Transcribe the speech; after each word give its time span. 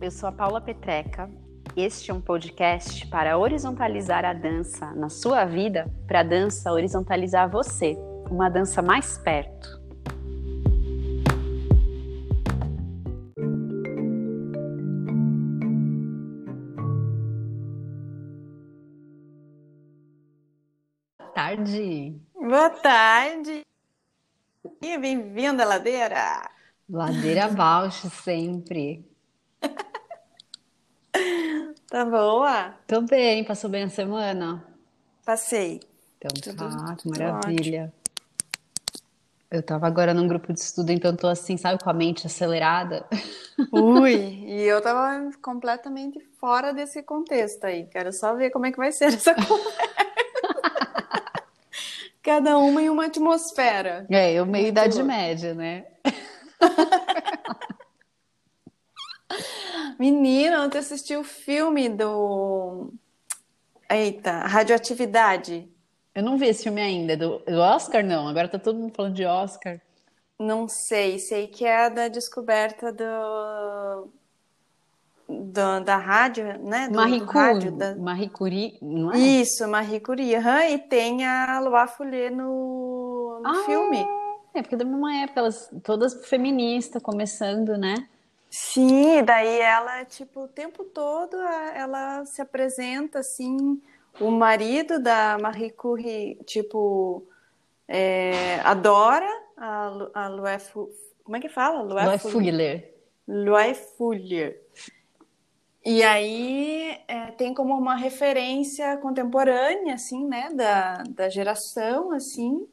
Eu 0.00 0.10
sou 0.10 0.28
a 0.28 0.32
Paula 0.32 0.60
Petreca. 0.60 1.30
Este 1.76 2.10
é 2.10 2.14
um 2.14 2.20
podcast 2.20 3.06
para 3.08 3.36
horizontalizar 3.36 4.24
a 4.24 4.32
dança 4.32 4.92
na 4.94 5.08
sua 5.08 5.44
vida, 5.44 5.90
para 6.06 6.20
a 6.20 6.24
dança 6.24 6.72
horizontalizar 6.72 7.50
você, 7.50 7.96
uma 8.30 8.48
dança 8.48 8.80
mais 8.80 9.18
perto. 9.18 9.78
tarde. 21.34 22.20
Boa 22.34 22.70
tarde. 22.70 23.62
E 24.82 24.98
bem-vinda, 24.98 25.64
Ladeira. 25.64 26.50
Ladeira 26.88 27.46
abaixo 27.46 28.10
sempre. 28.10 29.04
Tá 31.90 32.04
boa? 32.04 32.74
Tô 32.86 33.00
bem, 33.00 33.42
passou 33.44 33.70
bem 33.70 33.84
a 33.84 33.88
semana? 33.88 34.62
Passei. 35.24 35.80
Então 36.18 36.30
tudo, 36.38 36.68
tá, 36.68 36.96
que 36.96 37.08
maravilha. 37.08 37.92
Eu 39.50 39.62
tava 39.62 39.86
agora 39.86 40.12
num 40.12 40.28
grupo 40.28 40.52
de 40.52 40.60
estudo, 40.60 40.92
então 40.92 41.16
tô 41.16 41.26
assim, 41.26 41.56
sabe, 41.56 41.82
com 41.82 41.88
a 41.88 41.94
mente 41.94 42.26
acelerada. 42.26 43.06
Ui, 43.72 44.12
e 44.14 44.62
eu 44.64 44.82
tava 44.82 45.30
completamente 45.40 46.20
fora 46.38 46.74
desse 46.74 47.02
contexto 47.02 47.64
aí. 47.64 47.86
Quero 47.86 48.12
só 48.12 48.34
ver 48.34 48.50
como 48.50 48.66
é 48.66 48.70
que 48.70 48.76
vai 48.76 48.92
ser 48.92 49.06
essa 49.06 49.32
conversa. 49.40 49.88
Cada 52.22 52.58
uma 52.58 52.82
em 52.82 52.90
uma 52.90 53.06
atmosfera. 53.06 54.06
É, 54.10 54.34
eu 54.34 54.44
meio 54.44 54.64
Muito 54.64 54.68
Idade 54.68 55.02
Média, 55.02 55.54
né? 55.54 55.86
Menina, 59.98 60.64
ontem 60.64 60.78
assisti 60.78 61.16
o 61.16 61.24
filme 61.24 61.88
do. 61.88 62.92
Eita, 63.90 64.40
Radioatividade. 64.40 65.68
Eu 66.14 66.22
não 66.22 66.38
vi 66.38 66.46
esse 66.46 66.62
filme 66.62 66.80
ainda. 66.80 67.16
Do, 67.16 67.38
do 67.40 67.58
Oscar, 67.58 68.04
não. 68.04 68.28
Agora 68.28 68.48
tá 68.48 68.58
todo 68.58 68.78
mundo 68.78 68.92
falando 68.94 69.14
de 69.14 69.24
Oscar. 69.24 69.80
Não 70.38 70.68
sei. 70.68 71.18
Sei 71.18 71.48
que 71.48 71.64
é 71.64 71.90
da 71.90 72.06
descoberta 72.06 72.92
do. 72.92 74.08
do 75.28 75.80
da 75.84 75.96
rádio, 75.96 76.44
né? 76.60 76.88
Do, 76.88 76.96
Marie, 76.96 77.18
do 77.18 77.24
rádio, 77.24 77.72
da... 77.72 77.96
Marie 77.96 78.28
Curie, 78.28 78.78
não 78.80 79.12
é? 79.12 79.18
Isso, 79.18 79.66
Marie 79.66 80.00
Curie. 80.00 80.36
Uhum, 80.36 80.60
e 80.70 80.78
tem 80.78 81.26
a 81.26 81.58
Loa 81.58 81.88
Foulé 81.88 82.30
no, 82.30 83.40
no 83.42 83.48
ah, 83.48 83.64
filme. 83.66 84.06
É, 84.54 84.62
porque 84.62 84.76
da 84.76 84.84
mesma 84.84 85.22
época, 85.22 85.40
elas 85.40 85.68
todas 85.82 86.26
feministas 86.26 87.02
começando, 87.02 87.76
né? 87.76 87.94
Sim, 88.50 89.22
daí 89.24 89.60
ela, 89.60 90.04
tipo, 90.04 90.44
o 90.44 90.48
tempo 90.48 90.84
todo 90.84 91.36
ela 91.36 92.24
se 92.24 92.40
apresenta 92.40 93.18
assim, 93.18 93.80
o 94.18 94.30
marido 94.30 94.98
da 94.98 95.38
Marie 95.38 95.70
Curie, 95.70 96.36
tipo, 96.46 97.26
é, 97.86 98.60
adora 98.60 99.28
a, 99.56 100.08
a 100.14 100.28
Louis, 100.28 100.70
como 101.22 101.36
é 101.36 101.40
que 101.40 101.48
fala? 101.48 101.82
Fuller. 102.18 102.94
Louis 103.26 103.78
Fuller. 103.96 104.62
E 105.84 106.02
aí 106.02 106.98
é, 107.06 107.26
tem 107.32 107.54
como 107.54 107.74
uma 107.74 107.96
referência 107.96 108.96
contemporânea, 108.96 109.94
assim, 109.94 110.26
né, 110.26 110.50
da, 110.54 111.02
da 111.02 111.28
geração, 111.28 112.12
assim, 112.12 112.66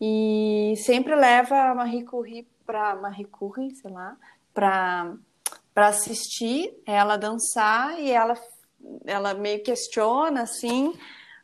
e 0.00 0.74
sempre 0.76 1.14
leva 1.14 1.70
a 1.70 1.74
Marie 1.74 2.04
Curie 2.04 2.46
para 2.66 2.96
Marie 2.96 3.24
Curie, 3.24 3.74
sei 3.74 3.90
lá, 3.90 4.16
para 4.56 5.18
assistir 5.76 6.72
ela 6.86 7.18
dançar 7.18 8.00
e 8.00 8.10
ela, 8.10 8.34
ela 9.04 9.34
meio 9.34 9.62
questiona, 9.62 10.42
assim, 10.42 10.94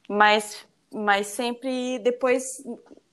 mas, 0.08 0.66
mas 0.90 1.26
sempre 1.26 1.98
depois, 1.98 2.42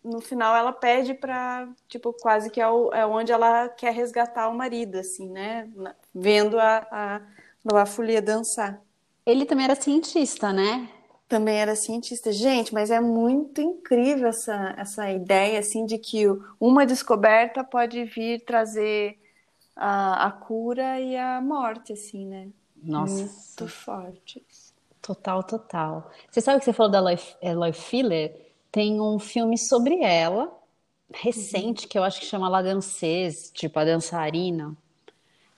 no 0.01 0.21
final, 0.21 0.55
ela 0.55 0.71
pede 0.71 1.13
para, 1.13 1.67
tipo, 1.89 2.13
quase 2.13 2.49
que 2.49 2.61
é, 2.61 2.67
o, 2.67 2.93
é 2.93 3.05
onde 3.05 3.33
ela 3.33 3.67
quer 3.67 3.93
resgatar 3.93 4.47
o 4.47 4.55
marido, 4.55 4.97
assim, 4.97 5.29
né? 5.29 5.69
Vendo 6.15 6.57
a, 6.57 6.87
a 6.89 7.21
Nova 7.65 7.85
Folia 7.85 8.21
dançar. 8.21 8.81
Ele 9.25 9.45
também 9.45 9.65
era 9.65 9.75
cientista, 9.75 10.53
né? 10.53 10.89
também 11.27 11.57
era 11.57 11.75
cientista. 11.75 12.31
Gente, 12.31 12.73
mas 12.73 12.89
é 12.89 12.99
muito 12.99 13.61
incrível 13.61 14.29
essa, 14.29 14.73
essa 14.75 15.11
ideia 15.11 15.59
assim 15.59 15.85
de 15.85 15.99
que 15.99 16.25
uma 16.59 16.87
descoberta 16.87 17.63
pode 17.63 18.03
vir 18.05 18.43
trazer 18.43 19.19
a, 19.79 20.25
a 20.27 20.31
cura 20.31 20.99
e 20.99 21.15
a 21.15 21.39
morte, 21.39 21.93
assim, 21.93 22.25
né? 22.25 22.49
Nossa. 22.83 23.23
Muito 23.23 23.67
forte. 23.67 24.45
Total, 25.01 25.41
total. 25.41 26.11
Você 26.29 26.41
sabe 26.41 26.59
que 26.59 26.65
você 26.65 26.73
falou 26.73 26.91
da 26.91 26.99
Eloy 27.41 27.71
Filler? 27.71 28.51
Tem 28.69 28.99
um 28.99 29.17
filme 29.17 29.57
sobre 29.57 30.03
ela, 30.03 30.51
recente, 31.13 31.83
uhum. 31.83 31.89
que 31.89 31.97
eu 31.97 32.03
acho 32.03 32.19
que 32.19 32.25
chama 32.25 32.49
La 32.49 32.61
Danseuse, 32.61 33.51
tipo 33.53 33.79
a 33.79 33.85
dançarina. 33.85 34.75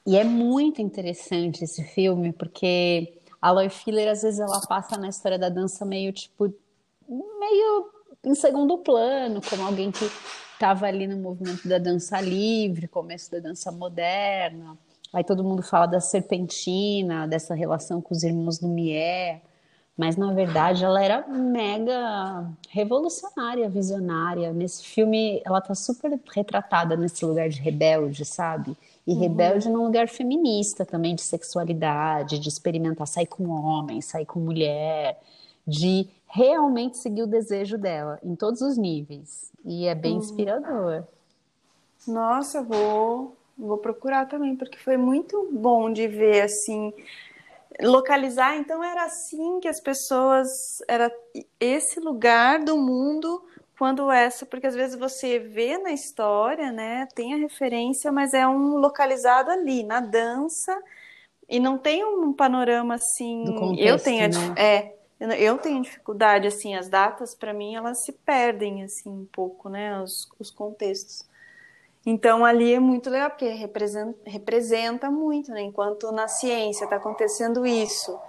E 0.06 0.16
é 0.16 0.24
muito 0.24 0.82
interessante 0.82 1.64
esse 1.64 1.84
filme, 1.84 2.32
porque 2.32 3.20
a 3.42 3.50
Aloy 3.50 3.70
Filler, 3.70 4.08
às 4.08 4.22
vezes, 4.22 4.40
ela 4.40 4.62
passa 4.68 4.98
na 4.98 5.10
história 5.10 5.38
da 5.38 5.50
dança 5.50 5.84
meio, 5.84 6.14
tipo, 6.14 6.54
meio 7.10 7.92
em 8.24 8.36
segundo 8.36 8.78
plano, 8.78 9.42
como 9.42 9.64
alguém 9.64 9.92
que 9.92 10.06
estava 10.62 10.86
ali 10.86 11.08
no 11.08 11.18
movimento 11.18 11.68
da 11.68 11.80
dança 11.80 12.22
livre, 12.22 12.88
começo 12.88 13.32
da 13.32 13.40
dança 13.40 13.72
moderna. 13.72 14.78
Aí 15.12 15.24
todo 15.24 15.44
mundo 15.44 15.64
fala 15.64 15.88
da 15.88 16.00
serpentina, 16.00 17.28
dessa 17.28 17.56
relação 17.56 18.00
com 18.00 18.14
os 18.14 18.22
irmãos 18.22 18.62
Lumière, 18.62 19.42
mas 19.98 20.16
na 20.16 20.32
verdade 20.32 20.86
ela 20.86 21.04
era 21.04 21.28
mega 21.28 22.48
revolucionária, 22.70 23.68
visionária. 23.70 24.54
Nesse 24.54 24.86
filme 24.86 25.42
ela 25.44 25.60
tá 25.60 25.74
super 25.74 26.18
retratada 26.32 26.96
nesse 26.96 27.26
lugar 27.26 27.50
de 27.50 27.60
rebelde, 27.60 28.24
sabe? 28.24 28.78
E 29.06 29.14
uhum. 29.14 29.20
rebelde 29.20 29.68
num 29.68 29.84
lugar 29.84 30.08
feminista 30.08 30.86
também, 30.86 31.16
de 31.16 31.24
sexualidade, 31.24 32.38
de 32.38 32.48
experimentar 32.48 33.08
sair 33.08 33.26
com 33.26 33.50
homem, 33.50 34.00
sair 34.00 34.28
com 34.28 34.40
mulher, 34.40 35.20
de 35.68 36.08
realmente 36.28 36.98
seguir 36.98 37.24
o 37.24 37.28
desejo 37.28 37.78
dela 37.78 38.20
em 38.24 38.36
todos 38.36 38.62
os 38.62 38.78
níveis. 38.78 39.52
E 39.64 39.86
é 39.86 39.96
bem 39.96 40.14
uhum. 40.14 40.20
inspirador. 40.20 41.04
Nossa, 42.08 42.62
vou 42.62 43.38
vou 43.58 43.78
procurar 43.78 44.28
também, 44.28 44.56
porque 44.56 44.78
foi 44.78 44.98
muito 44.98 45.50
bom 45.52 45.92
de 45.92 46.08
ver 46.08 46.42
assim 46.42 46.92
localizar, 47.80 48.58
então 48.58 48.84
era 48.84 49.06
assim 49.06 49.60
que 49.60 49.68
as 49.68 49.80
pessoas 49.80 50.50
era 50.88 51.12
esse 51.60 52.00
lugar 52.00 52.64
do 52.64 52.78
mundo 52.78 53.44
quando 53.78 54.12
essa, 54.12 54.46
porque 54.46 54.68
às 54.68 54.76
vezes 54.76 54.98
você 54.98 55.40
vê 55.40 55.78
na 55.78 55.92
história, 55.92 56.72
né, 56.72 57.08
tem 57.16 57.34
a 57.34 57.38
referência, 57.38 58.12
mas 58.12 58.34
é 58.34 58.48
um 58.48 58.78
localizado 58.78 59.50
ali 59.50 59.84
na 59.84 60.00
dança 60.00 60.78
e 61.50 61.60
não 61.60 61.78
tem 61.78 62.04
um 62.06 62.32
panorama 62.32 62.96
assim. 62.96 63.44
Contexto, 63.58 63.88
eu 63.88 64.00
tenho, 64.00 64.30
né? 64.30 64.56
é, 64.56 64.96
eu 65.30 65.58
tenho 65.58 65.82
dificuldade 65.82 66.48
assim, 66.48 66.76
as 66.76 66.90
datas 66.90 67.36
para 67.36 67.54
mim 67.54 67.76
elas 67.76 68.04
se 68.04 68.12
perdem 68.12 68.84
assim 68.84 69.10
um 69.10 69.28
pouco, 69.32 69.70
né, 69.70 70.02
os, 70.02 70.28
os 70.40 70.50
contextos. 70.50 71.30
Então 72.06 72.44
ali 72.44 72.74
é 72.74 72.80
muito 72.80 73.10
legal 73.10 73.30
porque 73.30 73.48
representa, 73.50 74.18
representa 74.26 75.12
muito, 75.12 75.52
né? 75.52 75.62
Enquanto 75.62 76.12
na 76.12 76.28
ciência 76.28 76.86
está 76.86 76.96
acontecendo 76.96 77.66
isso, 77.66 78.20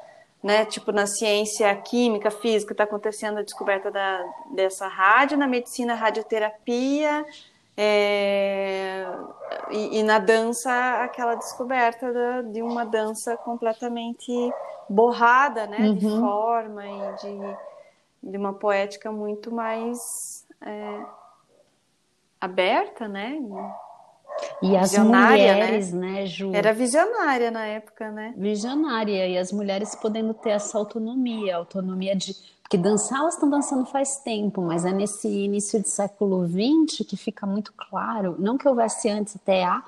né? 0.42 0.66
Tipo, 0.66 0.92
na 0.92 1.06
ciência 1.06 1.74
química, 1.76 2.30
física, 2.30 2.72
está 2.72 2.84
acontecendo 2.84 3.38
a 3.38 3.42
descoberta 3.42 3.90
da, 3.90 4.22
dessa 4.54 4.86
rádio, 4.86 5.38
na 5.38 5.46
medicina, 5.46 5.94
radioterapia, 5.94 7.24
É, 7.76 9.06
e, 9.70 9.98
e, 10.00 10.02
na 10.02 10.18
dança, 10.18 10.70
aquela 11.02 11.34
descoberta 11.34 12.12
da, 12.12 12.42
de 12.42 12.62
uma 12.62 12.84
dança 12.84 13.36
completamente 13.36 14.32
borrada, 14.88 15.66
né? 15.66 15.78
Uhum. 15.78 15.94
De 15.94 16.08
forma 16.08 16.86
e 16.86 17.14
de, 17.16 18.30
de 18.30 18.36
uma 18.36 18.52
poética 18.52 19.10
muito 19.10 19.50
mais 19.50 20.46
é, 20.60 21.04
aberta, 22.40 23.08
né? 23.08 23.38
E 24.62 24.76
as 24.76 24.92
né? 24.92 25.04
mulheres, 25.04 25.92
né? 25.92 26.06
né, 26.12 26.26
Ju? 26.26 26.52
Era 26.54 26.72
visionária 26.72 27.50
na 27.50 27.66
época, 27.66 28.10
né? 28.10 28.34
Visionária. 28.36 29.26
E 29.26 29.38
as 29.38 29.52
mulheres 29.52 29.94
podendo 29.94 30.34
ter 30.34 30.50
essa 30.50 30.78
autonomia, 30.78 31.56
autonomia 31.56 32.16
de. 32.16 32.34
Porque 32.72 32.82
dançar, 32.82 33.18
elas 33.18 33.34
estão 33.34 33.50
dançando 33.50 33.84
faz 33.84 34.16
tempo, 34.16 34.62
mas 34.62 34.86
é 34.86 34.92
nesse 34.92 35.28
início 35.28 35.78
de 35.78 35.90
século 35.90 36.48
XX 36.48 37.06
que 37.06 37.18
fica 37.18 37.44
muito 37.44 37.70
claro, 37.74 38.34
não 38.38 38.56
que 38.56 38.66
houvesse 38.66 39.10
antes 39.10 39.36
até 39.36 39.62
a, 39.62 39.84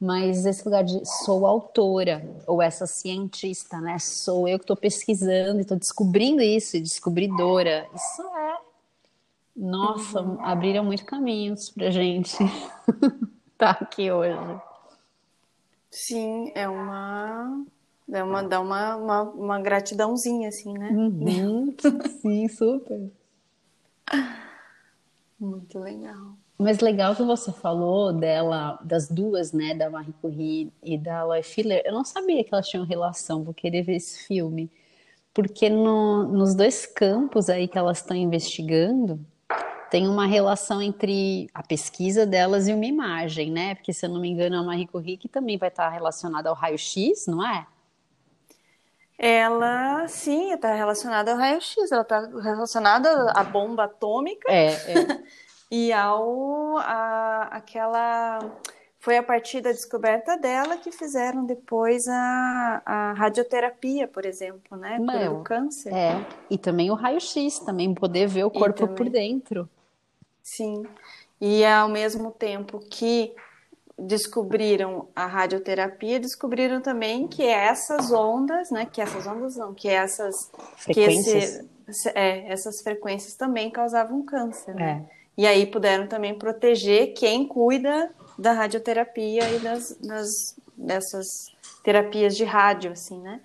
mas 0.00 0.46
esse 0.46 0.64
lugar 0.64 0.82
de 0.82 1.04
sou 1.04 1.46
autora, 1.46 2.26
ou 2.46 2.62
essa 2.62 2.86
cientista, 2.86 3.78
né? 3.82 3.98
Sou 3.98 4.48
eu 4.48 4.58
que 4.58 4.64
estou 4.64 4.78
pesquisando 4.78 5.58
e 5.58 5.60
estou 5.60 5.76
descobrindo 5.76 6.40
isso, 6.40 6.80
descobridora. 6.80 7.86
Isso 7.94 8.22
é. 8.22 8.56
Nossa, 9.54 10.22
uhum. 10.22 10.42
abriram 10.42 10.84
muito 10.84 11.04
caminhos 11.04 11.68
pra 11.68 11.90
gente. 11.90 12.34
tá 13.58 13.72
aqui 13.72 14.10
hoje. 14.10 14.58
Sim, 15.90 16.50
é 16.54 16.66
uma. 16.66 17.62
É 18.12 18.22
uma, 18.22 18.42
dá 18.42 18.60
uma, 18.60 18.96
uma, 18.96 19.22
uma 19.22 19.60
gratidãozinha, 19.60 20.48
assim, 20.48 20.74
né? 20.74 20.90
Uhum. 20.90 21.74
Sim, 22.20 22.46
super. 22.48 23.10
Muito 25.40 25.78
legal. 25.78 26.36
Mas 26.58 26.80
legal 26.80 27.16
que 27.16 27.22
você 27.22 27.50
falou 27.50 28.12
dela, 28.12 28.78
das 28.84 29.08
duas, 29.08 29.52
né, 29.52 29.74
da 29.74 29.90
Marie 29.90 30.14
Curie 30.20 30.72
e 30.82 30.98
da 30.98 31.24
Loy 31.24 31.42
Filler. 31.42 31.82
Eu 31.84 31.92
não 31.92 32.04
sabia 32.04 32.44
que 32.44 32.52
elas 32.52 32.68
tinham 32.68 32.84
relação, 32.84 33.42
vou 33.42 33.54
querer 33.54 33.82
ver 33.82 33.96
esse 33.96 34.26
filme. 34.26 34.70
Porque 35.34 35.70
no, 35.70 36.24
nos 36.24 36.54
dois 36.54 36.84
campos 36.84 37.48
aí 37.48 37.66
que 37.66 37.78
elas 37.78 37.98
estão 37.98 38.16
investigando, 38.16 39.18
tem 39.90 40.06
uma 40.06 40.26
relação 40.26 40.80
entre 40.80 41.48
a 41.52 41.62
pesquisa 41.62 42.26
delas 42.26 42.68
e 42.68 42.74
uma 42.74 42.84
imagem, 42.84 43.50
né? 43.50 43.74
Porque, 43.74 43.92
se 43.92 44.06
eu 44.06 44.10
não 44.10 44.20
me 44.20 44.28
engano, 44.28 44.56
a 44.56 44.62
Marie 44.62 44.86
Curie 44.86 45.18
também 45.30 45.56
vai 45.56 45.70
estar 45.70 45.88
relacionada 45.88 46.48
ao 46.48 46.54
raio-x, 46.54 47.26
não 47.26 47.44
é? 47.44 47.66
Ela, 49.24 50.08
sim, 50.08 50.52
está 50.52 50.74
relacionada 50.74 51.30
ao 51.30 51.38
raio-x, 51.38 51.92
ela 51.92 52.02
está 52.02 52.18
relacionada 52.42 53.30
à 53.30 53.44
bomba 53.44 53.84
atômica 53.84 54.50
é, 54.52 54.72
é. 54.72 55.22
e 55.70 55.92
ao 55.92 56.76
a, 56.78 57.42
aquela 57.52 58.40
foi 58.98 59.16
a 59.16 59.22
partir 59.22 59.60
da 59.60 59.70
descoberta 59.70 60.36
dela 60.36 60.76
que 60.76 60.90
fizeram 60.90 61.46
depois 61.46 62.08
a, 62.08 62.82
a 62.84 63.12
radioterapia, 63.12 64.08
por 64.08 64.24
exemplo, 64.24 64.76
né? 64.76 65.00
Para 65.06 65.30
o 65.30 65.44
câncer. 65.44 65.94
É, 65.94 66.26
e 66.50 66.58
também 66.58 66.90
o 66.90 66.94
raio-x, 66.94 67.60
também 67.60 67.94
poder 67.94 68.26
ver 68.26 68.42
o 68.42 68.50
corpo 68.50 68.88
por 68.88 69.08
dentro. 69.08 69.68
Sim. 70.42 70.84
E 71.40 71.64
ao 71.64 71.88
mesmo 71.88 72.32
tempo 72.32 72.80
que 72.80 73.32
descobriram 74.06 75.08
a 75.14 75.26
radioterapia, 75.26 76.20
descobriram 76.20 76.80
também 76.80 77.26
que 77.26 77.42
essas 77.44 78.10
ondas, 78.10 78.70
né, 78.70 78.86
que 78.90 79.00
essas 79.00 79.26
ondas 79.26 79.56
não, 79.56 79.72
que 79.74 79.88
essas 79.88 80.34
frequências, 80.76 81.58
que 81.58 81.90
esse, 81.90 82.08
é, 82.10 82.50
essas 82.50 82.82
frequências 82.82 83.34
também 83.34 83.70
causavam 83.70 84.22
câncer, 84.22 84.74
né? 84.74 85.04
É. 85.08 85.22
E 85.34 85.46
aí 85.46 85.66
puderam 85.66 86.06
também 86.06 86.34
proteger 86.38 87.14
quem 87.14 87.46
cuida 87.46 88.10
da 88.38 88.52
radioterapia 88.52 89.48
e 89.50 89.58
das, 89.60 89.96
das 89.98 90.28
dessas 90.76 91.26
terapias 91.82 92.36
de 92.36 92.44
rádio, 92.44 92.92
assim, 92.92 93.20
né? 93.20 93.40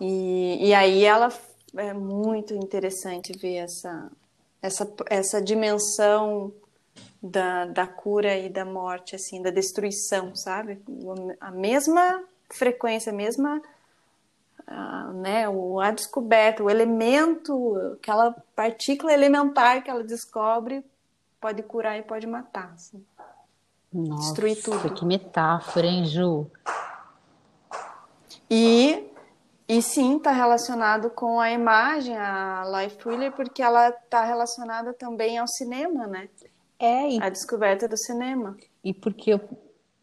E, 0.00 0.68
e 0.68 0.74
aí 0.74 1.04
ela 1.04 1.32
é 1.76 1.92
muito 1.92 2.54
interessante 2.54 3.32
ver 3.38 3.56
essa 3.56 4.10
essa, 4.66 4.90
essa 5.08 5.40
dimensão 5.40 6.52
da, 7.22 7.66
da 7.66 7.86
cura 7.86 8.36
e 8.36 8.48
da 8.48 8.64
morte, 8.64 9.16
assim, 9.16 9.42
da 9.42 9.50
destruição, 9.50 10.34
sabe? 10.34 10.82
A 11.40 11.50
mesma 11.50 12.22
frequência, 12.50 13.12
a 13.12 13.14
mesma, 13.14 13.60
uh, 14.68 15.12
né, 15.14 15.48
o, 15.48 15.80
a 15.80 15.90
descoberta, 15.90 16.62
o 16.62 16.70
elemento, 16.70 17.76
aquela 17.94 18.34
partícula 18.54 19.12
elementar 19.12 19.82
que 19.82 19.90
ela 19.90 20.04
descobre 20.04 20.84
pode 21.40 21.62
curar 21.62 21.98
e 21.98 22.02
pode 22.02 22.26
matar, 22.26 22.72
assim. 22.74 23.04
Nossa, 23.92 24.20
destruir 24.20 24.62
tudo. 24.62 24.92
que 24.94 25.04
metáfora, 25.04 25.86
hein, 25.86 26.04
Ju? 26.04 26.50
E 28.50 29.10
e 29.68 29.82
sim, 29.82 30.16
está 30.16 30.30
relacionado 30.30 31.10
com 31.10 31.40
a 31.40 31.50
imagem, 31.50 32.16
a 32.16 32.62
life 32.78 32.96
thriller, 32.98 33.32
porque 33.32 33.60
ela 33.60 33.88
está 33.88 34.24
relacionada 34.24 34.94
também 34.94 35.38
ao 35.38 35.48
cinema, 35.48 36.06
né? 36.06 36.28
É. 36.78 37.10
E... 37.10 37.22
A 37.22 37.28
descoberta 37.28 37.88
do 37.88 37.96
cinema. 37.96 38.56
E 38.84 38.92
porque 38.92 39.32
eu 39.32 39.40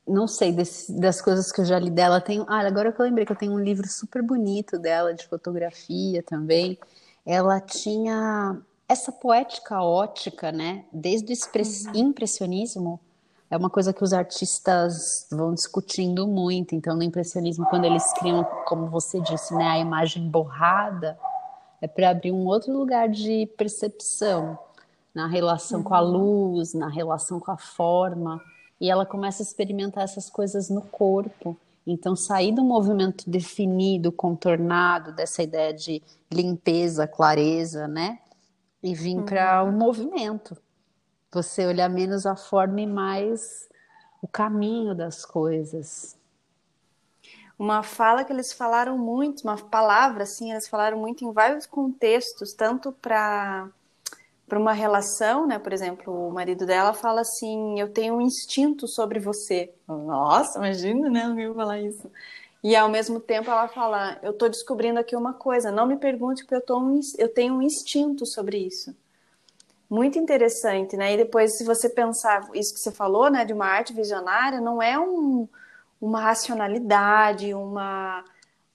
não 0.08 0.28
sei 0.28 0.52
desse, 0.52 0.92
das 1.00 1.22
coisas 1.22 1.52
que 1.52 1.62
eu 1.62 1.66
já 1.66 1.80
li 1.80 1.90
dela, 1.90 2.20
tenho. 2.20 2.46
Ah, 2.48 2.60
agora 2.60 2.92
que 2.92 3.00
eu 3.00 3.06
lembrei 3.06 3.26
que 3.26 3.32
eu 3.32 3.38
tenho 3.38 3.54
um 3.54 3.60
livro 3.60 3.88
super 3.88 4.22
bonito 4.22 4.78
dela 4.78 5.14
de 5.14 5.28
fotografia 5.28 6.22
também. 6.24 6.78
Ela 7.26 7.62
tinha 7.62 8.62
essa 8.88 9.12
poética 9.12 9.82
ótica, 9.82 10.52
né? 10.52 10.86
Desde 10.92 11.32
o 11.32 11.36
uhum. 11.36 11.92
impressionismo 11.96 13.00
é 13.50 13.56
uma 13.56 13.70
coisa 13.70 13.94
que 13.94 14.04
os 14.04 14.14
artistas 14.14 15.28
vão 15.32 15.54
discutindo 15.54 16.28
muito. 16.28 16.74
Então, 16.74 16.96
no 16.96 17.04
impressionismo, 17.04 17.66
quando 17.68 17.86
eles 17.86 18.12
criam, 18.14 18.44
como 18.66 18.88
você 18.88 19.22
disse, 19.22 19.54
né, 19.54 19.66
a 19.66 19.78
imagem 19.78 20.28
borrada, 20.28 21.18
é 21.80 21.88
para 21.88 22.10
abrir 22.10 22.32
um 22.32 22.48
outro 22.48 22.74
lugar 22.74 23.08
de 23.08 23.46
percepção 23.56 24.58
na 25.14 25.28
relação 25.28 25.80
uhum. 25.80 25.84
com 25.84 25.94
a 25.94 26.02
uhum. 26.02 26.12
luz, 26.12 26.74
na 26.74 26.90
relação 26.90 27.40
com 27.40 27.52
a 27.52 27.58
forma. 27.58 28.42
E 28.80 28.90
ela 28.90 29.06
começa 29.06 29.42
a 29.42 29.46
experimentar 29.46 30.04
essas 30.04 30.30
coisas 30.30 30.70
no 30.70 30.82
corpo. 30.82 31.58
Então, 31.86 32.16
sair 32.16 32.54
do 32.54 32.64
movimento 32.64 33.30
definido, 33.30 34.12
contornado, 34.12 35.12
dessa 35.12 35.44
ideia 35.44 35.74
de 35.74 36.02
limpeza, 36.32 37.08
clareza, 37.08 37.88
né? 37.88 38.20
E 38.82 38.96
vir 38.96 39.18
uhum. 39.18 39.26
para 39.26 39.64
o 39.64 39.72
movimento 39.72 40.58
você 41.34 41.66
olhar 41.66 41.90
menos 41.90 42.26
a 42.26 42.36
forma 42.36 42.82
e 42.82 42.88
mais 42.88 43.68
o 44.22 44.28
caminho 44.28 44.94
das 44.94 45.26
coisas. 45.26 46.18
Uma 47.58 47.84
fala 47.84 48.24
que 48.24 48.32
eles 48.32 48.54
falaram 48.54 48.98
muito, 48.98 49.42
uma 49.42 49.58
palavra 49.58 50.24
assim, 50.24 50.52
eles 50.52 50.68
falaram 50.68 50.98
muito 50.98 51.26
em 51.26 51.32
vários 51.32 51.66
contextos, 51.66 52.54
tanto 52.54 52.92
para 52.92 53.70
para 54.54 54.60
uma 54.60 54.74
relação, 54.74 55.48
né? 55.48 55.58
Por 55.58 55.74
exemplo, 55.74 56.28
o 56.28 56.32
marido 56.32 56.64
dela 56.64 56.94
fala 56.94 57.22
assim: 57.22 57.80
"Eu 57.80 57.92
tenho 57.92 58.14
um 58.14 58.22
instinto 58.22 58.88
sobre 58.88 59.20
você". 59.20 59.74
Nossa, 59.88 60.60
imagina, 60.60 61.10
né? 61.10 61.24
Alguém 61.24 61.52
falar 61.52 61.80
isso. 61.80 62.12
E 62.64 62.76
ao 62.76 62.88
mesmo 62.88 63.20
tempo 63.20 63.50
ela 63.50 63.68
fala: 63.68 64.20
"Eu 64.22 64.30
estou 64.30 64.48
descobrindo 64.48 65.00
aqui 65.00 65.16
uma 65.16 65.34
coisa. 65.34 65.72
Não 65.72 65.88
me 65.88 65.98
pergunte 65.98 66.44
porque 66.44 66.54
eu, 66.54 66.62
tô 66.62 66.78
um, 66.80 67.00
eu 67.18 67.34
tenho 67.34 67.56
um 67.56 67.64
instinto 67.64 68.28
sobre 68.28 68.58
isso" 68.58 68.96
muito 69.90 70.18
interessante, 70.20 70.98
né? 70.98 71.14
E 71.14 71.18
depois, 71.18 71.58
se 71.58 71.64
você 71.64 71.88
pensar 71.90 72.50
isso 72.56 72.74
que 72.74 72.80
você 72.80 72.92
falou, 72.92 73.30
né, 73.30 73.46
de 73.46 73.54
uma 73.54 73.68
arte 73.68 73.94
visionária, 73.94 74.60
não 74.60 74.82
é 74.82 74.98
um, 75.00 75.48
uma 76.02 76.20
racionalidade, 76.22 77.54
uma, 77.54 78.24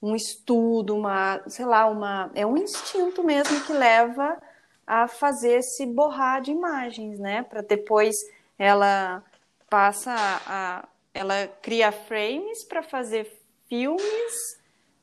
um 0.01 0.15
estudo, 0.15 0.95
uma, 0.95 1.41
sei 1.49 1.65
lá, 1.67 1.87
uma, 1.89 2.31
é 2.35 2.47
um 2.47 2.57
instinto 2.57 3.25
mesmo 3.25 3.61
que 3.63 3.73
leva 3.73 4.39
a 4.89 5.07
fazer 5.07 5.63
se 5.63 5.85
borrar 5.85 6.41
de 6.41 6.51
imagens, 6.51 7.19
né? 7.19 7.43
Para 7.43 7.61
depois 7.61 8.17
ela 8.59 9.23
passa 9.69 10.15
a, 10.17 10.89
ela 11.13 11.47
cria 11.61 11.93
frames 11.93 12.65
para 12.65 12.83
fazer 12.83 13.31
filmes, 13.69 14.33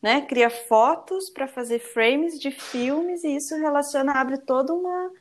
né? 0.01 0.21
Cria 0.21 0.49
fotos 0.49 1.29
para 1.29 1.47
fazer 1.47 1.77
frames 1.77 2.39
de 2.39 2.49
filmes 2.49 3.23
e 3.23 3.35
isso 3.35 3.55
relaciona, 3.57 4.13
abre 4.13 4.39
toda 4.39 4.73
uma 4.73 5.11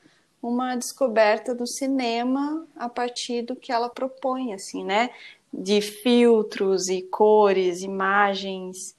uma 0.42 0.76
descoberta 0.76 1.54
do 1.54 1.66
cinema 1.66 2.66
a 2.76 2.86
partir 2.86 3.40
do 3.42 3.56
que 3.56 3.72
ela 3.72 3.88
propõe, 3.88 4.52
assim, 4.52 4.84
né? 4.84 5.10
De 5.52 5.80
filtros 5.80 6.88
e 6.88 7.00
cores, 7.00 7.82
imagens, 7.82 8.94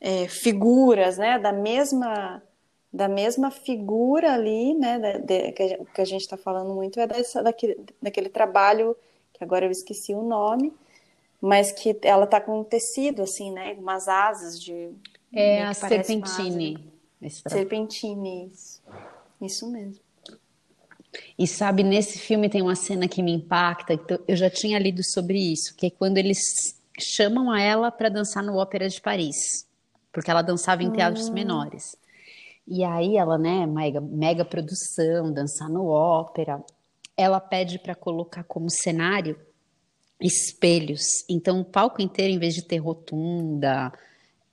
é, 0.00 0.28
figuras, 0.28 1.18
né? 1.18 1.36
Da 1.38 1.52
mesma 1.52 2.40
da 2.92 3.08
mesma 3.08 3.50
figura 3.50 4.34
ali, 4.34 4.74
né? 4.74 4.98
Da, 4.98 5.12
de, 5.18 5.52
que 5.52 6.00
a 6.00 6.04
gente 6.04 6.22
está 6.22 6.36
falando 6.36 6.74
muito 6.74 7.00
é 7.00 7.06
dessa, 7.06 7.42
daquele, 7.42 7.78
daquele 8.00 8.28
trabalho 8.28 8.96
que 9.32 9.42
agora 9.42 9.64
eu 9.64 9.70
esqueci 9.70 10.14
o 10.14 10.22
nome, 10.22 10.72
mas 11.40 11.72
que 11.72 11.98
ela 12.02 12.26
tá 12.26 12.40
com 12.40 12.60
um 12.60 12.64
tecido 12.64 13.22
assim, 13.22 13.50
né? 13.50 13.74
Umas 13.78 14.08
asas 14.08 14.60
de 14.60 14.90
é 15.32 15.62
a 15.62 15.72
serpentine. 15.72 16.92
Serpentine, 17.48 18.50
isso. 18.52 18.82
Isso 19.40 19.70
mesmo. 19.70 19.98
E 21.38 21.46
sabe, 21.46 21.82
nesse 21.82 22.18
filme 22.18 22.48
tem 22.48 22.62
uma 22.62 22.74
cena 22.74 23.08
que 23.08 23.22
me 23.22 23.32
impacta, 23.32 23.98
eu 24.26 24.36
já 24.36 24.48
tinha 24.48 24.78
lido 24.78 25.02
sobre 25.02 25.38
isso, 25.38 25.74
que 25.74 25.86
é 25.86 25.90
quando 25.90 26.18
eles 26.18 26.80
chamam 26.98 27.50
a 27.50 27.60
ela 27.60 27.90
para 27.90 28.08
dançar 28.08 28.42
no 28.42 28.56
Ópera 28.56 28.88
de 28.88 29.00
Paris, 29.00 29.66
porque 30.12 30.30
ela 30.30 30.42
dançava 30.42 30.82
em 30.82 30.90
teatros 30.90 31.28
hum. 31.28 31.32
menores. 31.32 31.96
E 32.66 32.84
aí 32.84 33.16
ela, 33.16 33.36
né, 33.36 33.66
mega, 33.66 34.00
mega 34.00 34.44
produção, 34.44 35.32
dançar 35.32 35.68
no 35.68 35.86
ópera. 35.86 36.62
Ela 37.16 37.40
pede 37.40 37.78
para 37.78 37.94
colocar 37.94 38.44
como 38.44 38.70
cenário 38.70 39.38
espelhos. 40.20 41.24
Então 41.28 41.60
o 41.60 41.64
palco 41.64 42.00
inteiro, 42.00 42.32
em 42.32 42.38
vez 42.38 42.54
de 42.54 42.62
ter 42.62 42.78
rotunda, 42.78 43.92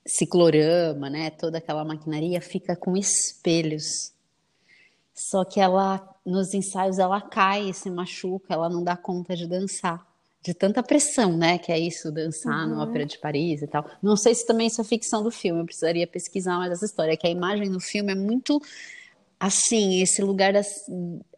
ciclorama, 0.06 1.08
né, 1.08 1.30
toda 1.30 1.58
aquela 1.58 1.84
maquinaria, 1.84 2.40
fica 2.40 2.74
com 2.74 2.96
espelhos. 2.96 4.12
Só 5.14 5.44
que 5.44 5.60
ela, 5.60 6.16
nos 6.24 6.54
ensaios, 6.54 6.98
ela 6.98 7.20
cai, 7.20 7.72
se 7.72 7.90
machuca, 7.90 8.54
ela 8.54 8.68
não 8.68 8.82
dá 8.82 8.96
conta 8.96 9.36
de 9.36 9.46
dançar. 9.46 10.09
De 10.42 10.54
tanta 10.54 10.82
pressão, 10.82 11.36
né? 11.36 11.58
Que 11.58 11.70
é 11.70 11.78
isso, 11.78 12.10
dançar 12.10 12.66
uhum. 12.66 12.76
no 12.76 12.82
Ópera 12.82 13.04
de 13.04 13.18
Paris 13.18 13.60
e 13.62 13.66
tal. 13.66 13.84
Não 14.02 14.16
sei 14.16 14.34
se 14.34 14.46
também 14.46 14.68
isso 14.68 14.80
é 14.80 14.84
ficção 14.84 15.22
do 15.22 15.30
filme, 15.30 15.60
eu 15.60 15.66
precisaria 15.66 16.06
pesquisar 16.06 16.56
mais 16.56 16.72
essa 16.72 16.86
história. 16.86 17.16
Que 17.16 17.26
a 17.26 17.30
imagem 17.30 17.68
no 17.68 17.80
filme 17.80 18.12
é 18.12 18.14
muito 18.14 18.60
assim, 19.38 20.02
esse 20.02 20.20
lugar 20.20 20.52
das, 20.52 20.84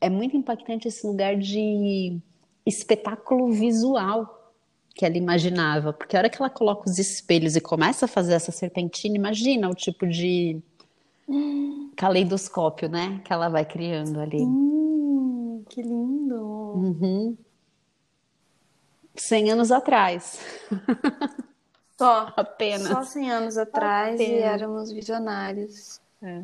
é 0.00 0.11
muito 0.11 0.37
impactante 0.37 0.88
esse 0.88 1.06
lugar 1.06 1.37
de 1.37 2.18
espetáculo 2.66 3.52
visual 3.52 4.40
que 4.94 5.06
ela 5.06 5.16
imaginava, 5.16 5.92
porque 5.92 6.16
a 6.16 6.21
hora 6.21 6.28
que 6.28 6.37
ela 6.37 6.50
coloca 6.50 6.90
os 6.90 6.99
espelhos 6.99 7.56
e 7.56 7.61
começa 7.61 8.04
a 8.04 8.09
fazer 8.09 8.35
essa 8.35 8.52
serpentina, 8.52 9.16
imagina 9.16 9.71
o 9.71 9.75
tipo 9.75 10.06
de 10.06 10.61
caleidoscópio, 11.97 12.88
né? 12.88 13.21
Que 13.25 13.32
ela 13.32 13.49
vai 13.49 13.64
criando 13.64 14.21
ali. 14.21 14.42
Hum, 14.42 15.64
que 15.68 15.80
lindo! 15.80 16.35
Uhum. 16.35 17.37
100 19.14 19.52
anos 19.52 19.73
atrás. 19.73 20.38
Só. 21.99 22.33
Apenas. 22.37 22.88
Só 22.88 23.04
100 23.04 23.31
anos 23.31 23.57
atrás 23.57 24.14
Apenas. 24.14 24.40
e 24.40 24.42
éramos 24.42 24.92
visionários. 24.92 26.00
É. 26.23 26.42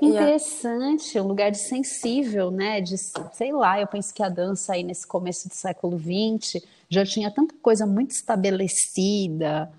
Interessante, 0.00 1.18
um 1.18 1.26
lugar 1.26 1.50
de 1.50 1.58
sensível, 1.58 2.50
né? 2.50 2.80
De, 2.80 2.96
sei 2.96 3.52
lá, 3.52 3.80
eu 3.80 3.86
penso 3.86 4.14
que 4.14 4.22
a 4.22 4.28
dança 4.28 4.72
aí 4.72 4.82
nesse 4.82 5.06
começo 5.06 5.48
do 5.48 5.54
século 5.54 5.98
XX 5.98 6.64
já 6.88 7.04
tinha 7.04 7.30
tanta 7.30 7.54
coisa 7.60 7.84
muito 7.84 8.12
estabelecida, 8.12 9.70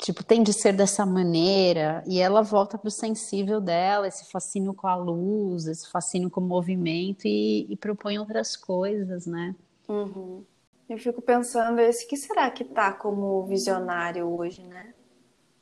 tipo, 0.00 0.24
tem 0.24 0.42
de 0.42 0.52
ser 0.52 0.72
dessa 0.72 1.04
maneira, 1.04 2.02
e 2.06 2.20
ela 2.20 2.42
volta 2.42 2.78
para 2.78 2.88
o 2.88 2.90
sensível 2.90 3.60
dela, 3.60 4.08
esse 4.08 4.30
fascínio 4.30 4.74
com 4.74 4.86
a 4.86 4.96
luz, 4.96 5.66
esse 5.66 5.88
fascínio 5.88 6.30
com 6.30 6.40
o 6.40 6.44
movimento, 6.44 7.26
e, 7.26 7.66
e 7.68 7.76
propõe 7.76 8.18
outras 8.18 8.56
coisas, 8.56 9.26
né? 9.26 9.54
Uhum. 9.88 10.42
Eu 10.88 10.98
fico 10.98 11.22
pensando, 11.22 11.80
esse 11.80 12.06
que 12.06 12.16
será 12.16 12.50
que 12.50 12.64
tá 12.64 12.92
como 12.92 13.44
visionário 13.46 14.28
hoje, 14.28 14.62
né? 14.62 14.94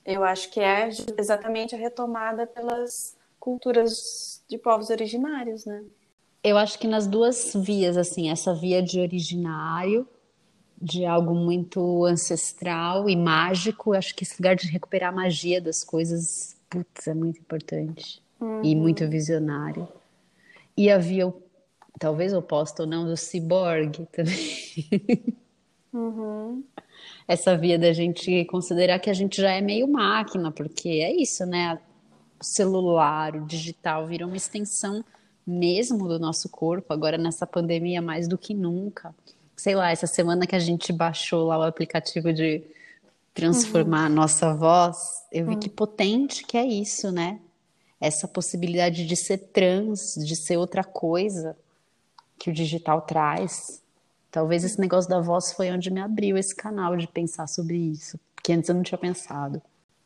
Eu 0.05 0.25
acho 0.25 0.51
que 0.51 0.61
é 0.61 0.89
exatamente 1.17 1.75
a 1.75 1.79
retomada 1.79 2.47
pelas 2.47 3.17
culturas 3.39 4.43
de 4.49 4.59
povos 4.59 4.91
originários, 4.91 5.65
né? 5.65 5.85
Eu 6.43 6.57
acho 6.57 6.79
que 6.79 6.89
nas 6.89 7.07
duas 7.07 7.53
vias, 7.55 7.97
assim, 7.97 8.31
essa 8.31 8.55
via 8.55 8.83
de 8.83 8.99
originário 8.99 10.09
de 10.81 11.05
algo 11.05 11.35
muito 11.35 12.07
ancestral 12.07 13.09
e 13.09 13.15
mágico. 13.15 13.93
Acho 13.93 14.15
que 14.15 14.25
esse 14.25 14.41
lugar 14.41 14.57
de 14.57 14.67
recuperar 14.69 15.11
a 15.11 15.17
magia 15.17 15.61
das 15.61 15.85
coisas, 15.85 16.57
putz, 16.71 17.07
é 17.07 17.15
muito 17.15 17.39
importante 17.39 18.23
uhum. 18.41 18.65
e 18.65 18.75
muito 18.75 19.07
visionário. 19.07 19.87
E 20.77 20.91
havia, 20.91 21.29
o, 21.29 21.43
talvez 22.01 22.33
oposto 22.33 22.81
ou 22.81 22.89
não, 22.89 23.05
do 23.05 23.17
ciborgue 23.17 24.09
também. 24.11 25.23
Uhum. 25.93 26.65
Essa 27.29 27.57
via 27.57 27.79
da 27.79 27.93
gente 27.93 28.45
considerar 28.47 28.99
que 28.99 29.11
a 29.11 29.15
gente 29.15 29.41
já 29.41 29.53
é 29.53 29.61
meio 29.61 29.87
máquina, 29.87 30.51
porque 30.51 30.89
é 30.89 31.13
isso, 31.13 31.47
né? 31.47 31.79
O 32.41 32.45
celular, 32.45 33.37
o 33.37 33.47
digital 33.47 34.07
viram 34.07 34.27
uma 34.27 34.37
extensão 34.37 35.05
mesmo 35.47 36.09
do 36.09 36.19
nosso 36.19 36.49
corpo, 36.49 36.93
agora 36.93 37.19
nessa 37.19 37.47
pandemia 37.47 38.01
mais 38.01 38.27
do 38.27 38.39
que 38.39 38.55
nunca 38.55 39.15
sei 39.61 39.75
lá, 39.75 39.91
essa 39.91 40.07
semana 40.07 40.47
que 40.47 40.57
a 40.57 40.59
gente 40.59 40.91
baixou 40.91 41.47
lá 41.47 41.59
o 41.59 41.63
aplicativo 41.63 42.33
de 42.33 42.63
transformar 43.35 44.01
uhum. 44.01 44.07
a 44.07 44.09
nossa 44.09 44.55
voz, 44.55 45.23
eu 45.31 45.45
vi 45.45 45.53
uhum. 45.53 45.61
que 45.61 45.69
potente 45.69 46.45
que 46.47 46.57
é 46.57 46.65
isso, 46.65 47.13
né? 47.13 47.39
Essa 48.01 48.27
possibilidade 48.27 49.07
de 49.07 49.15
ser 49.15 49.37
trans, 49.37 50.15
de 50.15 50.35
ser 50.35 50.57
outra 50.57 50.83
coisa 50.83 51.55
que 52.41 52.49
o 52.49 52.55
digital 52.55 53.03
traz. 53.03 53.83
Talvez 54.31 54.65
esse 54.65 54.81
negócio 54.81 55.11
da 55.11 55.21
voz 55.21 55.53
foi 55.53 55.71
onde 55.71 55.91
me 55.91 56.01
abriu 56.01 56.39
esse 56.39 56.55
canal 56.57 56.97
de 56.97 57.07
pensar 57.07 57.47
sobre 57.47 57.77
isso, 57.77 58.19
porque 58.35 58.53
antes 58.53 58.69
eu 58.69 58.75
não 58.75 58.83
tinha 58.83 58.97
pensado. 58.97 59.61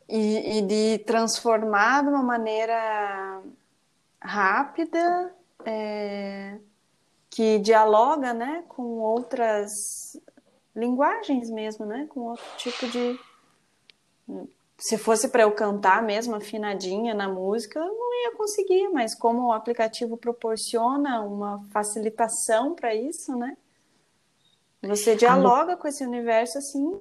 E, 0.09 0.59
e 0.59 0.63
de 0.63 0.99
transformar 1.05 2.03
de 2.03 2.09
uma 2.09 2.23
maneira 2.23 3.41
rápida, 4.21 5.33
é 5.65 6.59
que 7.31 7.59
dialoga, 7.59 8.33
né, 8.33 8.63
com 8.69 9.01
outras 9.01 10.17
linguagens 10.75 11.51
mesmo, 11.51 11.85
né, 11.85 12.07
com 12.09 12.21
outro 12.21 12.45
tipo 12.57 12.87
de 12.89 13.19
se 14.77 14.99
fosse 14.99 15.29
para 15.29 15.43
eu 15.43 15.53
cantar 15.53 16.03
mesmo 16.03 16.35
afinadinha 16.35 17.15
na 17.15 17.29
música, 17.29 17.79
eu 17.79 17.87
não 17.87 18.23
ia 18.23 18.37
conseguir, 18.37 18.89
mas 18.89 19.15
como 19.15 19.49
o 19.49 19.53
aplicativo 19.53 20.17
proporciona 20.17 21.23
uma 21.23 21.65
facilitação 21.71 22.75
para 22.75 22.95
isso, 22.95 23.37
né? 23.37 23.57
Você 24.83 25.17
dialoga 25.17 25.77
com 25.77 25.89
esse 25.89 26.05
universo 26.05 26.59
assim 26.59 26.99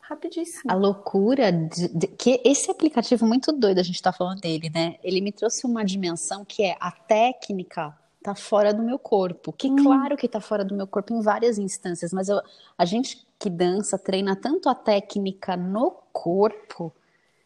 rapidíssimo. 0.00 0.70
A 0.70 0.74
loucura 0.74 1.52
de, 1.52 1.88
de, 1.88 2.06
que 2.06 2.40
esse 2.44 2.70
aplicativo 2.70 3.26
muito 3.26 3.52
doido, 3.52 3.78
a 3.78 3.82
gente 3.82 3.96
está 3.96 4.12
falando 4.12 4.40
dele, 4.40 4.70
né? 4.70 4.96
Ele 5.02 5.20
me 5.20 5.32
trouxe 5.32 5.66
uma 5.66 5.84
dimensão 5.84 6.44
que 6.44 6.62
é 6.62 6.76
a 6.80 6.90
técnica 6.90 7.96
tá 8.26 8.34
fora 8.34 8.74
do 8.74 8.82
meu 8.82 8.98
corpo. 8.98 9.52
Que 9.52 9.68
hum. 9.68 9.76
claro 9.76 10.16
que 10.16 10.26
tá 10.26 10.40
fora 10.40 10.64
do 10.64 10.74
meu 10.74 10.86
corpo 10.86 11.14
em 11.14 11.20
várias 11.20 11.58
instâncias, 11.58 12.12
mas 12.12 12.28
eu, 12.28 12.40
a 12.76 12.84
gente 12.84 13.24
que 13.38 13.48
dança 13.48 13.96
treina 13.96 14.34
tanto 14.34 14.68
a 14.68 14.74
técnica 14.74 15.56
no 15.56 15.92
corpo 16.12 16.92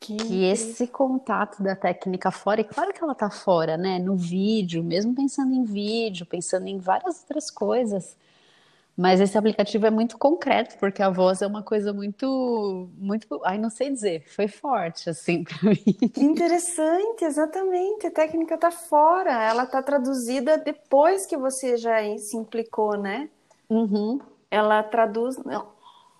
que... 0.00 0.16
que 0.16 0.44
esse 0.44 0.86
contato 0.86 1.62
da 1.62 1.76
técnica 1.76 2.30
fora, 2.30 2.62
e 2.62 2.64
claro 2.64 2.94
que 2.94 3.04
ela 3.04 3.14
tá 3.14 3.28
fora, 3.28 3.76
né? 3.76 3.98
No 3.98 4.16
vídeo, 4.16 4.82
mesmo 4.82 5.14
pensando 5.14 5.52
em 5.52 5.64
vídeo, 5.64 6.24
pensando 6.24 6.66
em 6.66 6.78
várias 6.78 7.20
outras 7.20 7.50
coisas. 7.50 8.16
Mas 9.00 9.18
esse 9.18 9.38
aplicativo 9.38 9.86
é 9.86 9.90
muito 9.90 10.18
concreto, 10.18 10.76
porque 10.78 11.02
a 11.02 11.08
voz 11.08 11.40
é 11.40 11.46
uma 11.46 11.62
coisa 11.62 11.90
muito, 11.90 12.90
muito, 12.98 13.40
ai, 13.46 13.56
não 13.56 13.70
sei 13.70 13.90
dizer, 13.90 14.24
foi 14.28 14.46
forte, 14.46 15.08
assim, 15.08 15.42
para 15.48 15.70
mim. 15.70 16.08
Que 16.12 16.22
interessante, 16.22 17.24
exatamente. 17.24 18.06
A 18.06 18.10
técnica 18.10 18.58
tá 18.58 18.70
fora, 18.70 19.42
ela 19.42 19.64
tá 19.64 19.82
traduzida 19.82 20.58
depois 20.58 21.24
que 21.24 21.34
você 21.34 21.78
já 21.78 21.96
se 22.18 22.36
implicou, 22.36 22.98
né? 22.98 23.30
Uhum. 23.70 24.20
Ela 24.50 24.82
traduz. 24.82 25.36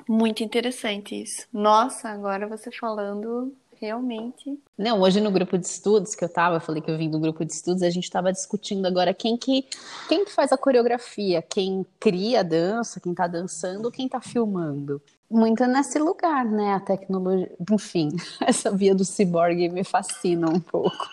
Muito 0.09 0.43
interessante 0.43 1.21
isso. 1.21 1.47
Nossa, 1.53 2.09
agora 2.09 2.47
você 2.47 2.71
falando, 2.71 3.55
realmente. 3.81 4.59
Não, 4.77 5.01
hoje 5.01 5.21
no 5.21 5.31
grupo 5.31 5.57
de 5.57 5.67
estudos 5.67 6.15
que 6.15 6.25
eu 6.25 6.29
tava, 6.29 6.57
eu 6.57 6.61
falei 6.61 6.83
que 6.83 6.91
eu 6.91 6.99
vim 6.99 7.11
do 7.11 7.19
grupo 7.19 7.45
de 7.45 7.53
estudos, 7.53 7.83
a 7.83 7.91
gente 7.91 8.05
estava 8.05 8.33
discutindo 8.33 8.87
agora 8.87 9.15
quem 9.15 9.37
que, 9.37 9.65
quem 10.09 10.25
que 10.25 10.33
faz 10.33 10.53
a 10.53 10.59
coreografia, 10.59 11.41
quem 11.41 11.87
cria 11.99 12.41
a 12.41 12.43
dança, 12.43 13.01
quem 13.01 13.15
tá 13.15 13.27
dançando, 13.27 13.91
quem 13.91 14.09
tá 14.09 14.21
filmando. 14.21 15.01
Muito 15.31 15.65
nesse 15.67 15.99
lugar, 15.99 16.45
né? 16.45 16.75
A 16.75 16.81
tecnologia, 16.81 17.51
enfim, 17.71 18.11
essa 18.43 18.71
via 18.71 18.95
do 18.95 19.05
ciborgue 19.05 19.69
me 19.69 19.85
fascina 19.85 20.49
um 20.49 20.61
pouco. 20.61 21.09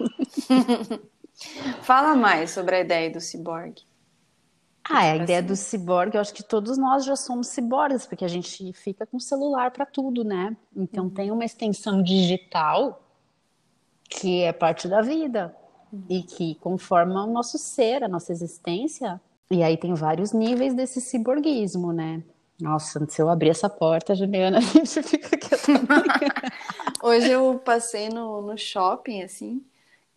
Fala 1.84 2.16
mais 2.16 2.52
sobre 2.52 2.76
a 2.76 2.80
ideia 2.82 3.12
do 3.12 3.22
ciborgue. 3.22 3.84
Ah, 4.90 5.04
é 5.04 5.12
a 5.12 5.16
ideia 5.18 5.44
do 5.44 5.56
ciborgue, 5.56 6.16
eu 6.16 6.22
acho 6.22 6.34
que 6.34 6.44
todos 6.44 6.78
nós 6.78 7.04
já 7.04 7.16
somos 7.16 7.48
ciborgues, 7.48 8.06
porque 8.06 8.24
a 8.24 8.28
gente 8.28 8.72
fica 8.74 9.06
com 9.06 9.20
celular 9.20 9.72
para 9.72 9.86
tudo, 9.86 10.24
né? 10.24 10.56
Então 10.76 11.06
uhum. 11.06 11.10
tem 11.10 11.30
uma 11.30 11.44
extensão 11.44 12.02
digital 12.02 13.02
que 14.10 14.44
é 14.44 14.54
parte 14.54 14.88
da 14.88 15.02
vida 15.02 15.54
uhum. 15.92 16.04
e 16.10 16.24
que 16.24 16.56
conforma 16.56 17.26
o 17.26 17.32
nosso 17.32 17.58
ser, 17.58 18.04
a 18.04 18.08
nossa 18.08 18.32
existência. 18.32 19.20
E 19.52 19.62
aí 19.62 19.76
tem 19.76 19.94
vários 19.94 20.32
níveis 20.32 20.74
desse 20.74 21.02
ciborguismo, 21.02 21.92
né? 21.92 22.24
Nossa, 22.60 23.06
se 23.08 23.22
eu 23.22 23.30
abrir 23.30 23.50
essa 23.50 23.70
porta, 23.70 24.16
Juliana, 24.16 24.58
a 24.60 24.62
gente 24.62 25.04
fica 25.04 25.36
aqui 25.36 25.48
Hoje 27.04 27.30
eu 27.30 27.62
passei 27.64 28.10
no, 28.10 28.42
no 28.42 28.58
shopping, 28.58 29.22
assim, 29.22 29.62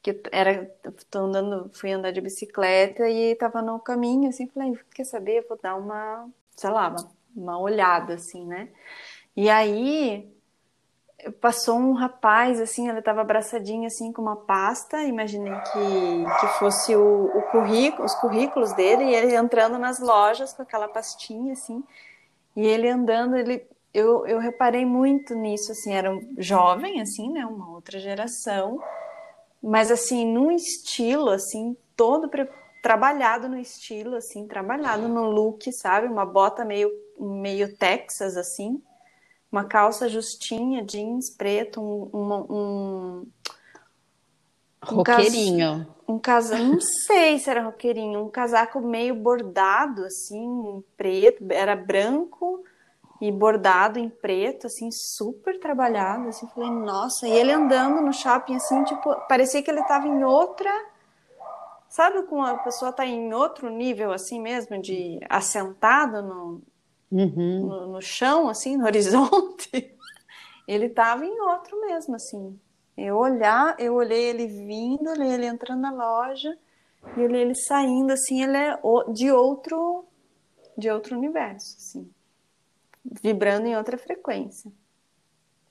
que 0.03 0.21
era 0.33 0.67
tô 1.11 1.19
andando 1.21 1.71
fui 1.75 1.93
andar 1.93 2.13
de 2.13 2.21
bicicleta 2.21 3.09
e 3.09 3.35
tava 3.37 3.61
no 3.63 3.79
caminho 3.79 4.29
assim 4.29 4.47
falei 4.49 4.79
quer 4.95 5.05
saber 5.05 5.47
vou 5.49 5.59
dar 5.63 5.77
uma 5.77 6.29
sei 6.57 6.71
lá 6.71 6.89
uma, 6.89 7.13
uma 7.37 7.59
olhada 7.61 8.15
assim 8.15 8.47
né? 8.47 8.69
E 9.37 9.49
aí 9.49 10.31
passou 11.41 11.79
um 11.79 11.93
rapaz, 11.93 12.61
assim, 12.61 12.89
ele 12.89 13.01
estava 13.01 13.21
abraçadinho, 13.21 13.87
assim, 13.87 14.13
com 14.13 14.23
uma 14.23 14.37
pasta, 14.37 15.03
imaginei 15.03 15.53
que, 15.53 16.41
que 16.41 16.47
fosse 16.59 16.95
o, 16.97 17.27
o 17.27 17.43
currículo, 17.51 18.05
os 18.05 18.15
currículos 18.15 18.73
dele, 18.73 19.05
e 19.05 19.15
ele 19.15 19.35
entrando 19.35 19.79
nas 19.79 20.01
lojas 20.01 20.53
com 20.53 20.63
aquela 20.63 20.89
pastinha, 20.89 21.53
assim, 21.53 21.83
e 22.57 22.67
ele 22.67 22.89
andando, 22.89 23.37
ele, 23.37 23.67
eu, 23.93 24.27
eu 24.27 24.39
reparei 24.39 24.85
muito 24.85 25.35
nisso, 25.35 25.73
assim, 25.73 25.93
era 25.93 26.11
um 26.11 26.35
jovem, 26.39 27.01
assim, 27.01 27.31
né, 27.31 27.45
uma 27.45 27.71
outra 27.71 27.99
geração, 27.99 28.81
mas, 29.63 29.91
assim, 29.91 30.25
num 30.25 30.51
estilo, 30.51 31.31
assim, 31.31 31.77
todo 31.97 32.31
trabalhado 32.83 33.49
no 33.49 33.59
estilo, 33.59 34.17
assim, 34.17 34.47
trabalhado 34.47 35.07
no 35.09 35.31
look, 35.31 35.71
sabe, 35.73 36.07
uma 36.07 36.25
bota 36.25 36.65
meio, 36.65 36.91
meio 37.19 37.77
Texas, 37.77 38.37
assim, 38.37 38.83
uma 39.53 39.65
calça 39.65 40.09
justinha, 40.09 40.83
jeans 40.85 41.31
preto, 41.37 41.81
um, 41.81 42.09
um, 42.15 42.53
um 42.57 43.27
roqueirinho. 44.83 45.87
Um 46.09 46.19
casaco, 46.19 46.63
não 46.65 46.81
sei 46.81 47.39
se 47.39 47.51
era 47.51 47.63
roqueirinho, 47.63 48.25
um 48.25 48.31
casaco 48.31 48.81
meio 48.81 49.15
bordado, 49.15 50.05
assim, 50.05 50.83
preto, 50.97 51.45
era 51.51 51.77
branco 51.77 52.65
e 53.21 53.31
bordado 53.31 53.99
em 53.99 54.09
preto, 54.09 54.67
assim, 54.67 54.91
super 54.91 55.61
trabalhado, 55.61 56.29
assim, 56.29 56.49
falei, 56.49 56.71
nossa, 56.71 57.29
e 57.29 57.33
ele 57.33 57.53
andando 57.53 58.01
no 58.01 58.13
shopping, 58.13 58.57
assim, 58.57 58.83
tipo, 58.85 59.15
parecia 59.29 59.63
que 59.63 59.71
ele 59.71 59.83
tava 59.85 60.09
em 60.09 60.25
outra, 60.25 60.71
sabe 61.89 62.23
como 62.23 62.43
a 62.43 62.57
pessoa 62.57 62.93
tá 62.93 63.05
em 63.05 63.33
outro 63.35 63.69
nível, 63.69 64.11
assim 64.11 64.41
mesmo, 64.41 64.81
de 64.81 65.21
assentado 65.29 66.23
no, 66.23 66.63
uhum. 67.13 67.67
no, 67.67 67.87
no, 67.89 68.01
chão, 68.01 68.49
assim, 68.49 68.79
no 68.79 68.87
horizonte, 68.87 69.95
ele 70.67 70.87
estava 70.87 71.27
em 71.27 71.41
outro 71.41 71.79
mesmo, 71.83 72.15
assim. 72.15 72.59
Eu 72.97 73.17
olhar, 73.17 73.77
eu 73.79 73.95
olhei 73.95 74.31
ele 74.31 74.47
vindo, 74.47 75.11
olhei 75.11 75.33
ele 75.33 75.47
entrando 75.47 75.81
na 75.81 75.93
loja, 75.93 76.57
e 77.17 77.21
olhei 77.21 77.43
ele 77.43 77.55
saindo, 77.55 78.13
assim, 78.13 78.43
ele 78.43 78.57
é 78.57 78.79
de 79.13 79.31
outro, 79.31 80.07
de 80.77 80.91
outro 80.91 81.17
universo, 81.17 81.77
assim, 81.77 82.11
vibrando 83.11 83.67
em 83.67 83.77
outra 83.77 83.99
frequência. 83.99 84.71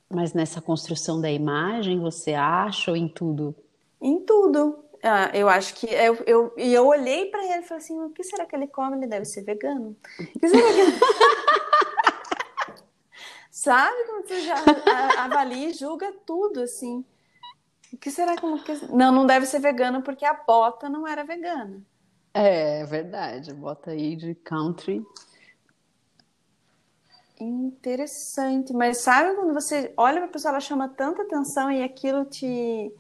Mas 0.10 0.34
nessa 0.34 0.62
construção 0.62 1.22
da 1.22 1.32
imagem, 1.32 2.00
você 2.00 2.34
acha 2.34 2.92
ou 2.92 2.98
em 2.98 3.08
tudo? 3.08 3.56
Em 4.02 4.20
tudo. 4.26 4.84
Ah, 5.04 5.30
eu 5.34 5.48
acho 5.48 5.76
que 5.76 5.86
eu, 5.86 6.16
eu, 6.26 6.54
e 6.58 6.74
eu 6.74 6.86
olhei 6.88 7.28
para 7.28 7.44
ele 7.44 7.60
e 7.60 7.68
falei 7.68 7.84
assim: 7.84 8.02
o 8.02 8.10
que 8.10 8.24
será 8.24 8.46
que 8.46 8.56
ele 8.56 8.68
come? 8.68 8.98
Ele 8.98 9.08
deve 9.08 9.26
ser 9.26 9.44
vegano. 9.44 9.96
O 10.20 10.40
que 10.40 10.50
será 10.50 10.74
que 10.74 10.80
ele... 10.80 11.00
Sabe 13.52 14.06
como 14.06 14.26
você 14.26 14.42
já 14.42 14.56
avalia 15.18 15.70
e 15.70 15.74
julga 15.74 16.14
tudo 16.26 16.62
assim? 16.62 17.06
O 17.92 17.98
que 17.98 18.10
será 18.10 18.36
que 18.36 18.46
não, 18.94 19.12
não 19.12 19.26
deve 19.26 19.46
ser 19.46 19.60
vegano 19.60 20.02
porque 20.02 20.26
a 20.26 20.34
bota 20.34 20.88
não 20.88 21.08
era 21.08 21.24
vegana. 21.24 21.82
É, 22.34 22.82
é 22.82 22.86
verdade, 22.86 23.54
bota 23.54 23.92
aí 23.92 24.16
de 24.16 24.34
country. 24.36 25.04
Interessante, 27.42 28.74
mas 28.74 28.98
sabe 28.98 29.34
quando 29.36 29.54
você 29.54 29.94
olha 29.96 30.18
para 30.18 30.26
a 30.26 30.30
pessoa, 30.30 30.52
ela 30.52 30.60
chama 30.60 30.90
tanta 30.90 31.22
atenção 31.22 31.72
e 31.72 31.82
aquilo 31.82 32.26
te 32.26 32.92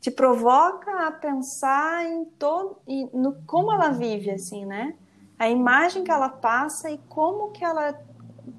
te 0.00 0.10
provoca 0.10 1.08
a 1.08 1.12
pensar 1.12 2.04
em 2.06 2.24
todo 2.38 2.78
e 2.88 3.06
no 3.16 3.34
como 3.46 3.72
ela 3.72 3.90
vive 3.90 4.30
assim, 4.32 4.66
né? 4.66 4.96
A 5.38 5.48
imagem 5.48 6.04
que 6.04 6.10
ela 6.10 6.28
passa 6.28 6.90
e 6.90 6.98
como 7.08 7.52
que 7.52 7.64
ela 7.64 7.94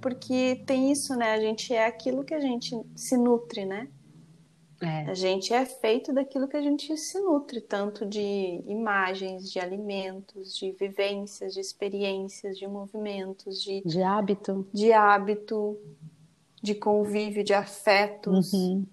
porque 0.01 0.63
tem 0.67 0.91
isso, 0.91 1.15
né? 1.15 1.33
A 1.33 1.39
gente 1.41 1.73
é 1.73 1.85
aquilo 1.87 2.23
que 2.25 2.33
a 2.33 2.39
gente 2.41 2.75
se 2.95 3.17
nutre, 3.17 3.65
né? 3.65 3.89
É. 4.83 5.09
A 5.09 5.13
gente 5.13 5.53
é 5.53 5.65
feito 5.65 6.11
daquilo 6.11 6.47
que 6.47 6.57
a 6.57 6.61
gente 6.61 6.95
se 6.97 7.19
nutre, 7.19 7.61
tanto 7.61 8.05
de 8.05 8.61
imagens, 8.67 9.51
de 9.51 9.59
alimentos, 9.59 10.57
de 10.57 10.71
vivências, 10.71 11.53
de 11.53 11.59
experiências, 11.59 12.57
de 12.57 12.67
movimentos, 12.67 13.61
de, 13.61 13.81
de 13.85 14.01
hábito, 14.01 14.67
de 14.73 14.91
hábito, 14.91 15.77
de 16.61 16.75
convívio, 16.75 17.43
de 17.43 17.53
afetos. 17.53 18.53
Uhum. 18.53 18.85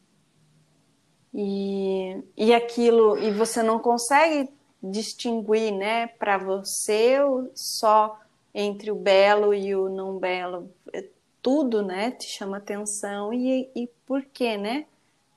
E, 1.32 2.22
e 2.36 2.52
aquilo, 2.52 3.16
e 3.18 3.30
você 3.30 3.62
não 3.62 3.78
consegue 3.78 4.50
distinguir, 4.82 5.72
né, 5.72 6.06
para 6.06 6.38
você 6.38 7.18
só 7.54 8.18
entre 8.52 8.90
o 8.90 8.96
belo 8.96 9.54
e 9.54 9.74
o 9.74 9.88
não 9.88 10.18
belo. 10.18 10.70
É 10.92 11.04
tudo, 11.40 11.82
né, 11.82 12.10
te 12.10 12.26
chama 12.26 12.56
atenção 12.56 13.32
e, 13.32 13.70
e 13.74 13.88
por 14.06 14.24
quê, 14.24 14.56
né? 14.56 14.86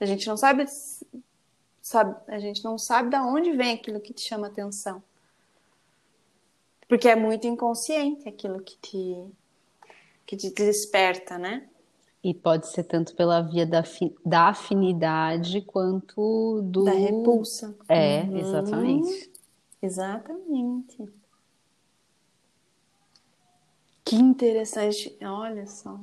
A 0.03 0.05
gente 0.05 0.27
não 0.27 0.35
sabe, 0.35 0.65
sabe, 1.81 2.15
a 2.27 2.37
gente 2.39 2.61
não 2.61 2.77
sabe 2.77 3.09
de 3.09 3.15
onde 3.15 3.53
vem 3.53 3.73
aquilo 3.73 4.01
que 4.01 4.13
te 4.13 4.21
chama 4.21 4.47
atenção. 4.47 5.01
Porque 6.89 7.07
é 7.07 7.15
muito 7.15 7.47
inconsciente 7.47 8.27
aquilo 8.27 8.61
que 8.61 8.77
te 8.81 9.31
que 10.25 10.35
te 10.35 10.49
desperta, 10.49 11.37
né? 11.37 11.69
E 12.21 12.33
pode 12.33 12.67
ser 12.67 12.83
tanto 12.83 13.15
pela 13.15 13.41
via 13.41 13.65
da, 13.65 13.81
da 14.25 14.49
afinidade 14.49 15.61
quanto 15.61 16.61
do. 16.63 16.83
Da 16.83 16.91
repulsa. 16.91 17.73
É, 17.87 18.23
uhum. 18.23 18.37
exatamente. 18.37 19.31
Exatamente. 19.81 21.13
Que 24.03 24.17
interessante. 24.17 25.17
Olha 25.21 25.65
só. 25.65 25.97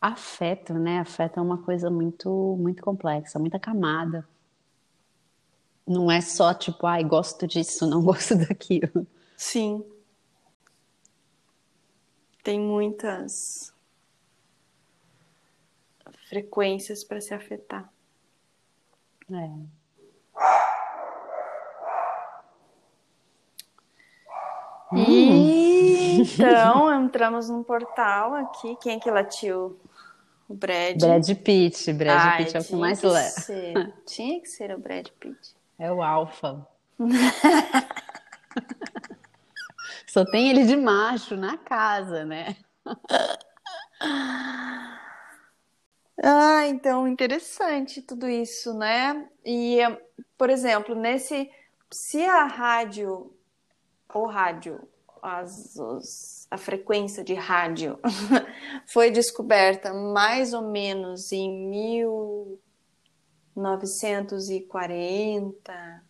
Afeto, 0.00 0.74
né? 0.74 1.00
Afeto 1.00 1.38
é 1.38 1.42
uma 1.42 1.58
coisa 1.58 1.90
muito, 1.90 2.56
muito 2.58 2.82
complexa, 2.82 3.38
muita 3.38 3.58
camada. 3.58 4.26
Não 5.86 6.10
é 6.10 6.20
só 6.20 6.52
tipo, 6.52 6.86
ai, 6.86 7.04
gosto 7.04 7.46
disso, 7.46 7.86
não 7.86 8.02
gosto 8.04 8.36
daquilo. 8.36 9.06
Sim. 9.36 9.84
Tem 12.42 12.60
muitas 12.60 13.72
frequências 16.28 17.04
para 17.04 17.20
se 17.20 17.34
afetar. 17.34 17.90
É. 19.30 19.50
E 24.94 26.20
então 26.20 26.92
entramos 27.04 27.48
num 27.48 27.62
portal 27.62 28.34
aqui. 28.34 28.76
Quem 28.76 28.96
é 28.96 29.00
que 29.00 29.10
latiu? 29.10 29.78
O 30.48 30.54
Brad. 30.54 30.98
Brad 30.98 31.28
Pitt. 31.42 31.92
Brad 31.92 32.18
Ai, 32.18 32.44
Pitt 32.44 32.56
é 32.56 32.60
o 32.60 32.64
que 32.64 32.76
mais 32.76 33.00
que 33.00 33.06
leva. 33.06 33.28
Ser. 33.40 33.94
Tinha 34.06 34.40
que 34.40 34.48
ser 34.48 34.72
o 34.74 34.78
Brad 34.78 35.08
Pitt. 35.18 35.56
É 35.78 35.92
o 35.92 36.02
Alfa. 36.02 36.66
Só 40.06 40.24
tem 40.24 40.48
ele 40.48 40.64
de 40.64 40.76
macho 40.76 41.36
na 41.36 41.58
casa, 41.58 42.24
né? 42.24 42.56
Ah, 46.22 46.66
então 46.68 47.06
interessante 47.06 48.00
tudo 48.00 48.26
isso, 48.28 48.72
né? 48.72 49.28
E, 49.44 49.78
por 50.38 50.48
exemplo, 50.48 50.94
nesse. 50.94 51.50
Se 51.90 52.24
a 52.24 52.44
rádio, 52.44 53.35
ou 54.16 54.26
rádio, 54.26 54.80
as, 55.22 55.76
os, 55.76 56.48
a 56.50 56.56
frequência 56.56 57.22
de 57.22 57.34
rádio 57.34 57.98
foi 58.86 59.10
descoberta 59.10 59.92
mais 59.92 60.54
ou 60.54 60.70
menos 60.70 61.30
em 61.32 61.68
1940, 63.56 66.02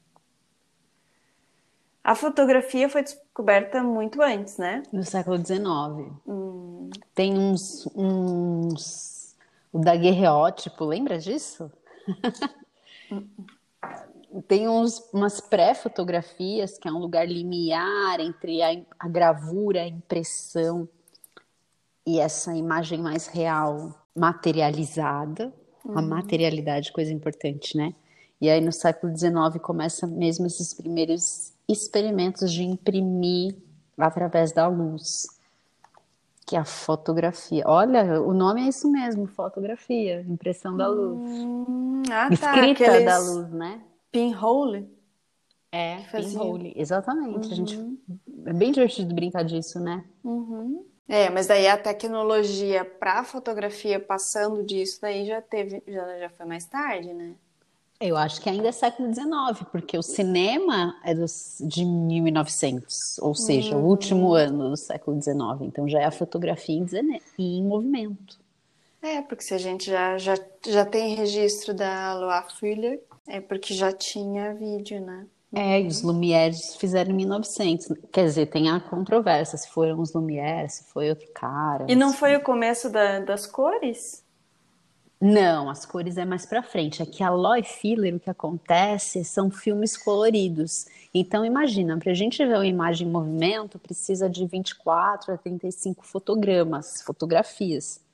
a 2.04 2.14
fotografia 2.14 2.88
foi 2.88 3.02
descoberta 3.02 3.82
muito 3.82 4.22
antes, 4.22 4.56
né? 4.58 4.84
No 4.92 5.02
século 5.02 5.36
XIX. 5.36 6.12
Hum. 6.24 6.88
Tem 7.12 7.36
uns, 7.36 7.88
uns 7.96 9.36
o 9.72 9.80
daguerreótipo, 9.80 10.84
lembra 10.84 11.18
disso? 11.18 11.68
Tem 14.42 14.68
uns, 14.68 15.02
umas 15.12 15.40
pré-fotografias, 15.40 16.78
que 16.78 16.88
é 16.88 16.92
um 16.92 16.98
lugar 16.98 17.26
limiar 17.26 18.20
entre 18.20 18.62
a, 18.62 18.80
a 18.98 19.08
gravura, 19.08 19.82
a 19.82 19.86
impressão 19.86 20.88
e 22.06 22.20
essa 22.20 22.54
imagem 22.54 23.02
mais 23.02 23.26
real, 23.26 23.94
materializada. 24.14 25.52
Uhum. 25.84 25.98
A 25.98 26.02
materialidade, 26.02 26.92
coisa 26.92 27.12
importante, 27.12 27.76
né? 27.76 27.94
E 28.40 28.50
aí 28.50 28.60
no 28.60 28.72
século 28.72 29.16
XIX 29.16 29.60
começa 29.62 30.06
mesmo 30.06 30.46
esses 30.46 30.74
primeiros 30.74 31.52
experimentos 31.68 32.52
de 32.52 32.64
imprimir 32.64 33.56
através 33.96 34.52
da 34.52 34.66
luz 34.66 35.26
que 36.46 36.54
é 36.54 36.60
a 36.60 36.64
fotografia. 36.64 37.64
Olha, 37.66 38.22
o 38.22 38.32
nome 38.32 38.62
é 38.62 38.68
isso 38.68 38.88
mesmo, 38.88 39.26
fotografia, 39.26 40.24
impressão 40.28 40.76
da 40.76 40.86
luz. 40.86 41.28
Hum, 41.28 42.02
ah, 42.08 42.28
tá. 42.28 42.34
Escrita 42.34 42.84
Aqueles 42.84 43.04
da 43.04 43.18
luz, 43.18 43.50
né? 43.50 43.80
Pinhole. 44.10 44.88
É, 45.72 45.98
pinhole, 46.10 46.72
exatamente. 46.76 47.46
Uhum. 47.46 47.52
A 47.52 47.54
gente 47.54 47.76
uhum. 47.76 47.98
é 48.46 48.52
bem 48.52 48.72
divertido 48.72 49.14
brincar 49.14 49.42
disso, 49.42 49.78
né? 49.78 50.04
Uhum. 50.24 50.84
É, 51.08 51.30
mas 51.30 51.46
daí 51.46 51.68
a 51.68 51.76
tecnologia 51.76 52.84
para 52.84 53.22
fotografia 53.22 54.00
passando 54.00 54.62
disso 54.64 55.00
daí 55.00 55.24
já 55.24 55.40
teve, 55.40 55.82
já, 55.86 56.18
já 56.18 56.30
foi 56.30 56.46
mais 56.46 56.64
tarde, 56.66 57.12
né? 57.12 57.34
Eu 57.98 58.16
acho 58.16 58.42
que 58.42 58.48
ainda 58.50 58.68
é 58.68 58.72
século 58.72 59.12
XIX, 59.12 59.66
porque 59.72 59.96
o 59.96 60.02
cinema 60.02 60.94
é 61.02 61.14
dos, 61.14 61.56
de 61.60 61.82
1900, 61.84 63.18
ou 63.20 63.34
seja, 63.34 63.74
uhum. 63.74 63.84
o 63.84 63.88
último 63.88 64.34
ano 64.34 64.70
do 64.70 64.76
século 64.76 65.20
XIX. 65.20 65.36
Então 65.62 65.88
já 65.88 66.00
é 66.00 66.04
a 66.04 66.10
fotografia 66.10 66.76
em, 66.76 67.20
em 67.38 67.64
movimento. 67.64 68.38
É, 69.00 69.22
porque 69.22 69.44
se 69.44 69.54
a 69.54 69.58
gente 69.58 69.86
já, 69.86 70.18
já, 70.18 70.34
já 70.66 70.84
tem 70.84 71.14
registro 71.14 71.72
da 71.72 72.12
Loa 72.14 72.42
Fuller, 72.42 73.00
é 73.28 73.40
porque 73.40 73.74
já 73.74 73.92
tinha 73.92 74.54
vídeo, 74.54 75.00
né? 75.00 75.26
É, 75.54 75.80
e 75.80 75.86
os 75.86 76.02
Lumieres 76.02 76.76
fizeram 76.76 77.12
em 77.12 77.14
1900. 77.14 77.88
Quer 78.12 78.24
dizer, 78.24 78.46
tem 78.46 78.68
a 78.68 78.80
controvérsia 78.80 79.56
se 79.56 79.68
foram 79.68 80.00
os 80.00 80.12
Lumieres, 80.12 80.74
se 80.74 80.84
foi 80.84 81.08
outro 81.08 81.26
cara. 81.34 81.86
E 81.88 81.94
não 81.94 82.12
foi 82.12 82.36
o 82.36 82.42
começo 82.42 82.90
da, 82.90 83.20
das 83.20 83.46
cores? 83.46 84.24
Não, 85.18 85.70
as 85.70 85.86
cores 85.86 86.18
é 86.18 86.26
mais 86.26 86.44
para 86.44 86.62
frente. 86.62 87.02
Aqui 87.02 87.22
a 87.22 87.30
Loy 87.30 87.62
Filler, 87.62 88.14
o 88.14 88.20
que 88.20 88.28
acontece 88.28 89.24
são 89.24 89.50
filmes 89.50 89.96
coloridos. 89.96 90.86
Então 91.14 91.42
imagina, 91.44 91.96
para 91.96 92.12
a 92.12 92.14
gente 92.14 92.44
ver 92.44 92.54
uma 92.54 92.66
imagem 92.66 93.08
em 93.08 93.10
movimento, 93.10 93.78
precisa 93.78 94.28
de 94.28 94.46
24 94.46 95.32
a 95.32 95.38
35 95.38 96.04
fotogramas, 96.04 97.00
fotografias. 97.00 98.04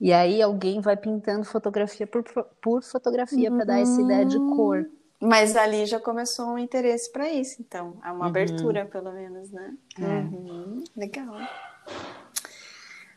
E 0.00 0.12
aí 0.12 0.42
alguém 0.42 0.80
vai 0.80 0.96
pintando 0.96 1.44
fotografia 1.44 2.06
por, 2.06 2.22
por 2.60 2.82
fotografia 2.82 3.50
uhum. 3.50 3.56
para 3.56 3.66
dar 3.66 3.80
essa 3.80 4.00
ideia 4.00 4.24
de 4.24 4.38
cor. 4.38 4.86
Mas 5.20 5.56
ali 5.56 5.86
já 5.86 5.98
começou 5.98 6.48
um 6.48 6.58
interesse 6.58 7.10
para 7.10 7.30
isso, 7.30 7.56
então. 7.60 7.96
É 8.04 8.10
uma 8.10 8.20
uhum. 8.20 8.24
abertura, 8.24 8.84
pelo 8.84 9.10
menos, 9.12 9.50
né? 9.50 9.74
É. 9.98 10.02
Uhum. 10.02 10.84
Legal. 10.94 11.34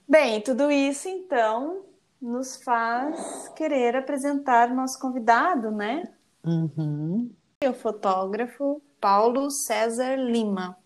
Bem, 0.08 0.42
tudo 0.42 0.72
isso, 0.72 1.10
então, 1.10 1.84
nos 2.22 2.56
faz 2.64 3.50
querer 3.50 3.96
apresentar 3.96 4.72
o 4.72 4.76
nosso 4.76 4.98
convidado, 5.00 5.72
né? 5.72 6.10
Uhum. 6.46 7.30
O 7.64 7.74
fotógrafo 7.74 8.82
Paulo 9.00 9.52
César 9.52 10.16
Lima. 10.16 10.78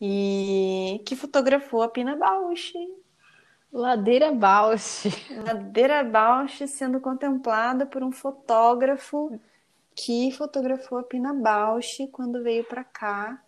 E 0.00 1.02
que 1.06 1.14
fotografou 1.14 1.82
a 1.82 1.88
Pina 1.88 2.16
Bausch. 2.16 2.72
Ladeira 3.74 4.30
Bausch. 4.30 5.08
Ladeira 5.44 6.04
Bausch 6.04 6.64
sendo 6.68 7.00
contemplada 7.00 7.84
por 7.84 8.04
um 8.04 8.12
fotógrafo 8.12 9.36
que 9.96 10.30
fotografou 10.30 10.98
a 10.98 11.02
Pina 11.02 11.34
Bausch 11.34 12.06
quando 12.12 12.40
veio 12.40 12.62
para 12.62 12.84
cá. 12.84 13.42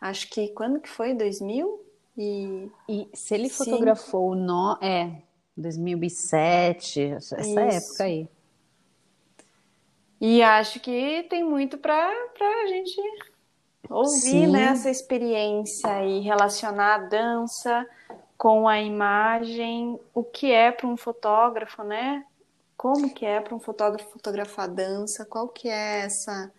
Acho 0.00 0.30
que 0.30 0.48
quando 0.50 0.80
que 0.80 0.88
foi? 0.88 1.14
2000? 1.14 1.84
E, 2.16 2.70
e 2.88 3.08
se 3.12 3.34
ele 3.34 3.48
Sim. 3.48 3.64
fotografou 3.64 4.36
no 4.36 4.78
é 4.80 5.20
2007, 5.56 7.00
essa 7.00 7.40
Isso. 7.40 7.58
época 7.58 8.04
aí. 8.04 8.28
E 10.20 10.42
acho 10.42 10.78
que 10.78 11.24
tem 11.28 11.42
muito 11.42 11.76
para 11.76 12.08
a 12.08 12.66
gente 12.66 13.00
ouvir 13.88 14.20
Sim. 14.20 14.46
né, 14.46 14.64
essa 14.64 14.90
experiência 14.90 16.04
e 16.04 16.20
relacionar 16.20 16.94
a 16.94 16.98
dança 16.98 17.86
com 18.40 18.66
a 18.66 18.80
imagem, 18.80 20.00
o 20.14 20.24
que 20.24 20.50
é 20.50 20.72
para 20.72 20.86
um 20.86 20.96
fotógrafo, 20.96 21.84
né? 21.84 22.24
Como 22.74 23.12
que 23.12 23.26
é 23.26 23.38
para 23.38 23.54
um 23.54 23.60
fotógrafo 23.60 24.10
fotografar 24.10 24.66
dança? 24.66 25.26
Qual 25.26 25.46
que 25.46 25.68
é 25.68 26.00
essa 26.06 26.50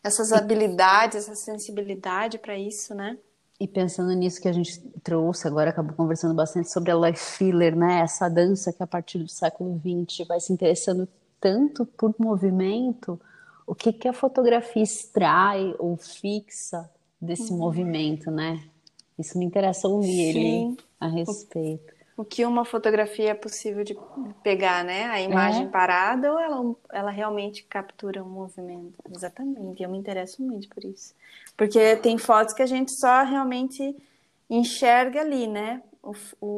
essas 0.00 0.32
habilidades, 0.32 1.16
essa 1.16 1.34
sensibilidade 1.34 2.38
para 2.38 2.56
isso, 2.56 2.94
né? 2.94 3.18
E 3.58 3.66
pensando 3.66 4.12
nisso 4.12 4.40
que 4.40 4.46
a 4.46 4.52
gente 4.52 4.78
trouxe 5.02 5.48
agora, 5.48 5.70
acabou 5.70 5.92
conversando 5.96 6.34
bastante 6.34 6.70
sobre 6.70 6.92
a 6.92 6.94
Life 6.94 7.36
Filler, 7.36 7.74
né? 7.74 7.98
Essa 7.98 8.28
dança 8.28 8.72
que 8.72 8.84
a 8.84 8.86
partir 8.86 9.18
do 9.18 9.28
século 9.28 9.76
XX 9.76 10.24
vai 10.24 10.38
se 10.38 10.52
interessando 10.52 11.08
tanto 11.40 11.84
por 11.84 12.14
movimento, 12.16 13.20
o 13.66 13.74
que 13.74 13.92
que 13.92 14.06
a 14.06 14.12
fotografia 14.12 14.84
extrai 14.84 15.74
ou 15.80 15.96
fixa 15.96 16.88
desse 17.20 17.50
uhum. 17.50 17.58
movimento, 17.58 18.30
né? 18.30 18.62
Isso 19.18 19.36
me 19.36 19.44
interessa 19.44 19.88
ouvir 19.88 20.32
Sim. 20.32 20.68
ele 20.76 20.87
a 21.00 21.06
respeito. 21.06 21.94
O, 22.16 22.22
o, 22.22 22.24
que 22.24 22.44
uma 22.44 22.64
fotografia 22.64 23.30
é 23.30 23.34
possível 23.34 23.84
de 23.84 23.96
pegar, 24.42 24.84
né? 24.84 25.04
A 25.04 25.20
imagem 25.20 25.66
é. 25.66 25.68
parada 25.68 26.32
ou 26.32 26.38
ela, 26.38 26.76
ela 26.92 27.10
realmente 27.10 27.62
captura 27.64 28.22
um 28.22 28.28
movimento? 28.28 28.98
Exatamente. 29.14 29.82
Eu 29.82 29.90
me 29.90 29.98
interesso 29.98 30.42
muito 30.42 30.68
por 30.68 30.84
isso. 30.84 31.14
Porque 31.56 31.96
tem 31.96 32.18
fotos 32.18 32.54
que 32.54 32.62
a 32.62 32.66
gente 32.66 32.92
só 32.92 33.24
realmente 33.24 33.96
enxerga 34.50 35.20
ali, 35.20 35.46
né? 35.46 35.82
o, 36.02 36.14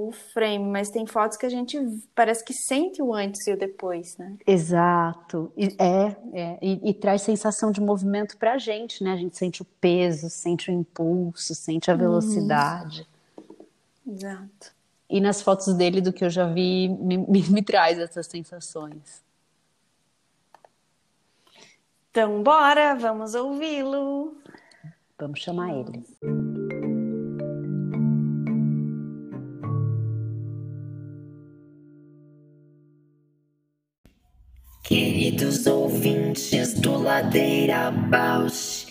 o 0.09 0.12
frame, 0.33 0.64
mas 0.64 0.90
tem 0.90 1.07
fotos 1.07 1.37
que 1.37 1.46
a 1.46 1.48
gente 1.48 1.79
parece 2.14 2.44
que 2.44 2.53
sente 2.53 3.03
o 3.03 3.12
antes 3.12 3.46
e 3.46 3.53
o 3.53 3.59
depois, 3.59 4.16
né? 4.16 4.37
Exato. 4.46 5.53
E, 5.57 5.74
é, 5.79 6.16
é. 6.33 6.59
E, 6.62 6.90
e, 6.90 6.94
traz 6.94 7.22
sensação 7.22 7.72
de 7.72 7.81
movimento 7.81 8.37
pra 8.37 8.59
gente, 8.59 9.03
né? 9.03 9.12
A 9.12 9.16
gente 9.16 9.37
sente 9.37 9.62
o 9.62 9.64
peso, 9.81 10.29
sente 10.31 10.70
o 10.70 10.74
impulso, 10.74 11.55
sente 11.55 11.90
a 11.90 11.94
velocidade. 11.94 13.00
Uhum. 13.00 13.07
Exato. 14.11 14.73
E 15.09 15.20
nas 15.20 15.40
fotos 15.40 15.73
dele, 15.75 16.01
do 16.01 16.12
que 16.12 16.25
eu 16.25 16.31
já 16.31 16.46
vi, 16.46 16.88
me, 16.88 17.18
me, 17.18 17.42
me 17.51 17.62
traz 17.62 17.99
essas 17.99 18.27
sensações. 18.27 19.23
Então, 22.11 22.42
bora, 22.42 22.94
vamos 22.96 23.35
ouvi-lo. 23.35 24.37
Vamos 25.18 25.40
chamar 25.40 25.70
ele. 25.70 26.05
Queridos 34.83 35.68
ouvintes 35.68 36.75
do 36.75 36.99
Ladeira 36.99 37.92
Bausch, 37.92 38.89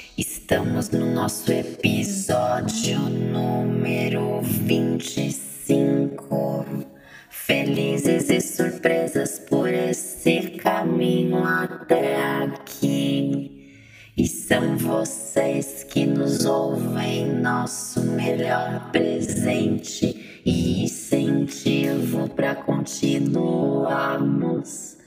estamos 0.50 0.90
no 0.90 1.06
nosso 1.06 1.52
episódio 1.52 2.98
número 2.98 4.42
25. 4.42 6.88
Felizes 7.30 8.32
e 8.32 8.42
surpresas 8.42 9.38
por 9.48 9.72
esse 9.72 10.58
caminho 10.58 11.44
até 11.44 12.42
aqui. 12.42 13.76
E 14.18 14.28
são 14.28 14.76
vocês 14.76 15.84
que 15.84 16.08
nos 16.08 16.46
ouvem, 16.46 17.28
nosso 17.28 18.02
melhor 18.02 18.90
presente 18.92 20.42
e 20.44 20.84
incentivo 20.84 22.28
para 22.28 22.56
continuarmos 22.56 24.98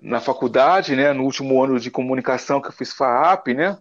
na 0.02 0.20
faculdade, 0.20 0.96
né, 0.96 1.12
no 1.12 1.24
último 1.24 1.62
ano 1.62 1.80
de 1.80 1.90
comunicação 1.90 2.60
que 2.60 2.68
eu 2.68 2.72
fiz 2.72 2.92
FAAP, 2.92 3.54
né, 3.54 3.78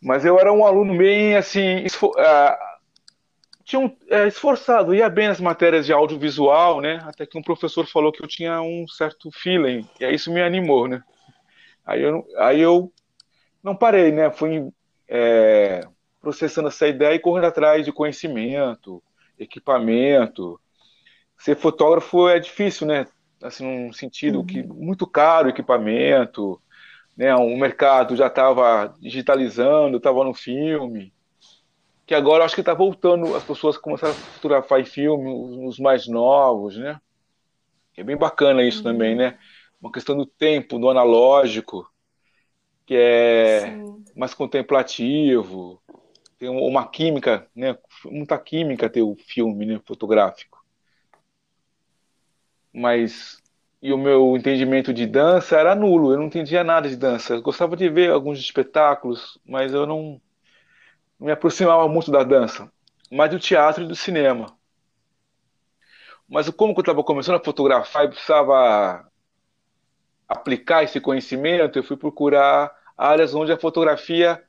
mas 0.00 0.24
eu 0.24 0.38
era 0.38 0.52
um 0.52 0.64
aluno 0.66 0.96
bem, 0.96 1.36
assim, 1.36 1.84
uh, 1.86 2.74
tinha 3.64 3.80
um, 3.80 3.96
é, 4.10 4.28
esforçado, 4.28 4.94
ia 4.94 5.08
bem 5.08 5.28
nas 5.28 5.40
matérias 5.40 5.86
de 5.86 5.92
audiovisual, 5.92 6.80
né, 6.80 7.00
até 7.04 7.26
que 7.26 7.38
um 7.38 7.42
professor 7.42 7.86
falou 7.86 8.12
que 8.12 8.22
eu 8.22 8.28
tinha 8.28 8.60
um 8.60 8.86
certo 8.86 9.30
feeling, 9.32 9.88
e 9.98 10.04
aí 10.04 10.14
isso 10.14 10.32
me 10.32 10.42
animou, 10.42 10.86
né. 10.86 11.02
Aí 11.86 12.02
eu, 12.02 12.26
aí 12.38 12.60
eu 12.60 12.92
não 13.62 13.74
parei, 13.74 14.12
né? 14.12 14.30
Fui 14.30 14.70
é, 15.08 15.86
processando 16.20 16.68
essa 16.68 16.86
ideia 16.88 17.14
e 17.14 17.20
correndo 17.20 17.46
atrás 17.46 17.84
de 17.84 17.92
conhecimento, 17.92 19.02
equipamento. 19.38 20.60
Ser 21.36 21.56
fotógrafo 21.56 22.28
é 22.28 22.38
difícil, 22.38 22.86
né? 22.86 23.06
Assim, 23.42 23.64
num 23.64 23.92
sentido 23.92 24.38
uhum. 24.38 24.46
que 24.46 24.62
muito 24.62 25.06
caro 25.06 25.50
equipamento, 25.50 26.60
né? 27.16 27.34
O 27.34 27.56
mercado 27.56 28.16
já 28.16 28.28
estava 28.28 28.94
digitalizando, 28.98 29.98
estava 29.98 30.24
no 30.24 30.32
filme. 30.32 31.12
Que 32.06 32.14
agora 32.14 32.44
acho 32.44 32.54
que 32.54 32.60
está 32.60 32.74
voltando, 32.74 33.34
as 33.34 33.42
pessoas 33.42 33.78
começaram 33.78 34.12
a 34.12 34.16
fotografar 34.16 34.84
filme, 34.84 35.30
os 35.66 35.78
mais 35.78 36.06
novos, 36.06 36.76
né? 36.76 37.00
É 37.96 38.02
bem 38.02 38.16
bacana 38.16 38.62
isso 38.62 38.78
uhum. 38.78 38.84
também, 38.84 39.14
né? 39.14 39.38
Uma 39.80 39.92
questão 39.92 40.16
do 40.16 40.26
tempo, 40.26 40.78
do 40.78 40.88
analógico, 40.88 41.86
que 42.86 42.94
é 42.96 43.60
Sim. 43.60 44.04
mais 44.14 44.34
contemplativo, 44.34 45.82
tem 46.38 46.48
uma 46.48 46.86
química, 46.86 47.48
né? 47.54 47.76
Muita 48.04 48.38
química 48.38 48.90
ter 48.90 49.02
o 49.02 49.16
filme 49.16 49.66
né? 49.66 49.80
fotográfico. 49.84 50.64
Mas 52.72 53.42
e 53.84 53.92
o 53.92 53.98
meu 53.98 54.34
entendimento 54.34 54.94
de 54.94 55.06
dança 55.06 55.58
era 55.58 55.74
nulo, 55.74 56.10
eu 56.10 56.16
não 56.16 56.24
entendia 56.24 56.64
nada 56.64 56.88
de 56.88 56.96
dança. 56.96 57.34
Eu 57.34 57.42
gostava 57.42 57.76
de 57.76 57.86
ver 57.90 58.10
alguns 58.10 58.38
espetáculos, 58.38 59.38
mas 59.44 59.74
eu 59.74 59.86
não, 59.86 60.20
não 61.20 61.26
me 61.26 61.32
aproximava 61.32 61.86
muito 61.86 62.10
da 62.10 62.24
dança, 62.24 62.72
mas 63.12 63.30
do 63.30 63.38
teatro 63.38 63.84
e 63.84 63.86
do 63.86 63.94
cinema. 63.94 64.56
Mas 66.26 66.48
como 66.48 66.72
eu 66.74 66.80
estava 66.80 67.04
começando 67.04 67.36
a 67.36 67.44
fotografar 67.44 68.06
e 68.06 68.08
precisava 68.08 69.06
aplicar 70.28 70.82
esse 70.82 71.00
conhecimento, 71.00 71.78
eu 71.78 71.82
fui 71.82 71.96
procurar 71.96 72.72
áreas 72.96 73.34
onde 73.34 73.52
a 73.52 73.58
fotografia 73.58 74.42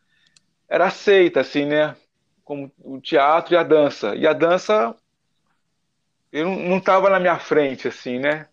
era 0.67 0.87
aceita, 0.87 1.41
assim, 1.41 1.65
né? 1.65 1.95
Como 2.43 2.71
o 2.79 2.99
teatro 2.99 3.53
e 3.53 3.57
a 3.57 3.63
dança. 3.63 4.15
E 4.15 4.27
a 4.27 4.33
dança, 4.33 4.95
eu 6.31 6.49
não 6.49 6.77
estava 6.77 7.09
na 7.09 7.19
minha 7.19 7.37
frente, 7.39 7.87
assim, 7.87 8.19
né? 8.19 8.47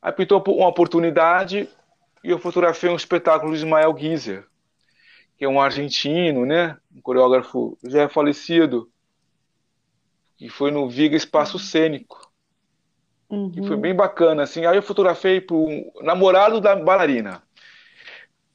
Aí 0.00 0.12
pintou 0.12 0.42
uma 0.46 0.68
oportunidade 0.68 1.68
e 2.22 2.30
eu 2.30 2.38
fotografei 2.38 2.90
um 2.90 2.96
espetáculo 2.96 3.52
de 3.52 3.58
Ismael 3.58 3.96
Gizer, 3.96 4.46
que 5.36 5.44
é 5.44 5.48
um 5.48 5.60
argentino, 5.60 6.46
né? 6.46 6.76
Um 6.94 7.00
coreógrafo 7.00 7.76
já 7.84 8.08
falecido, 8.08 8.90
que 10.36 10.48
foi 10.48 10.70
no 10.70 10.88
Viga 10.88 11.16
Espaço 11.16 11.58
Cênico. 11.58 12.25
Uhum. 13.28 13.50
Que 13.50 13.66
foi 13.66 13.76
bem 13.76 13.94
bacana, 13.94 14.42
assim. 14.42 14.64
Aí 14.66 14.76
eu 14.76 14.82
fotografei 14.82 15.40
para 15.40 15.56
o 15.56 15.92
namorado 16.02 16.60
da 16.60 16.76
bailarina. 16.76 17.42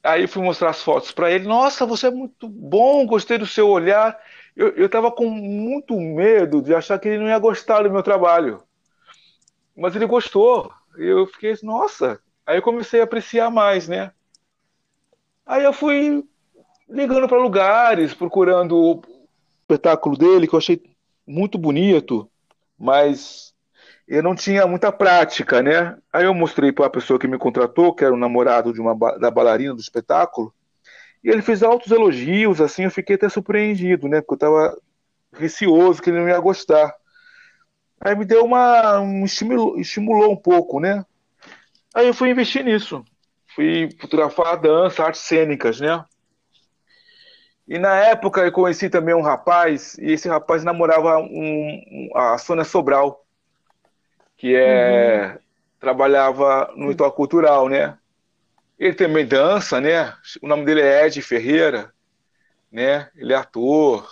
Aí 0.03 0.23
eu 0.23 0.27
fui 0.27 0.41
mostrar 0.41 0.69
as 0.69 0.81
fotos 0.81 1.12
para 1.12 1.29
ele. 1.31 1.47
Nossa, 1.47 1.86
você 1.86 2.07
é 2.07 2.12
muito 2.12 2.47
bom, 2.47 3.05
gostei 3.05 3.38
do 3.38 3.45
seu 3.45 3.67
olhar. 3.67 4.19
Eu 4.55 4.86
estava 4.86 5.12
com 5.12 5.29
muito 5.29 5.95
medo 5.99 6.62
de 6.62 6.73
achar 6.73 6.99
que 6.99 7.07
ele 7.07 7.19
não 7.19 7.27
ia 7.27 7.39
gostar 7.39 7.84
do 7.84 7.91
meu 7.91 8.03
trabalho. 8.03 8.63
Mas 9.75 9.95
ele 9.95 10.05
gostou. 10.05 10.71
Eu 10.97 11.25
fiquei, 11.27 11.55
nossa. 11.63 12.19
Aí 12.45 12.57
eu 12.57 12.62
comecei 12.62 12.99
a 12.99 13.03
apreciar 13.03 13.49
mais, 13.49 13.88
né? 13.88 14.12
Aí 15.45 15.63
eu 15.63 15.73
fui 15.73 16.23
ligando 16.89 17.27
para 17.27 17.41
lugares, 17.41 18.13
procurando 18.13 18.75
o 18.75 19.01
espetáculo 19.62 20.17
dele, 20.17 20.47
que 20.47 20.53
eu 20.53 20.60
achei 20.60 20.81
muito 21.25 21.57
bonito, 21.57 22.29
mas 22.77 23.51
eu 24.13 24.21
não 24.21 24.36
tinha 24.36 24.67
muita 24.67 24.91
prática, 24.91 25.63
né? 25.63 25.97
Aí 26.12 26.26
eu 26.26 26.34
mostrei 26.34 26.69
para 26.74 26.86
a 26.86 26.89
pessoa 26.89 27.17
que 27.17 27.30
me 27.30 27.38
contratou, 27.38 27.95
que 27.95 28.04
era 28.04 28.13
o 28.13 28.17
namorado 28.17 28.74
de 28.74 28.82
uma 28.82 28.93
da 29.17 29.32
bailarina 29.32 29.74
do 29.74 29.80
espetáculo, 29.80 30.54
e 31.24 31.30
ele 31.30 31.41
fez 31.41 31.63
altos 31.63 31.91
elogios, 31.93 32.60
assim, 32.60 32.84
eu 32.84 32.91
fiquei 32.91 33.15
até 33.15 33.30
surpreendido, 33.30 34.10
né? 34.10 34.19
Porque 34.19 34.34
eu 34.34 34.50
estava 34.50 34.78
receoso 35.32 36.02
que 36.02 36.10
ele 36.10 36.19
não 36.19 36.28
ia 36.28 36.39
gostar. 36.41 36.93
Aí 38.02 38.13
me 38.13 38.26
deu 38.26 38.43
uma 38.43 39.00
um 39.00 39.24
estimulou, 39.24 39.80
estimulou 39.80 40.34
um 40.34 40.36
pouco, 40.36 40.82
né? 40.82 41.06
Aí 41.93 42.08
eu 42.08 42.13
fui 42.13 42.30
investir 42.32 42.65
nisso. 42.65 43.06
Fui 43.56 43.89
fotografar 43.97 44.60
dança, 44.60 45.06
artes 45.06 45.21
cênicas, 45.21 45.80
né? 45.80 46.04
E 47.65 47.80
na 47.80 47.95
época 47.95 48.41
eu 48.41 48.52
conheci 48.52 48.89
também 48.89 49.15
um 49.15 49.21
rapaz, 49.21 49.97
e 50.00 50.12
esse 50.12 50.28
rapaz 50.28 50.65
namorava 50.65 51.17
um, 51.19 52.10
a 52.13 52.38
Sônia 52.38 52.65
Sobral 52.65 53.21
que 54.41 54.56
é 54.56 55.34
uhum. 55.34 55.39
trabalhava 55.80 56.73
no 56.75 56.89
ritual 56.89 57.12
cultural, 57.12 57.69
né? 57.69 57.95
Ele 58.80 58.95
também 58.95 59.23
dança, 59.23 59.80
né? 59.80 60.15
O 60.41 60.47
nome 60.47 60.65
dele 60.65 60.82
é 60.82 61.06
Ed 61.06 61.21
Ferreira, 61.21 61.93
né? 62.71 63.12
Ele 63.15 63.34
é 63.34 63.36
ator, 63.36 64.12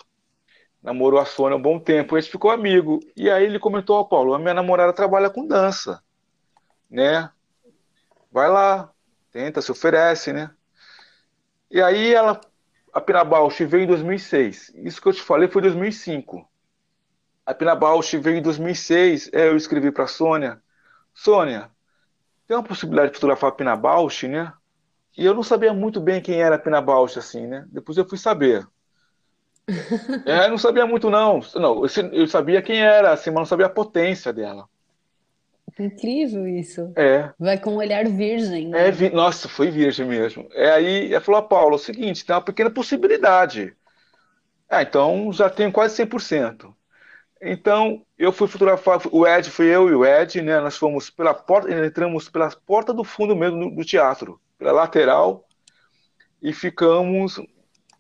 namorou 0.83 1.19
a 1.19 1.25
Sônia 1.25 1.57
um 1.57 1.61
bom 1.61 1.79
tempo, 1.79 2.15
a 2.15 2.21
gente 2.21 2.29
ficou 2.29 2.51
amigo. 2.51 2.99
E 3.17 3.27
aí 3.27 3.43
ele 3.43 3.57
comentou, 3.57 3.97
ó, 3.97 4.01
oh, 4.01 4.05
Paulo, 4.05 4.35
a 4.35 4.37
minha 4.37 4.53
namorada 4.53 4.93
trabalha 4.93 5.31
com 5.31 5.47
dança, 5.47 5.99
né? 6.87 7.31
Vai 8.31 8.49
lá, 8.49 8.91
tenta, 9.31 9.63
se 9.63 9.71
oferece, 9.71 10.31
né? 10.31 10.51
E 11.71 11.81
aí 11.81 12.13
ela, 12.13 12.39
a 12.93 13.01
Pina 13.01 13.23
Bausch 13.23 13.65
veio 13.65 13.85
em 13.85 13.87
2006. 13.87 14.73
Isso 14.75 15.01
que 15.01 15.07
eu 15.07 15.13
te 15.13 15.23
falei 15.23 15.49
foi 15.49 15.63
2005. 15.63 16.47
A 17.49 17.53
Pina 17.55 17.73
Bausch 17.73 18.15
veio 18.15 18.38
em 18.38 18.43
2006. 18.43 19.31
É, 19.33 19.47
eu 19.47 19.57
escrevi 19.57 19.91
para 19.91 20.03
a 20.03 20.07
Sônia: 20.07 20.62
Sônia, 21.15 21.71
tem 22.47 22.55
uma 22.55 22.62
possibilidade 22.62 23.09
de 23.09 23.15
fotografar 23.15 23.49
a 23.49 23.53
Pina 23.53 23.75
Bausch, 23.75 24.27
né? 24.27 24.53
E 25.17 25.25
eu 25.25 25.33
não 25.33 25.41
sabia 25.41 25.73
muito 25.73 25.99
bem 25.99 26.21
quem 26.21 26.39
era 26.39 26.57
a 26.57 26.59
Pina 26.59 26.79
Bausch, 26.79 27.17
assim, 27.17 27.47
né? 27.47 27.65
Depois 27.71 27.97
eu 27.97 28.07
fui 28.07 28.19
saber. 28.19 28.67
é, 30.27 30.45
eu 30.45 30.51
não 30.51 30.59
sabia 30.59 30.85
muito, 30.85 31.09
não. 31.09 31.39
Não, 31.55 31.83
eu 32.13 32.27
sabia 32.27 32.62
quem 32.62 32.83
era, 32.83 33.13
assim, 33.13 33.31
mas 33.31 33.39
não 33.39 33.45
sabia 33.47 33.65
a 33.65 33.69
potência 33.69 34.31
dela. 34.31 34.69
Incrível 35.79 36.47
isso. 36.47 36.93
É. 36.95 37.33
Vai 37.39 37.57
com 37.57 37.71
um 37.71 37.77
olhar 37.77 38.07
virgem. 38.07 38.67
Né? 38.67 38.89
É, 38.89 38.91
vi... 38.91 39.09
Nossa, 39.09 39.49
foi 39.49 39.71
virgem 39.71 40.05
mesmo. 40.05 40.47
É 40.51 40.69
aí, 40.69 41.12
ela 41.12 41.21
falou, 41.21 41.41
Paulo, 41.41 41.73
é 41.73 41.75
o 41.77 41.79
seguinte, 41.79 42.23
tem 42.23 42.35
uma 42.35 42.43
pequena 42.43 42.69
possibilidade. 42.69 43.75
Ah, 44.69 44.83
então 44.83 45.33
já 45.33 45.49
tenho 45.49 45.71
quase 45.71 45.95
100%. 45.95 46.75
Então, 47.41 48.06
eu 48.17 48.34
fui 48.34 48.47
fotografar, 48.47 48.99
o 49.12 49.25
Ed, 49.25 49.49
fui 49.49 49.67
eu 49.67 49.89
e 49.89 49.93
o 49.93 50.06
Ed, 50.06 50.41
né? 50.41 50.60
Nós 50.60 50.78
fomos 50.78 51.10
pela 51.10 51.34
porta, 51.34 51.71
entramos 51.71 52.30
pela 52.30 52.49
porta 52.49 52.93
do 52.93 53.04
fundo 53.04 53.36
mesmo 53.36 53.73
do, 53.73 53.86
teatro, 53.86 54.41
pela 54.58 54.73
lateral, 54.73 55.47
e 56.41 56.52
ficamos 56.52 57.39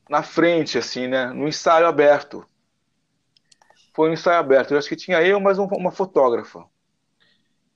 na 0.09 0.21
frente, 0.23 0.77
assim, 0.77 1.07
né? 1.07 1.27
No 1.27 1.47
ensaio 1.47 1.87
aberto. 1.87 2.45
Foi 3.93 4.09
um 4.09 4.13
ensaio 4.13 4.39
aberto. 4.39 4.71
Eu 4.71 4.77
acho 4.77 4.89
que 4.89 4.95
tinha 4.95 5.21
eu 5.21 5.39
mais 5.39 5.57
um, 5.57 5.65
uma 5.65 5.91
fotógrafa. 5.91 6.65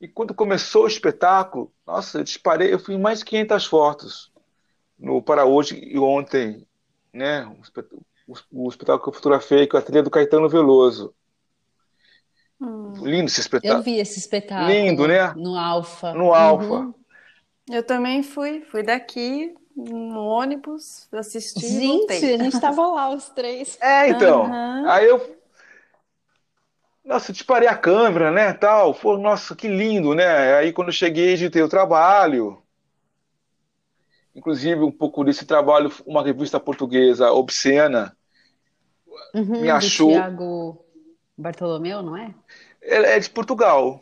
E 0.02 0.08
quando 0.08 0.34
começou 0.34 0.84
o 0.84 0.88
espetáculo, 0.88 1.72
nossa, 1.88 2.20
eu 2.20 2.24
disparei, 2.26 2.74
eu 2.74 2.80
fiz 2.80 3.00
mais 3.00 3.20
de 3.20 3.26
500 3.26 3.66
fotos 3.66 4.34
no 5.00 5.22
para 5.22 5.46
hoje 5.46 5.80
e 5.82 5.98
ontem, 5.98 6.68
né? 7.14 7.46
O, 8.52 8.68
espetáculo 8.68 9.04
que 9.04 9.10
eu 9.10 9.14
fotografei 9.14 9.68
com 9.68 9.78
a 9.78 9.82
trilha 9.82 10.04
do 10.04 10.10
Caetano 10.10 10.50
Veloso. 10.50 11.14
Hum. 12.62 12.94
Lindo 13.02 13.26
esse 13.26 13.42
espetáculo. 13.42 13.80
Eu 13.80 13.84
vi 13.84 14.00
esse 14.00 14.20
espetáculo. 14.20 14.70
Lindo, 14.70 15.08
né? 15.08 15.34
No 15.36 15.58
Alfa. 15.58 16.14
No 16.14 16.34
Alfa. 16.34 16.66
Uhum. 16.66 16.94
Eu 17.70 17.84
também 17.84 18.24
fui, 18.24 18.62
fui 18.62 18.84
daqui 18.84 19.54
no 19.76 20.26
ônibus 20.26 21.08
assistir. 21.12 21.68
Gente, 21.68 22.12
a 22.12 22.38
gente 22.38 22.56
estava 22.56 22.86
lá 22.88 23.10
os 23.10 23.30
três. 23.30 23.78
É, 23.82 24.10
então. 24.10 24.44
Uhum. 24.44 24.90
Aí 24.90 25.08
eu 25.08 25.38
nossa, 27.04 27.34
disparei 27.34 27.68
a 27.68 27.76
câmera, 27.76 28.32
né, 28.32 28.54
tal. 28.54 28.94
Pô, 28.94 29.18
nossa, 29.18 29.54
que 29.56 29.68
lindo, 29.68 30.16
né? 30.16 30.56
Aí 30.56 30.72
quando 30.72 30.88
eu 30.88 30.94
cheguei, 30.94 31.34
editei 31.34 31.62
o 31.62 31.68
trabalho. 31.68 32.64
Inclusive, 34.34 34.82
um 34.82 34.92
pouco 34.92 35.24
desse 35.24 35.46
trabalho, 35.46 35.92
uma 36.06 36.24
revista 36.24 36.60
portuguesa 36.60 37.32
obscena 37.32 38.16
uhum, 39.34 39.62
me 39.62 39.70
achou. 39.70 40.12
Thiago... 40.12 40.83
Bartolomeu, 41.38 42.02
não 42.02 42.16
é? 42.16 42.34
É, 42.82 43.16
é 43.16 43.20
de 43.20 43.30
Portugal. 43.30 44.02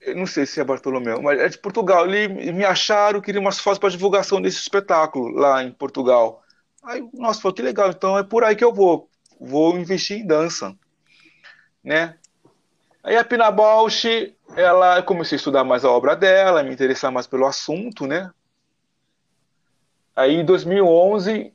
Eu 0.00 0.16
não 0.16 0.26
sei 0.26 0.46
se 0.46 0.60
é 0.60 0.64
Bartolomeu, 0.64 1.20
mas 1.20 1.38
é 1.38 1.48
de 1.48 1.58
Portugal. 1.58 2.06
Ele 2.06 2.52
me 2.52 2.64
acharam, 2.64 3.20
queria 3.20 3.40
umas 3.40 3.58
fotos 3.58 3.78
para 3.78 3.90
divulgação 3.90 4.40
desse 4.40 4.58
espetáculo 4.58 5.30
lá 5.30 5.62
em 5.62 5.72
Portugal. 5.72 6.42
Aí, 6.82 7.06
nossa, 7.12 7.40
falou 7.40 7.54
que 7.54 7.62
legal, 7.62 7.90
então 7.90 8.16
é 8.16 8.22
por 8.22 8.42
aí 8.42 8.56
que 8.56 8.64
eu 8.64 8.72
vou. 8.72 9.08
Vou 9.38 9.78
investir 9.78 10.18
em 10.18 10.26
dança, 10.26 10.76
né? 11.84 12.16
Aí 13.02 13.16
a 13.16 13.24
Pina 13.24 13.50
Bausch, 13.50 14.04
ela, 14.56 14.98
eu 14.98 15.04
comecei 15.04 15.36
a 15.36 15.38
estudar 15.38 15.64
mais 15.64 15.84
a 15.84 15.90
obra 15.90 16.14
dela, 16.14 16.62
me 16.62 16.72
interessar 16.72 17.10
mais 17.10 17.26
pelo 17.26 17.46
assunto, 17.46 18.06
né? 18.06 18.30
Aí 20.14 20.34
em 20.34 20.44
2011 20.44 21.52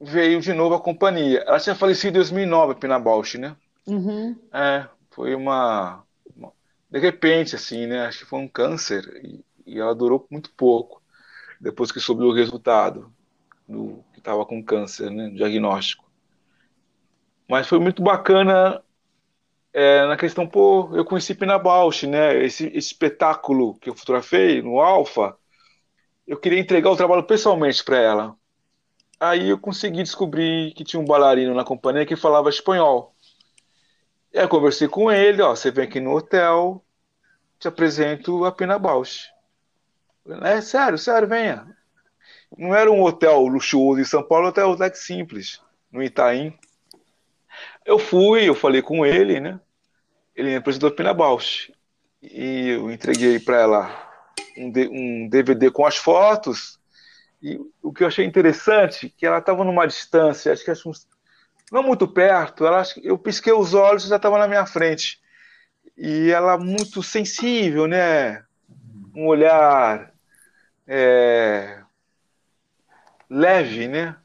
veio 0.00 0.40
de 0.40 0.52
novo 0.52 0.74
a 0.74 0.80
companhia. 0.80 1.40
Ela 1.46 1.60
tinha 1.60 1.74
falecido 1.74 2.18
em 2.18 2.20
2009, 2.20 2.72
a 2.72 2.74
Pina 2.76 2.98
Bausch, 2.98 3.36
né? 3.38 3.56
Uhum. 3.86 4.36
É, 4.52 4.88
foi 5.10 5.34
uma, 5.34 6.04
uma, 6.36 6.52
De 6.90 6.98
repente, 6.98 7.54
assim, 7.56 7.86
né? 7.86 8.06
Acho 8.06 8.20
que 8.20 8.24
foi 8.26 8.40
um 8.40 8.48
câncer 8.48 9.04
e, 9.24 9.44
e 9.66 9.78
ela 9.80 9.94
durou 9.94 10.26
muito 10.30 10.50
pouco. 10.52 11.02
depois 11.60 11.90
que 11.92 12.00
soube 12.00 12.22
o 12.24 12.32
resultado 12.32 13.12
do 13.68 14.04
que 14.12 14.18
estava 14.20 14.44
com 14.46 14.62
câncer, 14.62 15.10
né, 15.10 15.30
diagnóstico. 15.30 16.04
Mas 17.48 17.66
foi 17.66 17.78
muito 17.78 18.02
bacana 18.02 18.82
é, 19.72 20.06
na 20.06 20.16
questão, 20.16 20.46
pô, 20.48 20.90
eu 20.96 21.04
conheci 21.04 21.34
Pina 21.34 21.58
Bausch, 21.58 22.06
né, 22.06 22.42
esse, 22.42 22.66
esse 22.68 22.92
espetáculo 22.92 23.74
que 23.78 23.90
eu 23.90 23.94
fotografei 23.94 24.62
no 24.62 24.80
Alfa, 24.80 25.36
eu 26.26 26.38
queria 26.38 26.58
entregar 26.58 26.90
o 26.90 26.96
trabalho 26.96 27.24
pessoalmente 27.24 27.84
para 27.84 27.98
ela. 27.98 28.36
Aí 29.18 29.48
eu 29.48 29.58
consegui 29.58 30.02
descobrir 30.02 30.72
que 30.74 30.84
tinha 30.84 31.00
um 31.00 31.04
bailarino 31.04 31.54
na 31.54 31.64
companhia 31.64 32.04
que 32.04 32.16
falava 32.16 32.50
espanhol. 32.50 33.14
E 34.32 34.38
aí 34.38 34.44
eu 34.44 34.48
conversei 34.48 34.88
com 34.88 35.10
ele, 35.10 35.40
ó, 35.40 35.56
você 35.56 35.70
vem 35.70 35.84
aqui 35.84 36.00
no 36.00 36.14
hotel, 36.14 36.84
te 37.58 37.68
apresento 37.68 38.44
a 38.44 38.52
Pina 38.52 38.78
Bausch. 38.78 39.30
É 40.42 40.60
sério, 40.60 40.98
sério, 40.98 41.26
venha. 41.26 41.66
Não 42.56 42.74
era 42.74 42.90
um 42.90 43.02
hotel 43.02 43.40
luxuoso 43.46 44.00
em 44.00 44.04
São 44.04 44.22
Paulo, 44.22 44.48
até 44.48 44.64
um 44.64 44.70
hotel 44.70 44.94
simples, 44.94 45.60
no 45.90 46.02
Itaim. 46.02 46.52
Eu 47.84 47.98
fui, 47.98 48.48
eu 48.48 48.54
falei 48.54 48.82
com 48.82 49.06
ele, 49.06 49.40
né? 49.40 49.58
Ele 50.34 50.50
me 50.50 50.56
apresentou 50.56 50.90
a 50.90 50.94
Pina 50.94 51.14
Bausch. 51.14 51.72
E 52.20 52.68
eu 52.68 52.90
entreguei 52.90 53.38
para 53.38 53.60
ela 53.60 54.10
um, 54.58 54.72
um 54.90 55.28
DVD 55.28 55.70
com 55.70 55.86
as 55.86 55.96
fotos. 55.96 56.75
E 57.46 57.60
o 57.80 57.92
que 57.92 58.02
eu 58.02 58.08
achei 58.08 58.24
interessante, 58.24 59.08
que 59.08 59.24
ela 59.24 59.38
estava 59.38 59.62
numa 59.62 59.86
distância, 59.86 60.52
acho 60.52 60.64
que 60.64 60.72
uns, 60.72 61.06
não 61.70 61.80
muito 61.80 62.08
perto, 62.08 62.66
ela, 62.66 62.82
eu 63.04 63.16
pisquei 63.16 63.52
os 63.52 63.72
olhos 63.72 64.04
e 64.04 64.08
já 64.08 64.16
estava 64.16 64.36
na 64.36 64.48
minha 64.48 64.66
frente. 64.66 65.20
E 65.96 66.32
ela 66.32 66.58
muito 66.58 67.04
sensível, 67.04 67.86
né? 67.86 68.44
Um 69.14 69.28
olhar 69.28 70.12
é, 70.88 71.84
leve, 73.30 73.86
né? 73.86 74.16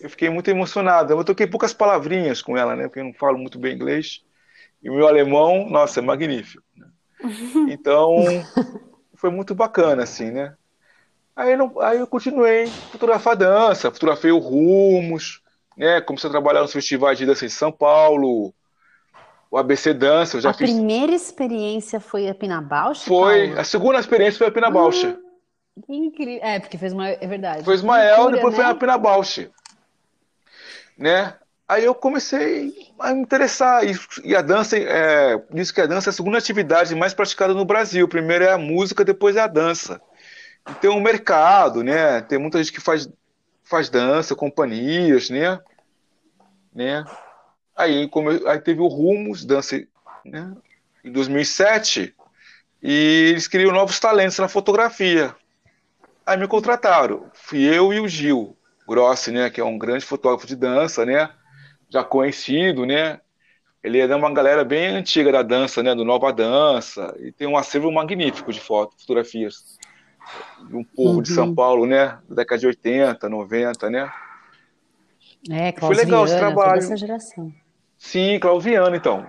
Eu 0.00 0.10
fiquei 0.10 0.28
muito 0.28 0.50
emocionado. 0.50 1.12
Eu 1.12 1.24
toquei 1.24 1.46
poucas 1.46 1.72
palavrinhas 1.72 2.42
com 2.42 2.56
ela, 2.56 2.74
né? 2.74 2.88
Porque 2.88 2.98
eu 2.98 3.04
não 3.04 3.14
falo 3.14 3.38
muito 3.38 3.60
bem 3.60 3.76
inglês. 3.76 4.24
E 4.82 4.90
o 4.90 4.94
meu 4.96 5.06
alemão, 5.06 5.70
nossa, 5.70 6.00
é 6.00 6.02
magnífico. 6.02 6.64
Né? 6.76 6.88
Então, 7.70 8.16
foi 9.14 9.30
muito 9.30 9.54
bacana, 9.54 10.02
assim, 10.02 10.32
né? 10.32 10.56
Aí, 11.40 11.56
não, 11.56 11.80
aí 11.80 11.98
eu 11.98 12.06
continuei 12.06 12.66
fotografar 12.66 13.34
dança, 13.34 13.90
fotografei 13.90 14.30
o 14.30 14.36
Rumos, 14.36 15.40
né? 15.74 15.98
Comecei 16.02 16.28
a 16.28 16.30
trabalhar 16.30 16.60
nos 16.60 16.72
festivais 16.72 17.16
de 17.16 17.24
dança 17.24 17.46
em 17.46 17.48
São 17.48 17.72
Paulo, 17.72 18.52
o 19.50 19.56
ABC 19.56 19.94
Dança. 19.94 20.36
Eu 20.36 20.42
já 20.42 20.50
a 20.50 20.52
fiz... 20.52 20.70
primeira 20.70 21.14
experiência 21.14 21.98
foi 21.98 22.28
a 22.28 22.34
Pina 22.34 22.60
Bausch? 22.60 23.06
Foi, 23.06 23.46
Paulo? 23.46 23.60
a 23.60 23.64
segunda 23.64 23.98
experiência 23.98 24.36
foi 24.36 24.48
a 24.48 24.50
Pina 24.50 24.70
Bausch. 24.70 25.02
Ah, 25.02 25.16
incrível. 25.88 26.40
É, 26.42 26.60
porque 26.60 26.76
fez 26.76 26.92
uma. 26.92 27.08
É 27.08 27.26
verdade. 27.26 27.64
Foi 27.64 27.74
Ismael, 27.74 28.30
depois 28.32 28.52
né? 28.52 28.62
foi 28.62 28.70
a 28.70 28.74
Pina 28.74 28.98
Bausch. 28.98 29.50
Né? 30.98 31.32
Aí 31.66 31.86
eu 31.86 31.94
comecei 31.94 32.74
a 32.98 33.14
me 33.14 33.22
interessar. 33.22 33.82
E, 33.82 33.98
e 34.24 34.36
a 34.36 34.42
dança, 34.42 34.76
é, 34.76 35.42
diz 35.50 35.70
que 35.70 35.80
a 35.80 35.86
dança 35.86 36.10
é 36.10 36.12
a 36.12 36.14
segunda 36.14 36.36
atividade 36.36 36.94
mais 36.94 37.14
praticada 37.14 37.54
no 37.54 37.64
Brasil. 37.64 38.06
Primeiro 38.06 38.44
é 38.44 38.52
a 38.52 38.58
música, 38.58 39.06
depois 39.06 39.36
é 39.36 39.40
a 39.40 39.46
dança. 39.46 40.02
Tem 40.80 40.90
um 40.90 41.00
mercado, 41.00 41.82
né? 41.82 42.20
Tem 42.22 42.38
muita 42.38 42.58
gente 42.58 42.72
que 42.72 42.80
faz, 42.80 43.08
faz 43.62 43.88
dança, 43.88 44.34
companhias, 44.34 45.30
né? 45.30 45.60
né? 46.74 47.04
Aí, 47.76 48.08
come, 48.08 48.40
aí 48.46 48.60
teve 48.60 48.80
o 48.80 48.86
Rumos, 48.86 49.44
dança, 49.44 49.82
né? 50.24 50.54
Em 51.04 51.12
2007. 51.12 52.14
E 52.82 53.30
eles 53.30 53.46
criam 53.46 53.72
novos 53.72 53.98
talentos 53.98 54.38
na 54.38 54.48
fotografia. 54.48 55.34
Aí 56.24 56.36
me 56.38 56.46
contrataram. 56.46 57.30
Fui 57.34 57.62
eu 57.62 57.92
e 57.92 58.00
o 58.00 58.08
Gil 58.08 58.56
Grossi, 58.86 59.30
né? 59.30 59.50
Que 59.50 59.60
é 59.60 59.64
um 59.64 59.78
grande 59.78 60.04
fotógrafo 60.04 60.46
de 60.46 60.56
dança, 60.56 61.04
né? 61.04 61.30
Já 61.88 62.04
conhecido, 62.04 62.86
né? 62.86 63.20
Ele 63.82 63.98
é 63.98 64.06
de 64.06 64.12
uma 64.12 64.32
galera 64.32 64.62
bem 64.62 64.88
antiga 64.88 65.32
da 65.32 65.42
dança, 65.42 65.82
né? 65.82 65.94
Do 65.94 66.04
Nova 66.04 66.32
Dança. 66.32 67.14
E 67.18 67.32
tem 67.32 67.48
um 67.48 67.56
acervo 67.56 67.90
magnífico 67.90 68.52
de 68.52 68.60
fotos, 68.60 69.00
fotografias. 69.00 69.78
De 70.68 70.76
um 70.76 70.84
povo 70.84 71.22
de 71.22 71.32
São 71.32 71.48
Uhum. 71.48 71.54
Paulo, 71.54 71.86
né? 71.86 72.18
Da 72.28 72.36
década 72.36 72.58
de 72.60 72.66
80, 72.66 73.28
90, 73.28 73.90
né? 73.90 74.12
É, 75.50 75.72
Foi 75.78 75.94
legal 75.94 76.24
esse 76.24 76.34
Clausiana, 76.34 76.40
toda 76.40 76.54
trabalho. 76.54 76.78
essa 76.78 76.96
geração. 76.96 77.52
Sim, 77.96 78.38
Clauviano, 78.38 78.94
então. 78.94 79.26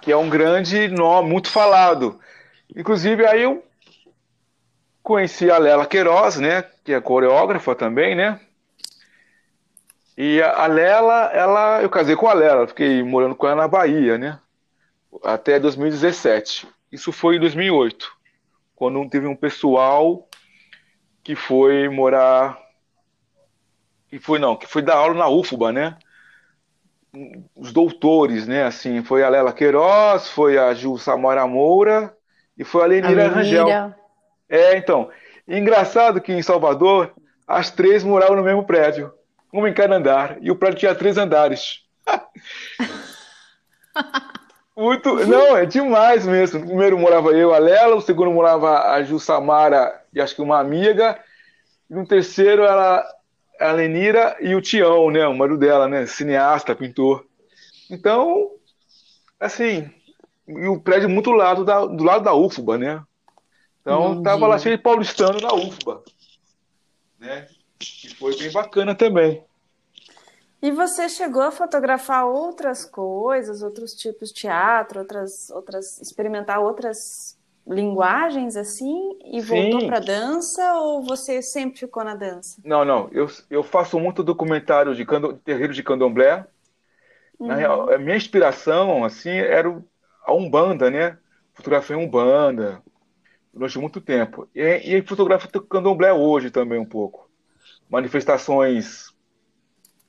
Que 0.00 0.12
é 0.12 0.16
um 0.16 0.28
grande 0.28 0.88
nome, 0.88 1.28
muito 1.28 1.48
falado. 1.50 2.18
Inclusive, 2.74 3.26
aí 3.26 3.42
eu 3.42 3.64
conheci 5.02 5.50
a 5.50 5.58
Lela 5.58 5.86
Queiroz, 5.86 6.38
né? 6.38 6.62
Que 6.84 6.92
é 6.92 7.00
coreógrafa 7.00 7.74
também, 7.74 8.14
né? 8.14 8.40
E 10.16 10.40
a 10.42 10.64
a 10.64 10.66
Lela, 10.66 11.30
ela, 11.32 11.82
eu 11.82 11.90
casei 11.90 12.14
com 12.16 12.28
a 12.28 12.32
Lela, 12.32 12.66
fiquei 12.66 13.02
morando 13.02 13.34
com 13.34 13.46
ela 13.46 13.62
na 13.62 13.68
Bahia, 13.68 14.18
né? 14.18 14.38
Até 15.24 15.58
2017. 15.58 16.66
Isso 16.90 17.10
foi 17.12 17.36
em 17.36 17.40
2008, 17.40 18.12
quando 18.82 19.08
teve 19.08 19.28
um 19.28 19.36
pessoal 19.36 20.28
que 21.22 21.36
foi 21.36 21.88
morar, 21.88 22.58
que 24.08 24.18
foi 24.18 24.40
não, 24.40 24.56
que 24.56 24.66
foi 24.66 24.82
dar 24.82 24.96
aula 24.96 25.14
na 25.14 25.28
UFBA, 25.28 25.70
né? 25.70 25.96
os 27.54 27.72
doutores, 27.72 28.48
né? 28.48 28.64
Assim, 28.64 29.04
foi 29.04 29.22
a 29.22 29.28
Lela 29.28 29.52
Queiroz, 29.52 30.30
foi 30.30 30.58
a 30.58 30.74
Ju 30.74 30.98
Samara 30.98 31.46
Moura 31.46 32.12
e 32.58 32.64
foi 32.64 32.82
a 32.82 32.86
Lenira 32.86 33.28
Rangel. 33.28 33.68
É, 34.48 34.76
então. 34.76 35.08
Engraçado 35.46 36.20
que 36.20 36.32
em 36.32 36.42
Salvador 36.42 37.14
as 37.46 37.70
três 37.70 38.02
moravam 38.02 38.34
no 38.34 38.42
mesmo 38.42 38.66
prédio, 38.66 39.14
uma 39.52 39.68
em 39.68 39.74
cada 39.74 39.94
andar, 39.94 40.38
e 40.40 40.50
o 40.50 40.56
prédio 40.56 40.80
tinha 40.80 40.94
três 40.96 41.16
andares. 41.16 41.84
Muito, 44.76 45.14
não, 45.26 45.56
é 45.56 45.66
demais 45.66 46.26
mesmo. 46.26 46.60
O 46.60 46.66
primeiro 46.66 46.98
morava 46.98 47.30
eu, 47.30 47.52
a 47.52 47.58
Lela, 47.58 47.94
o 47.94 48.00
segundo 48.00 48.30
morava 48.30 48.90
a 48.92 49.02
Ju 49.02 49.18
Samara 49.20 50.02
e 50.12 50.20
acho 50.20 50.34
que 50.34 50.42
uma 50.42 50.58
amiga, 50.58 51.18
e 51.90 51.94
no 51.94 52.06
terceiro 52.06 52.62
era 52.62 53.06
a 53.60 53.72
Lenira 53.72 54.36
e 54.40 54.54
o 54.54 54.62
Tião, 54.62 55.10
né, 55.10 55.26
o 55.26 55.36
marido 55.36 55.58
dela, 55.58 55.86
né, 55.86 56.06
cineasta, 56.06 56.74
pintor. 56.74 57.26
Então, 57.90 58.50
assim, 59.38 59.90
e 60.48 60.66
o 60.66 60.80
prédio 60.80 61.08
muito 61.08 61.30
do 61.30 61.36
lado 61.36 61.64
da, 61.64 61.84
do 61.84 62.02
lado 62.02 62.24
da 62.24 62.34
UFBA, 62.34 62.78
né? 62.78 63.02
Então, 63.80 64.12
Entendi. 64.12 64.22
tava 64.22 64.46
lá 64.46 64.58
cheio 64.58 64.76
de 64.76 64.82
paulistano 64.82 65.38
na 65.40 65.52
UFBA, 65.52 66.02
né? 67.18 67.46
Que 67.78 68.14
foi 68.14 68.36
bem 68.38 68.50
bacana 68.50 68.94
também. 68.94 69.44
E 70.62 70.70
você 70.70 71.08
chegou 71.08 71.42
a 71.42 71.50
fotografar 71.50 72.24
outras 72.24 72.84
coisas, 72.84 73.62
outros 73.62 73.94
tipos 73.94 74.28
de 74.28 74.34
teatro, 74.42 75.00
outras, 75.00 75.50
outras, 75.50 76.00
experimentar 76.00 76.60
outras 76.60 77.36
linguagens 77.66 78.56
assim 78.56 79.18
e 79.24 79.40
voltou 79.40 79.82
para 79.82 79.98
dança 79.98 80.74
ou 80.74 81.02
você 81.02 81.42
sempre 81.42 81.80
ficou 81.80 82.04
na 82.04 82.14
dança? 82.14 82.60
Não, 82.64 82.84
não, 82.84 83.08
eu, 83.12 83.26
eu 83.50 83.62
faço 83.62 83.98
muito 83.98 84.22
documentário 84.22 84.94
de 84.94 85.04
cando, 85.04 85.36
terreiro 85.38 85.72
de 85.72 85.82
candomblé. 85.82 86.46
Na 87.44 87.54
real, 87.54 87.90
a 87.92 87.98
minha 87.98 88.16
inspiração, 88.16 89.04
assim, 89.04 89.30
era 89.30 89.68
o- 89.68 89.84
a 90.24 90.32
Umbanda, 90.32 90.90
né? 90.90 91.18
Fotografei 91.54 91.96
Umbanda 91.96 92.82
durante 93.52 93.78
muito 93.78 94.00
tempo. 94.00 94.48
E, 94.54 94.98
e 94.98 95.02
fotografo 95.02 95.48
candomblé 95.68 96.12
hoje 96.12 96.50
também 96.50 96.78
um 96.80 96.86
pouco. 96.86 97.30
Manifestações 97.90 99.11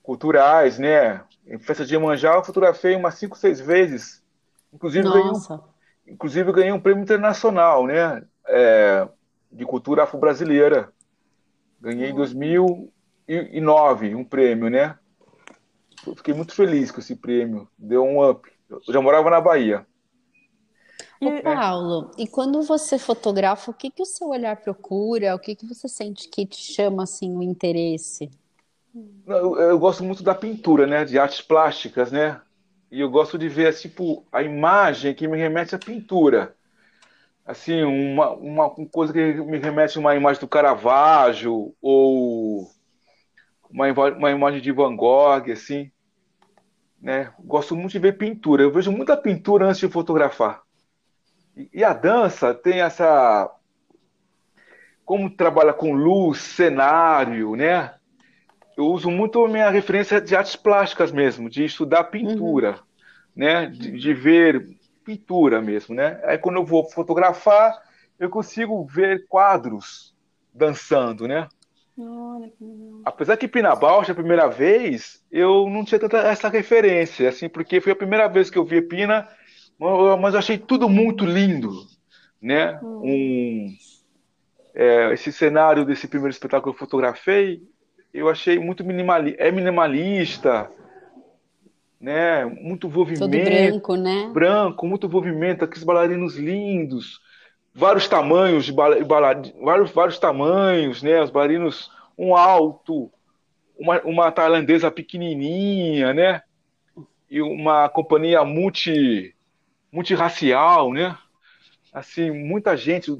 culturais, 0.03 0.77
né? 0.77 1.23
Em 1.47 1.57
festa 1.57 1.85
de 1.85 1.95
Iemanjá 1.95 2.35
eu 2.35 2.43
fotografei 2.43 2.95
umas 2.95 3.15
cinco, 3.15 3.37
seis 3.37 3.59
vezes. 3.59 4.21
Inclusive 4.71 5.09
ganhei, 5.09 5.31
um- 5.31 5.39
inclusive 6.07 6.51
ganhei 6.51 6.71
um 6.71 6.79
prêmio 6.79 7.01
internacional, 7.03 7.87
né? 7.87 8.23
É, 8.47 9.07
de 9.51 9.65
cultura 9.65 10.03
afro-brasileira. 10.03 10.91
Ganhei 11.79 12.09
em 12.09 12.15
2009 12.15 14.13
um 14.15 14.23
prêmio, 14.23 14.69
né? 14.69 14.97
Fiquei 16.17 16.33
muito 16.33 16.53
feliz 16.53 16.91
com 16.91 16.99
esse 16.99 17.15
prêmio. 17.15 17.67
Deu 17.77 18.03
um 18.03 18.29
up. 18.29 18.49
Eu 18.69 18.81
já 18.93 19.01
morava 19.01 19.29
na 19.29 19.39
Bahia. 19.39 19.85
Ô, 21.21 21.41
Paulo, 21.41 22.11
e 22.17 22.27
quando 22.27 22.61
você 22.63 22.99
fotografa, 22.99 23.71
o 23.71 23.73
que 23.73 23.89
que 23.89 24.01
o 24.01 24.05
seu 24.05 24.27
olhar 24.27 24.57
procura? 24.57 25.33
O 25.35 25.39
que 25.39 25.55
que 25.55 25.65
você 25.65 25.87
sente 25.87 26.27
que 26.27 26.45
te 26.45 26.57
chama 26.57 27.03
assim 27.03 27.33
o 27.35 27.41
interesse? 27.41 28.29
Eu, 29.25 29.59
eu 29.59 29.79
gosto 29.79 30.03
muito 30.03 30.21
da 30.23 30.35
pintura, 30.35 30.85
né? 30.85 31.03
De 31.05 31.17
artes 31.17 31.41
plásticas, 31.41 32.11
né? 32.11 32.39
E 32.91 32.99
eu 33.01 33.09
gosto 33.09 33.37
de 33.37 33.49
ver, 33.49 33.73
tipo, 33.73 34.25
a 34.31 34.43
imagem 34.43 35.15
que 35.15 35.27
me 35.27 35.37
remete 35.37 35.73
à 35.73 35.79
pintura. 35.79 36.55
Assim, 37.45 37.83
uma, 37.83 38.31
uma 38.31 38.69
coisa 38.69 39.11
que 39.11 39.33
me 39.41 39.57
remete 39.57 39.97
a 39.97 40.01
uma 40.01 40.15
imagem 40.15 40.39
do 40.39 40.47
Caravaggio 40.47 41.73
ou 41.81 42.69
uma, 43.69 43.91
uma 43.91 44.31
imagem 44.31 44.61
de 44.61 44.71
Van 44.71 44.95
Gogh, 44.95 45.51
assim, 45.51 45.91
né? 47.01 47.33
Gosto 47.39 47.75
muito 47.75 47.91
de 47.93 47.99
ver 47.99 48.17
pintura. 48.17 48.61
Eu 48.61 48.71
vejo 48.71 48.91
muita 48.91 49.17
pintura 49.17 49.65
antes 49.65 49.79
de 49.79 49.89
fotografar. 49.89 50.61
E, 51.57 51.69
e 51.73 51.83
a 51.83 51.93
dança 51.93 52.53
tem 52.53 52.81
essa 52.81 53.51
como 55.03 55.29
trabalha 55.29 55.73
com 55.73 55.93
luz, 55.93 56.39
cenário, 56.39 57.55
né? 57.55 57.95
Eu 58.75 58.87
uso 58.87 59.09
muito 59.11 59.43
a 59.43 59.49
minha 59.49 59.69
referência 59.69 60.19
de 60.19 60.35
artes 60.35 60.55
plásticas 60.55 61.11
mesmo, 61.11 61.49
de 61.49 61.63
estudar 61.63 62.05
pintura, 62.05 62.71
uhum. 62.71 62.77
né? 63.35 63.67
De, 63.67 63.91
de, 63.91 64.13
ver 64.13 64.77
pintura 65.03 65.61
mesmo, 65.61 65.93
né? 65.93 66.19
Aí 66.23 66.37
quando 66.37 66.55
eu 66.55 66.65
vou 66.65 66.89
fotografar, 66.89 67.81
eu 68.19 68.29
consigo 68.29 68.85
ver 68.85 69.27
quadros 69.27 70.15
dançando, 70.53 71.27
né? 71.27 71.47
Apesar 73.05 73.37
que 73.37 73.47
Pina 73.47 73.75
Bausch, 73.75 74.09
a 74.09 74.15
primeira 74.15 74.47
vez, 74.47 75.23
eu 75.31 75.69
não 75.69 75.85
tinha 75.85 75.99
tanta 75.99 76.17
essa 76.17 76.49
referência, 76.49 77.29
assim, 77.29 77.47
porque 77.47 77.79
foi 77.79 77.91
a 77.91 77.95
primeira 77.95 78.27
vez 78.27 78.49
que 78.49 78.57
eu 78.57 78.65
vi 78.65 78.81
Pina, 78.81 79.27
mas 80.19 80.33
eu 80.33 80.39
achei 80.39 80.57
tudo 80.57 80.89
muito 80.89 81.25
lindo, 81.25 81.71
né? 82.41 82.79
Hum. 82.81 83.01
Um, 83.03 83.75
é, 84.73 85.13
esse 85.13 85.31
cenário 85.31 85.85
desse 85.85 86.07
primeiro 86.07 86.31
espetáculo 86.31 86.73
que 86.73 86.77
eu 86.77 86.79
fotografei, 86.79 87.61
eu 88.13 88.29
achei 88.29 88.59
muito 88.59 88.83
minimalista, 88.83 89.41
é 89.41 89.51
minimalista, 89.51 90.69
né? 91.99 92.45
Muito 92.45 92.87
movimento. 92.89 93.19
Todo 93.19 93.31
branco, 93.31 93.95
né? 93.95 94.29
Branco, 94.31 94.85
muito 94.85 95.09
movimento, 95.09 95.65
aqueles 95.65 95.83
bailarinos 95.83 96.35
lindos, 96.35 97.19
vários 97.73 98.07
tamanhos 98.07 98.65
de 98.65 98.71
vários, 98.71 99.91
vários 99.91 100.19
tamanhos, 100.19 101.01
né? 101.01 101.21
Os 101.21 101.31
bailarinos, 101.31 101.89
um 102.17 102.35
alto, 102.35 103.11
uma, 103.77 103.99
uma 104.01 104.31
tailandesa 104.31 104.91
pequenininha, 104.91 106.13
né? 106.13 106.41
E 107.31 107.41
uma 107.41 107.89
companhia 107.89 108.43
multi, 108.45 109.33
multirracial, 109.91 110.93
né? 110.93 111.17
Assim, 111.91 112.29
muita 112.29 112.77
gente, 112.77 113.11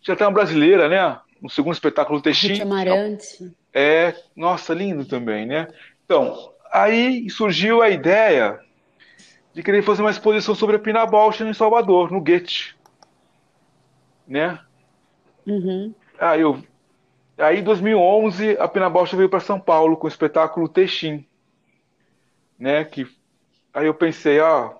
tinha 0.00 0.14
até 0.14 0.24
uma 0.24 0.32
brasileira, 0.32 0.88
né? 0.88 1.18
No 1.40 1.48
segundo 1.48 1.74
espetáculo 1.74 2.20
Texim. 2.20 2.60
Amarante. 2.60 3.52
É, 3.72 4.14
nossa, 4.36 4.74
lindo 4.74 5.04
também, 5.04 5.46
né? 5.46 5.68
Então, 6.04 6.52
aí 6.72 7.28
surgiu 7.30 7.80
a 7.82 7.88
ideia 7.88 8.58
de 9.54 9.62
querer 9.62 9.82
fazer 9.82 10.02
uma 10.02 10.10
exposição 10.10 10.54
sobre 10.54 10.76
a 10.76 10.78
Pina 10.78 11.06
Bausch 11.06 11.40
em 11.40 11.54
Salvador, 11.54 12.10
no 12.10 12.20
Goethe 12.20 12.74
né? 14.30 14.60
Uhum. 15.44 15.92
Aí, 16.16 16.40
eu, 16.40 16.62
aí, 17.36 17.58
em 17.58 17.64
2011, 17.64 18.56
a 18.58 18.68
Pena 18.68 18.88
Bausch 18.88 19.12
veio 19.16 19.28
para 19.28 19.40
São 19.40 19.58
Paulo 19.58 19.96
com 19.96 20.06
o 20.06 20.08
espetáculo 20.08 20.68
Texim, 20.68 21.26
né? 22.56 22.84
Que, 22.84 23.04
aí 23.74 23.86
eu 23.86 23.94
pensei, 23.94 24.38
ó, 24.38 24.74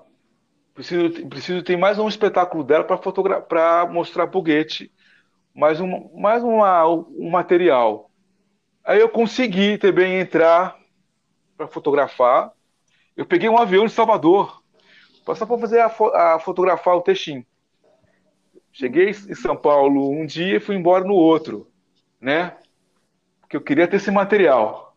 preciso, 0.73 1.27
preciso 1.27 1.65
ter 1.65 1.77
mais 1.77 1.99
um 1.99 2.09
espetáculo 2.09 2.63
dela 2.63 2.85
para 2.85 3.87
mostrar 3.87 4.29
para 4.29 4.39
o 4.39 4.43
Goethe, 4.43 4.93
mais, 5.55 5.81
um, 5.81 6.11
mais 6.15 6.43
uma, 6.43 6.87
um 6.87 7.31
material. 7.31 8.11
Aí 8.85 9.01
eu 9.01 9.09
consegui 9.09 9.79
também 9.79 10.19
entrar 10.19 10.77
para 11.57 11.69
fotografar. 11.69 12.53
Eu 13.17 13.27
peguei 13.27 13.49
um 13.49 13.59
avião 13.59 13.87
de 13.87 13.93
Salvador, 13.93 14.63
só 15.35 15.47
para 15.47 15.59
fazer 15.59 15.81
a, 15.81 15.87
a, 15.87 16.41
fotografar 16.41 16.97
o 16.97 17.03
Texim. 17.03 17.45
Cheguei 18.73 19.11
em 19.11 19.35
São 19.35 19.57
Paulo 19.57 20.11
um 20.11 20.25
dia 20.25 20.57
e 20.57 20.61
fui 20.61 20.77
embora 20.77 21.05
no 21.05 21.15
outro, 21.15 21.71
né? 22.21 22.57
Porque 23.41 23.57
eu 23.57 23.61
queria 23.61 23.87
ter 23.87 23.97
esse 23.97 24.11
material. 24.11 24.97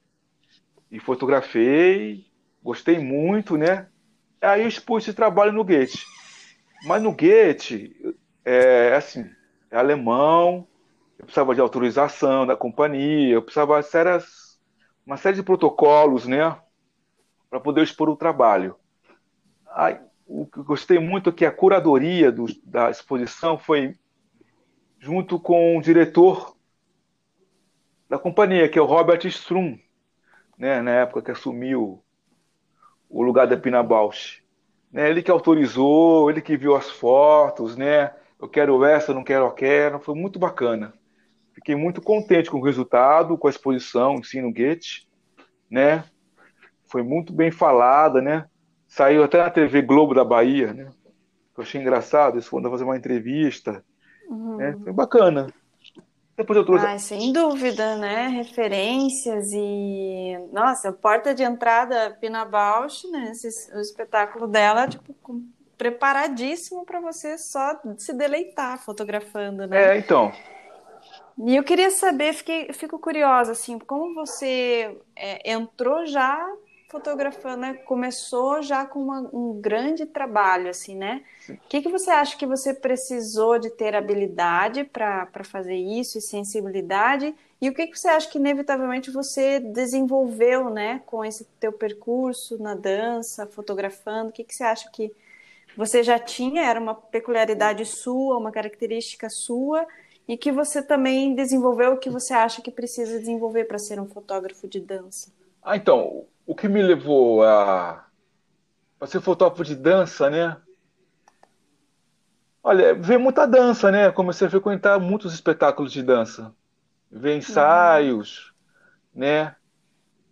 E 0.91 0.99
fotografei, 0.99 2.25
gostei 2.63 2.99
muito, 2.99 3.57
né? 3.57 3.87
Aí 4.41 4.61
eu 4.61 4.67
expus 4.67 5.03
esse 5.03 5.13
trabalho 5.13 5.51
no 5.51 5.63
Goethe. 5.63 6.05
Mas 6.85 7.01
no 7.01 7.11
Goethe, 7.11 7.95
é 8.45 8.93
assim, 8.95 9.29
é 9.73 9.77
alemão, 9.77 10.67
eu 11.17 11.25
precisava 11.25 11.55
de 11.55 11.59
autorização 11.59 12.45
da 12.45 12.55
companhia, 12.55 13.33
eu 13.33 13.41
precisava 13.41 13.81
de 13.81 13.87
sérias, 13.87 14.59
uma 15.03 15.17
série 15.17 15.35
de 15.35 15.43
protocolos, 15.43 16.27
né? 16.27 16.55
Para 17.49 17.59
poder 17.59 17.81
expor 17.81 18.07
o 18.07 18.15
trabalho. 18.15 18.75
Aí, 19.71 19.99
o 20.27 20.45
que 20.45 20.59
eu 20.59 20.63
gostei 20.63 20.99
muito 20.99 21.31
é 21.31 21.33
que 21.33 21.43
a 21.43 21.51
curadoria 21.51 22.31
do, 22.31 22.45
da 22.63 22.91
exposição 22.91 23.57
foi 23.57 23.97
junto 24.99 25.39
com 25.39 25.75
o 25.75 25.81
diretor 25.81 26.55
da 28.07 28.19
companhia, 28.19 28.69
que 28.69 28.77
é 28.77 28.81
o 28.81 28.85
Robert 28.85 29.25
Strum, 29.25 29.79
né, 30.55 30.83
na 30.83 30.91
época 30.91 31.23
que 31.23 31.31
assumiu 31.31 32.03
o 33.09 33.23
lugar 33.23 33.47
da 33.47 33.57
Pina 33.57 33.81
Bausch. 33.81 34.43
Né, 34.91 35.09
ele 35.09 35.23
que 35.23 35.31
autorizou, 35.31 36.29
ele 36.29 36.43
que 36.43 36.55
viu 36.55 36.75
as 36.75 36.91
fotos, 36.91 37.75
né? 37.75 38.13
Eu 38.43 38.49
quero 38.49 38.83
essa, 38.83 39.13
não 39.13 39.23
quero 39.23 39.45
aquela, 39.45 39.99
foi 39.99 40.13
muito 40.13 40.37
bacana. 40.37 40.93
Fiquei 41.53 41.77
muito 41.77 42.01
contente 42.01 42.51
com 42.51 42.57
o 42.57 42.63
resultado, 42.63 43.37
com 43.37 43.47
a 43.47 43.49
exposição 43.49 44.15
em 44.15 44.23
si 44.23 44.41
no 44.41 44.51
Goethe, 44.51 45.07
né? 45.71 46.03
Foi 46.85 47.01
muito 47.01 47.31
bem 47.31 47.51
falada, 47.51 48.21
né? 48.21 48.45
Saiu 48.85 49.23
até 49.23 49.37
na 49.37 49.49
TV 49.49 49.81
Globo 49.81 50.13
da 50.13 50.25
Bahia, 50.25 50.73
né? 50.73 50.91
Eu 51.55 51.63
achei 51.63 51.79
engraçado, 51.79 52.35
eles 52.35 52.45
foram 52.45 52.69
fazer 52.69 52.83
uma 52.83 52.97
entrevista. 52.97 53.81
Uhum. 54.27 54.57
Né? 54.57 54.77
Foi 54.83 54.91
bacana. 54.91 55.47
Depois 56.35 56.57
eu 56.57 56.65
trouxe. 56.65 56.85
Ah, 56.85 56.99
sem 56.99 57.31
dúvida, 57.31 57.95
né? 57.95 58.27
Referências 58.27 59.53
e. 59.53 60.37
Nossa, 60.51 60.91
porta 60.91 61.33
de 61.33 61.43
entrada 61.43 62.17
Pina 62.19 62.43
Bausch, 62.43 63.09
né? 63.09 63.31
Esse, 63.31 63.73
o 63.73 63.79
espetáculo 63.79 64.49
dela, 64.49 64.85
tipo, 64.85 65.15
preparadíssimo 65.77 66.85
para 66.85 66.99
você 66.99 67.37
só 67.37 67.79
se 67.97 68.13
deleitar 68.13 68.79
fotografando, 68.79 69.67
né? 69.67 69.95
É, 69.95 69.97
então. 69.97 70.31
E 71.37 71.55
eu 71.55 71.63
queria 71.63 71.89
saber, 71.89 72.33
fiquei, 72.33 72.71
fico 72.73 72.99
curiosa, 72.99 73.53
assim, 73.53 73.79
como 73.79 74.13
você 74.13 74.95
é, 75.15 75.51
entrou 75.51 76.05
já 76.05 76.47
fotografando, 76.93 77.57
né, 77.57 77.73
começou 77.73 78.61
já 78.61 78.85
com 78.85 78.99
uma, 78.99 79.27
um 79.33 79.59
grande 79.59 80.05
trabalho, 80.05 80.69
assim, 80.69 80.95
né? 80.95 81.23
O 81.49 81.57
que, 81.67 81.81
que 81.81 81.89
você 81.89 82.11
acha 82.11 82.37
que 82.37 82.45
você 82.45 82.71
precisou 82.71 83.57
de 83.57 83.71
ter 83.71 83.95
habilidade 83.95 84.83
para 84.83 85.43
fazer 85.43 85.73
isso 85.75 86.19
e 86.19 86.21
sensibilidade? 86.21 87.33
E 87.59 87.67
o 87.67 87.73
que, 87.73 87.87
que 87.87 87.99
você 87.99 88.09
acha 88.09 88.29
que 88.29 88.37
inevitavelmente 88.37 89.09
você 89.09 89.59
desenvolveu, 89.59 90.69
né, 90.69 91.01
com 91.07 91.25
esse 91.25 91.45
teu 91.59 91.73
percurso 91.73 92.61
na 92.61 92.75
dança, 92.75 93.47
fotografando? 93.47 94.29
O 94.29 94.31
que, 94.31 94.43
que 94.43 94.53
você 94.53 94.63
acha 94.63 94.87
que 94.91 95.11
você 95.75 96.03
já 96.03 96.19
tinha, 96.19 96.63
era 96.63 96.79
uma 96.79 96.95
peculiaridade 96.95 97.85
sua, 97.85 98.37
uma 98.37 98.51
característica 98.51 99.29
sua, 99.29 99.85
e 100.27 100.37
que 100.37 100.51
você 100.51 100.81
também 100.81 101.35
desenvolveu 101.35 101.93
o 101.93 101.97
que 101.97 102.09
você 102.09 102.33
acha 102.33 102.61
que 102.61 102.71
precisa 102.71 103.19
desenvolver 103.19 103.65
para 103.65 103.79
ser 103.79 103.99
um 103.99 104.07
fotógrafo 104.07 104.67
de 104.67 104.79
dança? 104.79 105.31
Ah, 105.61 105.75
então, 105.75 106.25
o 106.45 106.55
que 106.55 106.67
me 106.67 106.81
levou 106.81 107.43
a, 107.43 108.05
a 108.99 109.07
ser 109.07 109.21
fotógrafo 109.21 109.63
de 109.63 109.75
dança, 109.75 110.29
né? 110.29 110.57
Olha, 112.63 112.93
ver 112.95 113.17
muita 113.17 113.45
dança, 113.45 113.91
né? 113.91 114.11
Comecei 114.11 114.47
a 114.47 114.49
frequentar 114.49 114.99
muitos 114.99 115.33
espetáculos 115.33 115.91
de 115.91 116.01
dança, 116.01 116.53
ver 117.11 117.35
ensaios, 117.37 118.53
uhum. 119.13 119.21
né? 119.21 119.55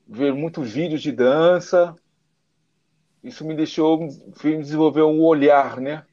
Ver 0.07 0.33
muitos 0.33 0.71
vídeos 0.71 1.01
de 1.01 1.11
dança. 1.11 1.95
Isso 3.23 3.45
me 3.45 3.55
deixou 3.55 3.99
me 3.99 4.57
desenvolver 4.57 5.03
um 5.03 5.21
olhar, 5.21 5.79
né? 5.79 6.05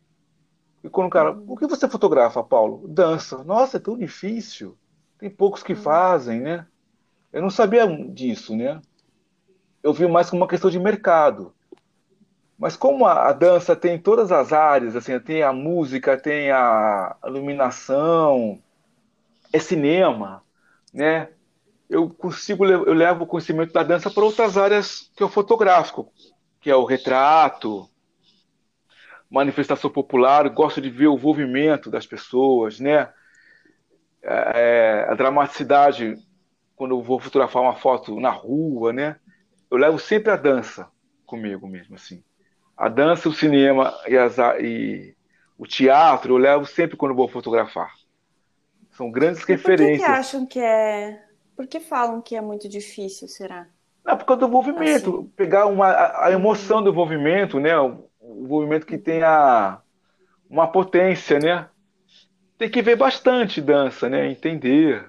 E 0.85 0.89
quando 0.89 1.09
o 1.09 1.11
cara, 1.11 1.33
uhum. 1.33 1.45
o 1.49 1.57
que 1.57 1.67
você 1.67 1.89
fotografa, 1.89 2.43
Paulo? 2.43 2.87
Dança. 2.89 3.43
Nossa, 3.45 3.79
é 3.79 3.81
tão 3.81 3.97
difícil. 3.97 4.77
Tem 5.19 5.29
poucos 5.29 5.63
que 5.63 5.73
uhum. 5.73 5.81
fazem, 5.81 6.41
né? 6.41 6.67
Eu 7.33 7.43
não 7.43 7.51
sabia 7.51 7.87
disso, 7.87 8.57
né? 8.57 8.81
eu 9.83 9.93
vi 9.93 10.07
mais 10.07 10.29
como 10.29 10.43
uma 10.43 10.49
questão 10.49 10.71
de 10.71 10.79
mercado. 10.79 11.55
Mas 12.59 12.77
como 12.77 13.07
a, 13.07 13.29
a, 13.29 13.33
dança 13.33 13.77
tem 13.77 13.99
todas 13.99 14.33
as 14.33 14.53
áreas, 14.53 14.97
assim, 14.97 15.19
tem 15.21 15.43
a 15.43 15.53
música, 15.53 16.19
tem 16.19 16.51
a 16.51 17.17
iluminação, 17.25 18.59
é 19.53 19.59
cinema, 19.59 20.43
né? 20.93 21.29
Eu 21.89 22.11
consigo, 22.11 22.67
eu 22.67 22.93
levo 22.93 23.25
o 23.25 23.27
conhecimento 23.27 23.73
da 23.73 23.83
dança 23.83 24.11
para 24.11 24.25
outras 24.25 24.59
áreas 24.59 25.11
que 25.17 25.23
eu 25.23 25.29
fotográfico, 25.29 26.13
que 26.61 26.71
é 26.71 26.77
o 26.77 26.85
retrato, 26.85 27.89
manifestação 29.31 29.91
popular, 29.91 30.49
gosto 30.49 30.81
de 30.81 30.91
ver 30.91 31.09
o 31.09 31.15
envolvimento 31.15 31.91
das 31.91 32.07
pessoas, 32.07 32.81
né? 32.81 33.13
É, 34.23 35.07
a 35.09 35.15
dramaticidade 35.15 36.17
quando 36.75 36.95
eu 36.95 37.03
vou 37.03 37.19
fotografar 37.19 37.63
uma 37.63 37.75
foto 37.75 38.21
na 38.21 38.31
rua, 38.31 38.93
né? 38.93 39.17
eu 39.71 39.77
levo 39.77 39.99
sempre 39.99 40.31
a 40.31 40.37
dança 40.37 40.91
comigo 41.27 41.67
mesmo, 41.69 41.95
assim. 41.95 42.23
A 42.77 42.89
dança, 42.89 43.29
o 43.29 43.35
cinema 43.35 43.93
e, 44.07 44.17
as, 44.17 44.39
e 44.61 45.15
o 45.59 45.67
teatro 45.67 46.35
eu 46.35 46.39
levo 46.39 46.65
sempre 46.65 46.97
quando 46.97 47.15
vou 47.15 47.29
fotografar. 47.29 47.93
São 48.93 49.11
grandes 49.11 49.43
e 49.43 49.47
referências. 49.47 49.99
Por 49.99 50.07
que, 50.07 50.13
que, 50.13 50.19
acham 50.19 50.47
que 50.47 50.61
é? 50.61 51.25
Por 51.57 51.67
que 51.67 51.81
falam 51.81 52.23
que 52.23 52.37
é 52.37 52.41
muito 52.41 52.69
difícil, 52.69 53.29
será? 53.29 53.69
Por 54.17 54.25
causa 54.25 54.41
do 54.41 54.49
movimento. 54.49 55.21
Assim. 55.21 55.33
Pegar 55.37 55.67
uma, 55.67 55.89
a, 56.25 56.31
emoção 56.33 56.83
do 56.83 56.93
movimento, 56.93 57.61
né? 57.61 57.79
O, 57.79 58.09
o 58.21 58.47
movimento 58.47 58.87
que 58.87 58.99
tem 58.99 59.23
a, 59.23 59.81
uma 60.49 60.67
potência, 60.67 61.39
né? 61.39 61.69
tem 62.59 62.69
que 62.69 62.83
ver 62.83 62.97
bastante 62.97 63.61
dança, 63.61 64.09
né? 64.09 64.29
Entender. 64.29 65.09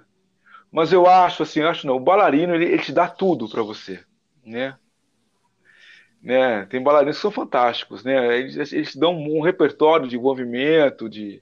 Mas 0.71 0.93
eu 0.93 1.07
acho 1.07 1.41
assim, 1.41 1.61
acho 1.61 1.87
não, 1.87 1.95
o 1.95 1.99
bailarino 1.99 2.53
ele, 2.53 2.65
ele 2.65 2.83
te 2.83 2.91
dá 2.91 3.07
tudo 3.07 3.49
para 3.49 3.63
você, 3.63 4.03
né? 4.45 4.77
né? 6.21 6.65
Tem 6.67 6.81
bailarinos 6.81 7.17
que 7.17 7.21
são 7.23 7.31
fantásticos, 7.31 8.03
né? 8.03 8.37
Eles, 8.37 8.71
eles 8.71 8.95
dão 8.95 9.17
um 9.17 9.41
repertório 9.41 10.07
de 10.07 10.17
movimento, 10.17 11.09
de 11.09 11.41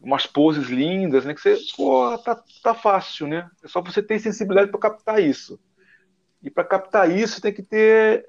umas 0.00 0.26
poses 0.26 0.68
lindas, 0.68 1.24
né? 1.24 1.34
Que 1.34 1.40
você, 1.40 1.58
pô, 1.76 2.16
tá, 2.18 2.40
tá 2.62 2.72
fácil, 2.72 3.26
né? 3.26 3.50
É 3.64 3.68
só 3.68 3.82
você 3.82 4.00
ter 4.00 4.20
sensibilidade 4.20 4.70
para 4.70 4.78
captar 4.78 5.20
isso. 5.20 5.58
E 6.44 6.50
para 6.50 6.62
captar 6.62 7.10
isso 7.10 7.40
tem 7.40 7.52
que 7.52 7.62
ter, 7.62 8.26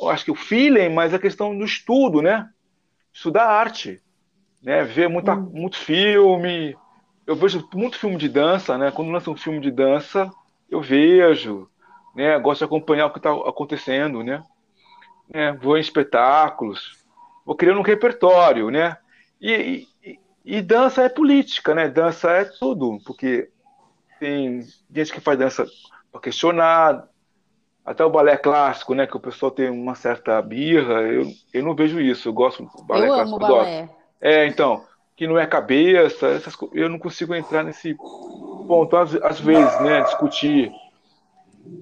eu 0.00 0.10
acho 0.10 0.24
que 0.24 0.30
o 0.30 0.34
feeling, 0.34 0.90
mas 0.90 1.14
a 1.14 1.18
questão 1.18 1.56
do 1.56 1.64
estudo, 1.64 2.20
né? 2.20 2.48
Estudar 3.10 3.46
arte, 3.46 4.02
né? 4.62 4.84
Ver 4.84 5.08
muita, 5.08 5.34
hum. 5.34 5.50
muito 5.52 5.78
filme. 5.78 6.76
Eu 7.26 7.34
vejo 7.34 7.66
muito 7.74 7.98
filme 7.98 8.18
de 8.18 8.28
dança, 8.28 8.76
né? 8.76 8.90
Quando 8.90 9.10
lança 9.10 9.30
um 9.30 9.36
filme 9.36 9.60
de 9.60 9.70
dança, 9.70 10.30
eu 10.70 10.82
vejo, 10.82 11.68
né? 12.14 12.38
Gosto 12.38 12.58
de 12.58 12.64
acompanhar 12.66 13.06
o 13.06 13.10
que 13.10 13.18
está 13.18 13.32
acontecendo, 13.32 14.22
né? 14.22 14.44
né? 15.32 15.52
Vou 15.52 15.78
em 15.78 15.80
espetáculos, 15.80 16.98
vou 17.46 17.56
criando 17.56 17.78
um 17.78 17.82
repertório, 17.82 18.70
né? 18.70 18.98
E, 19.40 19.86
e, 20.04 20.18
e 20.44 20.60
dança 20.60 21.02
é 21.02 21.08
política, 21.08 21.74
né? 21.74 21.88
Dança 21.88 22.30
é 22.30 22.44
tudo, 22.44 22.98
porque 23.06 23.48
tem 24.20 24.60
gente 24.90 25.12
que 25.12 25.20
faz 25.20 25.38
dança 25.38 25.66
para 26.16 26.22
questionar, 26.22 27.08
até 27.84 28.04
o 28.04 28.10
balé 28.10 28.36
clássico, 28.36 28.94
né? 28.94 29.06
Que 29.06 29.16
o 29.16 29.20
pessoal 29.20 29.50
tem 29.52 29.70
uma 29.70 29.94
certa 29.94 30.40
birra. 30.42 31.02
Eu, 31.02 31.30
eu 31.52 31.62
não 31.62 31.74
vejo 31.74 32.00
isso. 32.00 32.28
Eu 32.28 32.32
gosto 32.32 32.64
do 32.64 32.82
balé 32.84 33.08
eu 33.08 33.14
clássico. 33.14 33.36
Amo 33.36 33.38
balé. 33.38 33.88
É, 34.20 34.46
então, 34.46 34.84
que 35.14 35.26
não 35.26 35.38
é 35.38 35.46
cabeça, 35.46 36.28
essas, 36.28 36.56
eu 36.72 36.88
não 36.88 36.98
consigo 36.98 37.34
entrar 37.34 37.62
nesse 37.62 37.94
ponto 37.94 38.96
às, 38.96 39.14
às 39.16 39.38
vezes, 39.38 39.80
né? 39.80 40.02
Discutir 40.02 40.72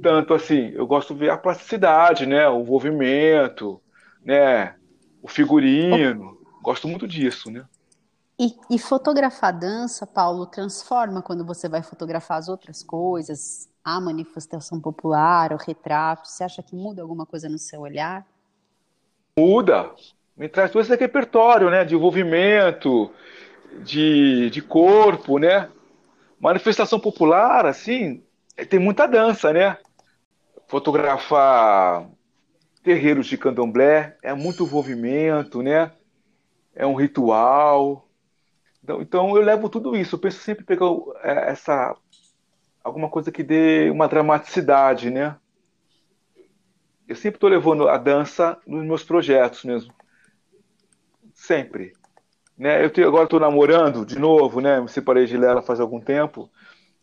tanto 0.02 0.34
assim. 0.34 0.72
Eu 0.74 0.86
gosto 0.86 1.14
de 1.14 1.20
ver 1.20 1.30
a 1.30 1.38
plasticidade, 1.38 2.26
né? 2.26 2.48
O 2.48 2.64
movimento, 2.64 3.80
né? 4.22 4.74
O 5.22 5.28
figurino. 5.28 6.36
Gosto 6.62 6.88
muito 6.88 7.06
disso, 7.06 7.50
né? 7.50 7.64
E, 8.38 8.56
e, 8.68 8.78
fotografar 8.78 9.52
dança, 9.52 10.04
Paulo, 10.06 10.46
transforma 10.46 11.22
quando 11.22 11.44
você 11.44 11.68
vai 11.68 11.82
fotografar 11.82 12.38
as 12.38 12.48
outras 12.48 12.82
coisas, 12.82 13.68
a 13.84 14.00
manifestação 14.00 14.80
popular, 14.80 15.52
o 15.52 15.56
retrato. 15.56 16.28
Você 16.28 16.42
acha 16.42 16.62
que 16.62 16.74
muda 16.74 17.00
alguma 17.00 17.24
coisa 17.24 17.48
no 17.48 17.58
seu 17.58 17.82
olhar? 17.82 18.26
Muda. 19.38 19.92
Me 20.36 20.48
traz 20.48 20.72
todo 20.72 20.82
esse 20.82 20.96
repertório, 20.96 21.70
né? 21.70 21.84
De 21.84 21.94
envolvimento, 21.94 23.12
de, 23.84 24.50
de 24.50 24.60
corpo, 24.60 25.38
né? 25.38 25.70
Manifestação 26.40 26.98
popular, 26.98 27.64
assim, 27.66 28.22
tem 28.68 28.80
muita 28.80 29.06
dança, 29.06 29.52
né? 29.52 29.78
Fotografar 30.66 32.08
terreiros 32.82 33.26
de 33.26 33.38
candomblé 33.38 34.16
é 34.22 34.34
muito 34.34 34.64
envolvimento, 34.64 35.62
né? 35.62 35.92
É 36.74 36.84
um 36.84 36.94
ritual. 36.94 38.03
Então, 38.84 39.00
então 39.00 39.34
eu 39.34 39.42
levo 39.42 39.70
tudo 39.70 39.96
isso. 39.96 40.14
Eu 40.14 40.18
penso 40.18 40.40
sempre 40.40 40.62
em 40.62 40.66
pegar 40.66 40.86
é, 41.22 41.50
essa 41.50 41.96
alguma 42.82 43.08
coisa 43.08 43.32
que 43.32 43.42
dê 43.42 43.88
uma 43.90 44.06
dramaticidade, 44.06 45.10
né? 45.10 45.36
Eu 47.08 47.16
sempre 47.16 47.38
estou 47.38 47.48
levando 47.48 47.88
a 47.88 47.96
dança 47.96 48.58
nos 48.66 48.84
meus 48.84 49.02
projetos 49.02 49.64
mesmo. 49.64 49.90
Sempre. 51.32 51.94
Né? 52.58 52.84
Eu 52.84 52.90
tenho, 52.90 53.08
agora 53.08 53.24
estou 53.24 53.40
namorando 53.40 54.04
de 54.04 54.18
novo, 54.18 54.60
né? 54.60 54.78
Me 54.78 54.88
separei 54.88 55.24
de 55.24 55.38
Lela 55.38 55.62
faz 55.62 55.80
algum 55.80 55.98
tempo. 55.98 56.50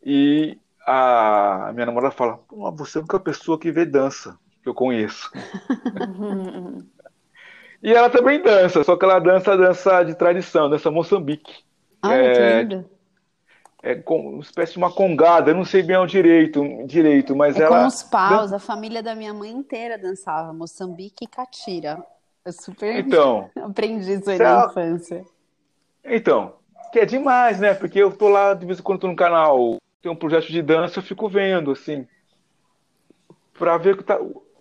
E 0.03 0.59
a 0.86 1.71
minha 1.73 1.88
namorada 1.88 2.13
fala: 2.13 2.39
Você 2.75 2.97
é 2.97 2.99
a 2.99 3.01
única 3.01 3.19
pessoa 3.19 3.59
que 3.59 3.71
vê 3.71 3.86
dança 3.86 4.38
que 4.61 4.69
eu 4.69 4.75
conheço. 4.75 5.32
e 7.82 7.91
ela 7.91 8.11
também 8.11 8.39
dança, 8.39 8.84
só 8.84 8.95
que 8.95 9.03
ela 9.03 9.17
dança 9.17 9.57
dança 9.57 10.03
de 10.03 10.13
tradição, 10.13 10.69
dança 10.69 10.91
Moçambique. 10.91 11.70
Ah, 12.02 12.14
é, 12.14 12.34
que 12.34 12.64
lindo. 12.64 12.89
É 13.84 13.95
com 13.95 14.34
uma 14.34 14.41
espécie 14.41 14.74
de 14.74 14.78
uma 14.78 14.91
congada, 14.91 15.52
eu 15.52 15.56
não 15.56 15.66
sei 15.66 15.82
bem 15.82 15.97
o 15.97 16.06
direito, 16.06 16.64
direito 16.86 17.36
mas 17.36 17.58
é 17.58 17.64
ela. 17.64 17.82
Com 17.82 17.88
os 17.88 18.04
paus, 18.04 18.54
a 18.54 18.60
família 18.60 19.02
da 19.02 19.16
minha 19.16 19.34
mãe 19.34 19.52
inteira 19.52 19.97
dançava 19.97 20.54
Moçambique 20.54 21.26
e 21.26 21.28
Catira. 21.28 22.04
Eu 22.45 22.54
super 22.54 22.95
então, 22.95 23.49
aprendi 23.58 24.14
isso 24.14 24.30
aí 24.30 24.38
na 24.38 24.68
infância. 24.68 25.26
Então, 26.04 26.54
que 26.91 26.99
é 26.99 27.06
demais, 27.06 27.60
né? 27.60 27.74
Porque 27.74 27.99
eu 27.99 28.12
tô 28.12 28.28
lá, 28.28 28.54
de 28.54 28.66
vez 28.66 28.80
em 28.80 28.84
quando 28.84 28.99
tô 28.99 29.08
no 29.08 29.16
canal, 29.16 29.78
tem 30.02 30.12
um 30.12 30.16
projeto 30.16 30.47
de 30.47 30.62
dança, 30.62 30.99
eu 30.99 31.04
fico 31.04 31.30
vendo, 31.30 31.72
assim, 31.72 32.08
para 33.54 33.78
ver 33.78 33.97
que 33.97 34.04
tá. 34.04 34.20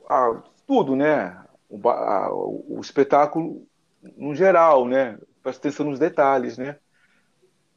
Ah, 0.08 0.42
tudo, 0.66 0.94
né? 0.94 1.36
O, 1.68 2.76
o, 2.76 2.80
espetáculo 2.80 3.66
no 4.16 4.34
geral, 4.34 4.86
né? 4.86 5.18
Presta 5.42 5.68
atenção 5.68 5.86
nos 5.86 5.98
detalhes, 5.98 6.58
né? 6.58 6.76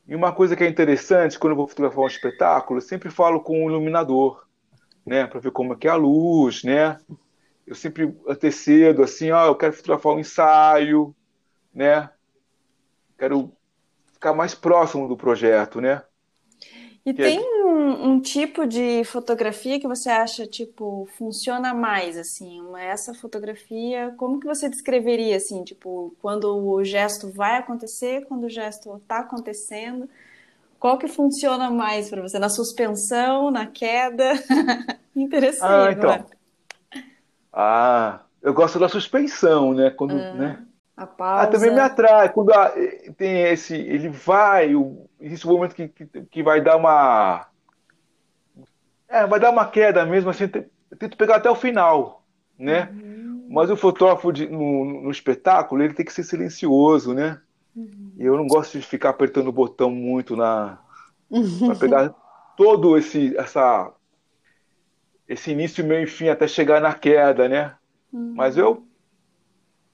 E 0.08 0.16
uma 0.16 0.34
coisa 0.34 0.56
que 0.56 0.64
é 0.64 0.68
interessante, 0.68 1.40
quando 1.40 1.52
eu 1.52 1.58
vou 1.58 1.68
fotografar 1.68 2.04
um 2.04 2.08
espetáculo, 2.08 2.78
eu 2.78 2.82
sempre 2.82 3.10
falo 3.10 3.42
com 3.42 3.66
o 3.66 3.70
iluminador, 3.70 4.46
né? 5.06 5.26
Para 5.26 5.40
ver 5.40 5.52
como 5.52 5.74
é 5.74 5.76
que 5.78 5.88
é 5.88 5.92
a 5.92 5.96
luz, 5.96 6.64
né? 6.64 7.00
Eu 7.66 7.74
sempre 7.74 8.14
antecedo, 8.28 9.02
assim, 9.02 9.32
ó, 9.32 9.46
eu 9.46 9.56
quero 9.56 9.74
fotografar 9.74 10.14
um 10.14 10.20
ensaio, 10.20 11.16
né? 11.74 12.10
Quero 13.18 13.52
ficar 14.12 14.34
mais 14.34 14.54
próximo 14.54 15.08
do 15.08 15.16
projeto, 15.16 15.80
né? 15.80 16.04
E 17.06 17.14
que 17.14 17.22
é 17.22 17.26
tem 17.26 17.40
é... 17.40 17.66
um, 17.66 18.12
um, 18.12 18.20
tipo 18.22 18.66
de 18.66 19.04
fotografia 19.04 19.80
que 19.80 19.88
você 19.88 20.10
acha, 20.10 20.48
tipo, 20.48 21.08
funciona 21.18 21.74
mais, 21.74 22.18
assim? 22.18 22.62
Essa 22.78 23.14
fotografia, 23.14 24.14
como 24.18 24.40
que 24.40 24.48
você 24.48 24.70
descreveria, 24.70 25.36
assim, 25.36 25.64
tipo, 25.64 26.16
quando 26.22 26.46
o 26.46 26.84
gesto 26.84 27.30
vai 27.30 27.58
acontecer, 27.58 28.26
quando 28.26 28.46
o 28.46 28.50
gesto 28.50 28.96
está 28.96 29.20
acontecendo? 29.20 30.10
Qual 30.80 30.98
que 30.98 31.08
funciona 31.08 31.70
mais 31.70 32.10
para 32.10 32.22
você? 32.22 32.40
Na 32.40 32.50
suspensão, 32.50 33.52
na 33.52 33.68
queda? 33.68 34.34
Interessante, 35.16 35.64
ah, 35.64 35.92
então. 35.92 36.26
Ah, 37.52 38.20
eu 38.42 38.54
gosto 38.54 38.80
da 38.80 38.90
suspensão, 38.90 39.74
né? 39.74 39.90
Quando, 39.92 40.16
ah. 40.16 40.34
né? 40.34 40.66
A 40.96 41.08
pausa. 41.08 41.44
Ah, 41.44 41.48
também 41.48 41.74
me 41.74 41.80
atrai. 41.80 42.30
Quando 42.30 42.52
tem 43.18 43.44
esse. 43.44 43.76
Ele 43.76 44.10
vai, 44.10 44.76
o, 44.76 45.10
existe 45.20 45.48
um 45.48 45.52
momento 45.52 45.76
que, 45.76 45.88
que, 45.88 46.06
que, 46.06 46.44
vai 46.44 46.62
dar 46.62 46.78
uma. 46.78 47.48
É, 49.08 49.26
vai 49.26 49.40
dar 49.40 49.50
uma 49.50 49.66
queda 49.66 50.06
mesmo, 50.06 50.30
assim, 50.30 50.48
tento 50.48 51.18
pegar 51.18 51.38
até 51.38 51.50
o 51.50 51.56
final, 51.56 52.24
né? 52.58 52.90
Uhum. 52.92 53.48
Mas 53.50 53.70
o 53.70 53.76
fotógrafo 53.76 54.32
de, 54.32 54.48
no, 54.48 55.04
no, 55.04 55.12
espetáculo, 55.12 55.84
ele 55.84 55.94
tem 55.94 56.06
que 56.06 56.14
ser 56.14 56.24
silencioso, 56.24 57.14
né? 57.14 57.40
Uhum. 57.76 58.14
E 58.18 58.26
eu 58.26 58.38
não 58.38 58.48
gosto 58.48 58.80
de 58.80 58.86
ficar 58.86 59.10
apertando 59.10 59.48
o 59.48 59.54
botão 59.54 59.90
muito 59.90 60.36
na. 60.36 60.80
para 61.66 61.76
pegar 61.76 62.16
todo 62.56 62.96
esse, 62.96 63.36
essa, 63.36 63.92
esse 65.28 65.52
início, 65.52 65.84
meio 65.84 66.04
e 66.04 66.08
fim, 66.08 66.28
até 66.28 66.48
chegar 66.48 66.80
na 66.80 66.94
queda, 66.94 67.50
né? 67.50 67.76
Uhum. 68.12 68.34
Mas 68.36 68.58
eu 68.58 68.86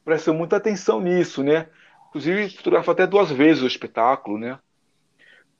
prestam 0.10 0.34
muita 0.34 0.58
atenção 0.58 1.00
nisso, 1.00 1.44
né? 1.44 1.68
Inclusive, 2.08 2.50
fotografo 2.50 2.90
até 2.90 3.06
duas 3.06 3.30
vezes 3.30 3.62
o 3.62 3.68
espetáculo, 3.68 4.40
né? 4.40 4.58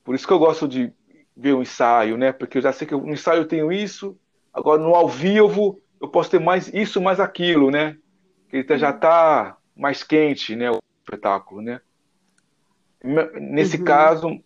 Por 0.02 0.12
isso 0.12 0.26
que 0.26 0.32
eu 0.32 0.40
gosto 0.40 0.66
de 0.66 0.92
ver 1.36 1.52
o 1.52 1.62
ensaio, 1.62 2.16
né? 2.16 2.32
Porque 2.32 2.58
eu 2.58 2.62
já 2.62 2.72
sei 2.72 2.84
que 2.84 2.92
no 2.92 3.12
ensaio 3.12 3.42
eu 3.42 3.46
tenho 3.46 3.70
isso, 3.70 4.18
agora 4.52 4.82
no 4.82 4.92
ao 4.96 5.08
vivo 5.08 5.80
eu 6.00 6.08
posso 6.08 6.32
ter 6.32 6.40
mais 6.40 6.66
isso, 6.74 7.00
mais 7.00 7.20
aquilo, 7.20 7.70
né? 7.70 7.96
Ele 8.52 8.76
já 8.76 8.90
está 8.90 9.56
mais 9.76 10.02
quente, 10.02 10.56
né? 10.56 10.68
O 10.68 10.80
espetáculo, 11.04 11.62
né? 11.62 11.80
Nesse 13.40 13.76
uhum. 13.76 13.84
caso, 13.84 14.42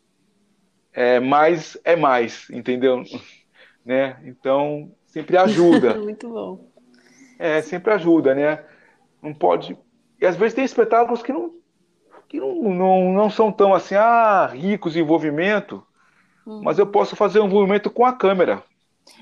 é 0.92 1.18
mais 1.18 1.78
é 1.82 1.96
mais, 1.96 2.50
entendeu? 2.50 3.02
né? 3.82 4.20
Então, 4.26 4.94
sempre 5.06 5.38
ajuda. 5.38 5.96
Muito 5.96 6.28
bom. 6.28 6.70
É, 7.38 7.62
sempre 7.62 7.94
ajuda, 7.94 8.34
né? 8.34 8.62
Não 9.22 9.32
pode 9.32 9.74
e 10.20 10.26
às 10.26 10.36
vezes 10.36 10.54
tem 10.54 10.64
espetáculos 10.64 11.22
que 11.22 11.32
não, 11.32 11.52
que 12.28 12.40
não, 12.40 12.62
não, 12.62 13.12
não 13.12 13.30
são 13.30 13.52
tão 13.52 13.74
assim, 13.74 13.94
ah, 13.94 14.46
ricos 14.52 14.96
em 14.96 15.00
envolvimento, 15.00 15.84
hum. 16.46 16.60
mas 16.62 16.78
eu 16.78 16.86
posso 16.86 17.16
fazer 17.16 17.40
um 17.40 17.46
envolvimento 17.46 17.90
com 17.90 18.04
a 18.04 18.12
câmera. 18.12 18.62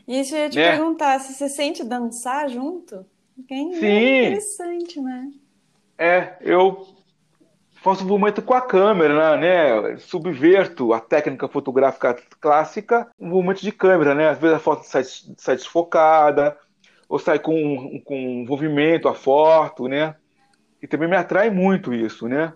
Isso 0.07 0.35
eu 0.35 0.41
ia 0.41 0.51
te 0.51 0.59
né? 0.59 0.71
perguntar, 0.71 1.19
se 1.21 1.35
você 1.35 1.49
sente 1.49 1.85
dançar 1.85 2.49
junto? 2.49 3.05
Quem 3.49 3.73
Sim. 3.75 3.87
É 3.87 4.27
interessante, 4.27 5.01
né? 5.01 5.31
É, 5.99 6.37
eu 6.41 6.87
faço 7.83 8.05
envolvimento 8.05 8.41
com 8.43 8.55
a 8.55 8.61
câmera, 8.61 9.37
né? 9.37 9.97
Subverto 9.99 10.93
a 10.93 11.01
técnica 11.01 11.49
fotográfica 11.49 12.17
clássica, 12.41 13.09
um 13.19 13.27
envolvimento 13.29 13.63
de 13.63 13.73
câmera, 13.73 14.15
né? 14.15 14.29
Às 14.29 14.39
vezes 14.39 14.57
a 14.57 14.61
foto 14.61 14.85
sai, 14.85 15.03
sai 15.05 15.57
desfocada, 15.57 16.57
ou 17.09 17.19
sai 17.19 17.39
com, 17.39 18.01
com 18.05 18.15
envolvimento, 18.15 19.09
a 19.09 19.15
foto, 19.15 19.89
né? 19.89 20.15
E 20.83 20.87
também 20.89 21.09
me 21.09 21.17
atrai 21.17 21.49
muito 21.49 21.95
isso, 21.95 22.29
né? 22.29 22.53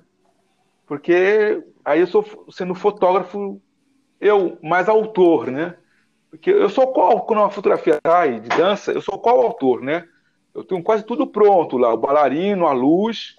Porque 0.84 1.62
aí 1.84 2.00
eu 2.00 2.06
sou 2.08 2.46
sendo 2.50 2.74
fotógrafo, 2.74 3.62
eu 4.20 4.58
mais 4.62 4.88
autor, 4.88 5.50
né? 5.50 5.76
Porque 6.30 6.50
eu 6.50 6.68
sou 6.68 6.92
qual, 6.92 7.24
quando 7.24 7.38
uma 7.38 7.50
fotografia 7.50 7.98
sai 8.04 8.40
de 8.40 8.48
dança, 8.48 8.92
eu 8.92 9.00
sou 9.00 9.18
qual 9.18 9.40
autor, 9.40 9.80
né? 9.80 10.06
Eu 10.52 10.64
tenho 10.64 10.82
quase 10.82 11.04
tudo 11.04 11.26
pronto 11.26 11.78
lá, 11.78 11.92
o 11.92 11.96
bailarino, 11.96 12.66
a 12.66 12.72
luz, 12.72 13.36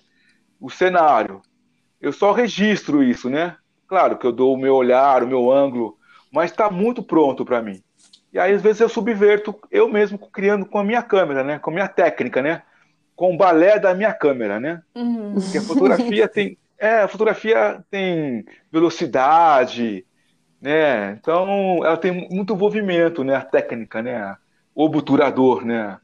o 0.59 0.69
cenário. 0.69 1.41
Eu 1.99 2.13
só 2.13 2.31
registro 2.31 3.03
isso, 3.03 3.29
né? 3.29 3.57
Claro 3.87 4.17
que 4.17 4.25
eu 4.25 4.31
dou 4.31 4.53
o 4.53 4.57
meu 4.57 4.75
olhar, 4.75 5.23
o 5.23 5.27
meu 5.27 5.51
ângulo, 5.51 5.97
mas 6.31 6.51
está 6.51 6.69
muito 6.69 7.03
pronto 7.03 7.43
para 7.43 7.61
mim. 7.61 7.81
E 8.31 8.39
aí, 8.39 8.53
às 8.53 8.61
vezes, 8.61 8.81
eu 8.81 8.89
subverto 8.89 9.57
eu 9.71 9.87
mesmo 9.89 10.19
criando 10.31 10.65
com 10.65 10.77
a 10.77 10.83
minha 10.83 11.01
câmera, 11.01 11.43
né? 11.43 11.59
Com 11.59 11.71
a 11.71 11.73
minha 11.73 11.87
técnica, 11.87 12.41
né? 12.41 12.61
Com 13.17 13.33
o 13.33 13.37
balé 13.37 13.77
da 13.79 13.93
minha 13.93 14.13
câmera, 14.13 14.59
né? 14.59 14.81
Uhum. 14.95 15.33
Porque 15.33 15.57
a 15.57 15.61
fotografia 15.61 16.27
tem. 16.29 16.57
É, 16.79 16.99
a 17.01 17.07
fotografia 17.07 17.83
tem 17.91 18.45
velocidade, 18.71 20.05
né? 20.61 21.13
Então, 21.19 21.83
ela 21.83 21.97
tem 21.97 22.29
muito 22.29 22.55
movimento, 22.55 23.23
né? 23.23 23.35
A 23.35 23.41
técnica, 23.41 24.01
né? 24.01 24.35
O 24.75 24.85
obturador, 24.85 25.65
né? 25.65 25.97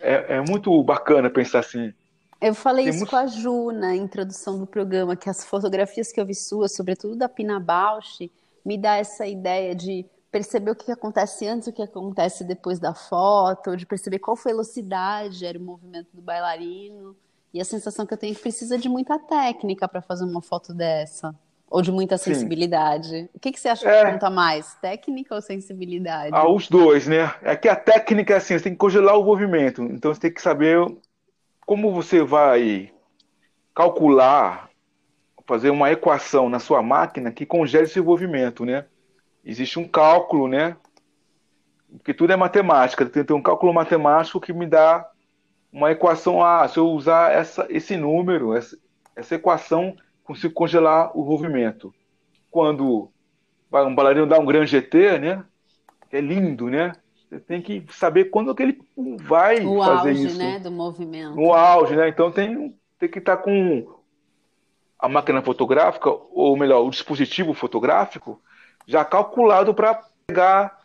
É, 0.00 0.36
é 0.36 0.40
muito 0.40 0.82
bacana 0.82 1.30
pensar 1.30 1.60
assim. 1.60 1.92
Eu 2.40 2.54
falei 2.54 2.86
Tem 2.86 2.90
isso 2.94 3.00
muito- 3.00 3.10
com 3.10 3.16
a 3.16 3.26
Ju 3.26 3.70
na 3.70 3.94
introdução 3.94 4.58
do 4.58 4.66
programa, 4.66 5.14
que 5.14 5.28
as 5.28 5.44
fotografias 5.44 6.10
que 6.10 6.20
eu 6.20 6.24
vi 6.26 6.34
suas, 6.34 6.74
sobretudo 6.74 7.14
da 7.14 7.28
Pina 7.28 7.60
Bausch, 7.60 8.30
me 8.64 8.78
dá 8.78 8.96
essa 8.96 9.26
ideia 9.26 9.74
de 9.74 10.06
perceber 10.30 10.70
o 10.70 10.74
que 10.76 10.92
acontece 10.92 11.46
antes 11.46 11.66
e 11.68 11.70
o 11.70 11.72
que 11.72 11.82
acontece 11.82 12.44
depois 12.44 12.78
da 12.78 12.94
foto, 12.94 13.76
de 13.76 13.84
perceber 13.84 14.18
qual 14.18 14.36
velocidade 14.36 15.44
era 15.44 15.58
o 15.58 15.62
movimento 15.62 16.08
do 16.12 16.22
bailarino. 16.22 17.16
E 17.52 17.60
a 17.60 17.64
sensação 17.64 18.06
que 18.06 18.14
eu 18.14 18.18
tenho 18.18 18.32
é 18.32 18.34
que 18.36 18.42
precisa 18.42 18.78
de 18.78 18.88
muita 18.88 19.18
técnica 19.18 19.88
para 19.88 20.00
fazer 20.00 20.24
uma 20.24 20.40
foto 20.40 20.72
dessa. 20.72 21.34
Ou 21.68 21.82
de 21.82 21.92
muita 21.92 22.16
Sim. 22.18 22.34
sensibilidade. 22.34 23.28
O 23.34 23.38
que 23.38 23.52
que 23.52 23.60
você 23.60 23.68
acha 23.68 23.88
É. 23.88 24.04
que 24.04 24.12
conta 24.12 24.28
mais? 24.30 24.74
Técnica 24.76 25.34
ou 25.34 25.40
sensibilidade? 25.42 26.34
Ah, 26.34 26.48
os 26.48 26.68
dois, 26.68 27.06
né? 27.06 27.32
É 27.42 27.56
que 27.56 27.68
a 27.68 27.76
técnica 27.76 28.34
é 28.34 28.36
assim, 28.38 28.56
você 28.58 28.64
tem 28.64 28.72
que 28.72 28.78
congelar 28.78 29.18
o 29.18 29.24
movimento. 29.24 29.82
Então 29.82 30.12
você 30.12 30.20
tem 30.20 30.32
que 30.32 30.42
saber 30.42 30.78
como 31.64 31.92
você 31.92 32.22
vai 32.22 32.92
calcular, 33.74 34.70
fazer 35.46 35.70
uma 35.70 35.90
equação 35.90 36.48
na 36.48 36.58
sua 36.60 36.82
máquina 36.82 37.32
que 37.32 37.46
congele 37.46 37.84
esse 37.84 38.00
movimento, 38.00 38.64
né? 38.64 38.86
Existe 39.44 39.78
um 39.78 39.88
cálculo, 39.88 40.48
né? 40.48 40.76
Porque 41.90 42.14
tudo 42.14 42.32
é 42.32 42.36
matemática. 42.36 43.06
Tem 43.06 43.24
tem 43.24 43.36
um 43.36 43.42
cálculo 43.42 43.72
matemático 43.74 44.40
que 44.40 44.52
me 44.52 44.66
dá 44.66 45.08
uma 45.72 45.90
equação. 45.90 46.42
Ah, 46.42 46.66
se 46.68 46.78
eu 46.78 46.88
usar 46.88 47.32
essa, 47.32 47.66
esse 47.68 47.96
número, 47.96 48.54
essa, 48.54 48.78
essa 49.16 49.34
equação, 49.34 49.96
consigo 50.22 50.54
congelar 50.54 51.16
o 51.16 51.24
movimento. 51.24 51.92
Quando 52.50 53.10
vai 53.70 53.84
um 53.84 53.94
bailarino 53.94 54.26
dá 54.26 54.38
um 54.38 54.44
grande 54.44 54.70
GT, 54.70 55.18
né? 55.18 55.44
que 56.10 56.16
é 56.16 56.20
lindo, 56.20 56.68
né? 56.68 56.92
Você 57.30 57.38
tem 57.38 57.62
que 57.62 57.84
saber 57.90 58.24
quando 58.24 58.52
que 58.54 58.62
ele 58.64 58.82
vai 59.22 59.64
o 59.64 59.78
fazer 59.78 60.10
auge, 60.10 60.26
isso. 60.26 60.38
né, 60.38 60.58
do 60.58 60.70
movimento. 60.70 61.36
No 61.36 61.54
auge, 61.54 61.94
né? 61.94 62.08
Então 62.08 62.32
tem, 62.32 62.74
tem 62.98 63.08
que 63.08 63.20
estar 63.20 63.36
com 63.36 64.00
a 64.98 65.08
máquina 65.08 65.40
fotográfica, 65.40 66.10
ou 66.10 66.56
melhor, 66.56 66.84
o 66.84 66.90
dispositivo 66.90 67.54
fotográfico, 67.54 68.42
já 68.90 69.04
calculado 69.04 69.72
para 69.72 70.02
pegar. 70.26 70.80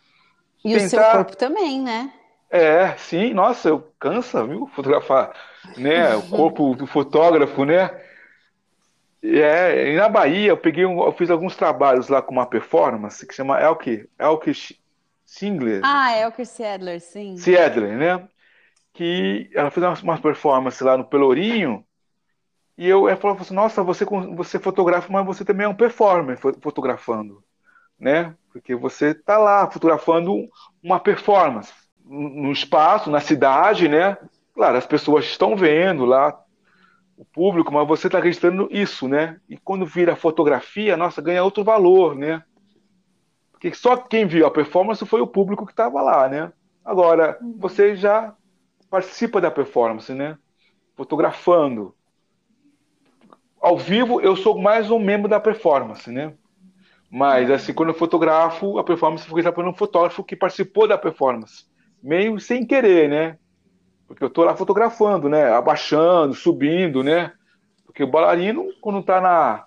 E 0.63 0.75
o 0.75 0.79
seu 0.79 0.89
tentar- 0.99 1.11
corpo 1.17 1.35
também, 1.35 1.81
né? 1.81 2.13
É, 2.49 2.95
sim, 2.97 3.33
nossa, 3.33 3.69
eu 3.69 3.91
cansa, 3.99 4.45
viu? 4.45 4.67
Fotografar, 4.67 5.33
né? 5.77 6.15
O 6.15 6.29
corpo 6.29 6.75
do 6.75 6.85
fotógrafo, 6.85 7.65
né? 7.65 7.89
E 9.23 9.39
É, 9.41 9.91
e 9.91 9.97
na 9.97 10.07
Bahia 10.07 10.49
eu 10.49 10.57
peguei, 10.57 10.85
um- 10.85 11.03
eu 11.03 11.11
fiz 11.11 11.31
alguns 11.31 11.55
trabalhos 11.55 12.07
lá 12.09 12.21
com 12.21 12.31
uma 12.31 12.45
performance 12.45 13.25
que 13.25 13.33
chama 13.33 13.59
Elke, 13.59 14.07
Elke 14.19 14.51
Singler. 15.25 15.81
Ah, 15.83 16.15
Elker 16.15 16.45
Siedler, 16.45 17.01
sim. 17.01 17.35
Siedler, 17.37 17.97
né? 17.97 18.27
Que 18.93 19.49
ela 19.53 19.71
fez 19.71 19.83
umas 20.03 20.19
performances 20.19 20.79
lá 20.81 20.95
no 20.95 21.03
Pelourinho 21.05 21.83
e 22.77 22.87
eu 22.87 23.09
ela 23.09 23.17
falou 23.17 23.37
assim, 23.39 23.53
nossa, 23.53 23.83
você 23.83 24.05
você 24.05 24.59
fotografa, 24.59 25.11
mas 25.11 25.25
você 25.25 25.43
também 25.43 25.65
é 25.65 25.69
um 25.69 25.75
performer 25.75 26.37
fo- 26.37 26.53
fotografando, 26.61 27.43
né? 27.99 28.35
Porque 28.51 28.75
você 28.75 29.13
tá 29.13 29.37
lá 29.37 29.69
fotografando 29.69 30.47
uma 30.83 30.99
performance 30.99 31.73
no 32.03 32.29
no 32.29 32.51
espaço, 32.51 33.09
na 33.09 33.19
cidade, 33.19 33.87
né? 33.87 34.17
Claro, 34.53 34.77
as 34.77 34.85
pessoas 34.85 35.25
estão 35.25 35.55
vendo 35.55 36.05
lá 36.05 36.39
o 37.17 37.25
público, 37.25 37.73
mas 37.73 37.87
você 37.87 38.07
está 38.07 38.19
registrando 38.19 38.67
isso, 38.71 39.07
né? 39.07 39.39
E 39.49 39.57
quando 39.57 39.85
vira 39.85 40.15
fotografia, 40.15 40.97
nossa, 40.97 41.21
ganha 41.21 41.43
outro 41.43 41.63
valor, 41.63 42.15
né? 42.15 42.43
Porque 43.51 43.73
só 43.73 43.95
quem 43.97 44.27
viu 44.27 44.45
a 44.45 44.51
performance 44.51 45.05
foi 45.05 45.21
o 45.21 45.27
público 45.27 45.65
que 45.65 45.71
estava 45.71 46.01
lá, 46.01 46.27
né? 46.27 46.51
Agora, 46.83 47.39
você 47.57 47.95
já 47.95 48.35
participa 48.89 49.41
da 49.41 49.49
performance, 49.49 50.13
né? 50.13 50.37
Fotografando. 50.95 51.95
Ao 53.59 53.77
vivo, 53.77 54.21
eu 54.21 54.35
sou 54.35 54.59
mais 54.61 54.91
um 54.91 54.99
membro 54.99 55.27
da 55.27 55.39
performance, 55.39 56.11
né? 56.11 56.33
Mas, 57.15 57.49
assim, 57.49 57.73
quando 57.73 57.89
eu 57.89 57.95
fotografo, 57.95 58.77
a 58.77 58.83
performance 58.83 59.25
foi 59.25 59.41
feita 59.41 59.55
por 59.55 59.65
um 59.65 59.73
fotógrafo 59.73 60.21
que 60.21 60.35
participou 60.35 60.85
da 60.85 60.97
performance. 60.97 61.63
Meio 62.03 62.37
sem 62.41 62.67
querer, 62.67 63.09
né? 63.09 63.37
Porque 64.07 64.23
eu 64.23 64.29
tô 64.29 64.43
lá 64.43 64.55
fotografando, 64.55 65.29
né? 65.29 65.51
Abaixando, 65.51 66.33
subindo, 66.35 67.03
né? 67.03 67.33
Porque 67.85 68.03
o 68.03 68.07
bailarino, 68.07 68.65
quando 68.81 69.03
tá 69.03 69.21
na... 69.21 69.65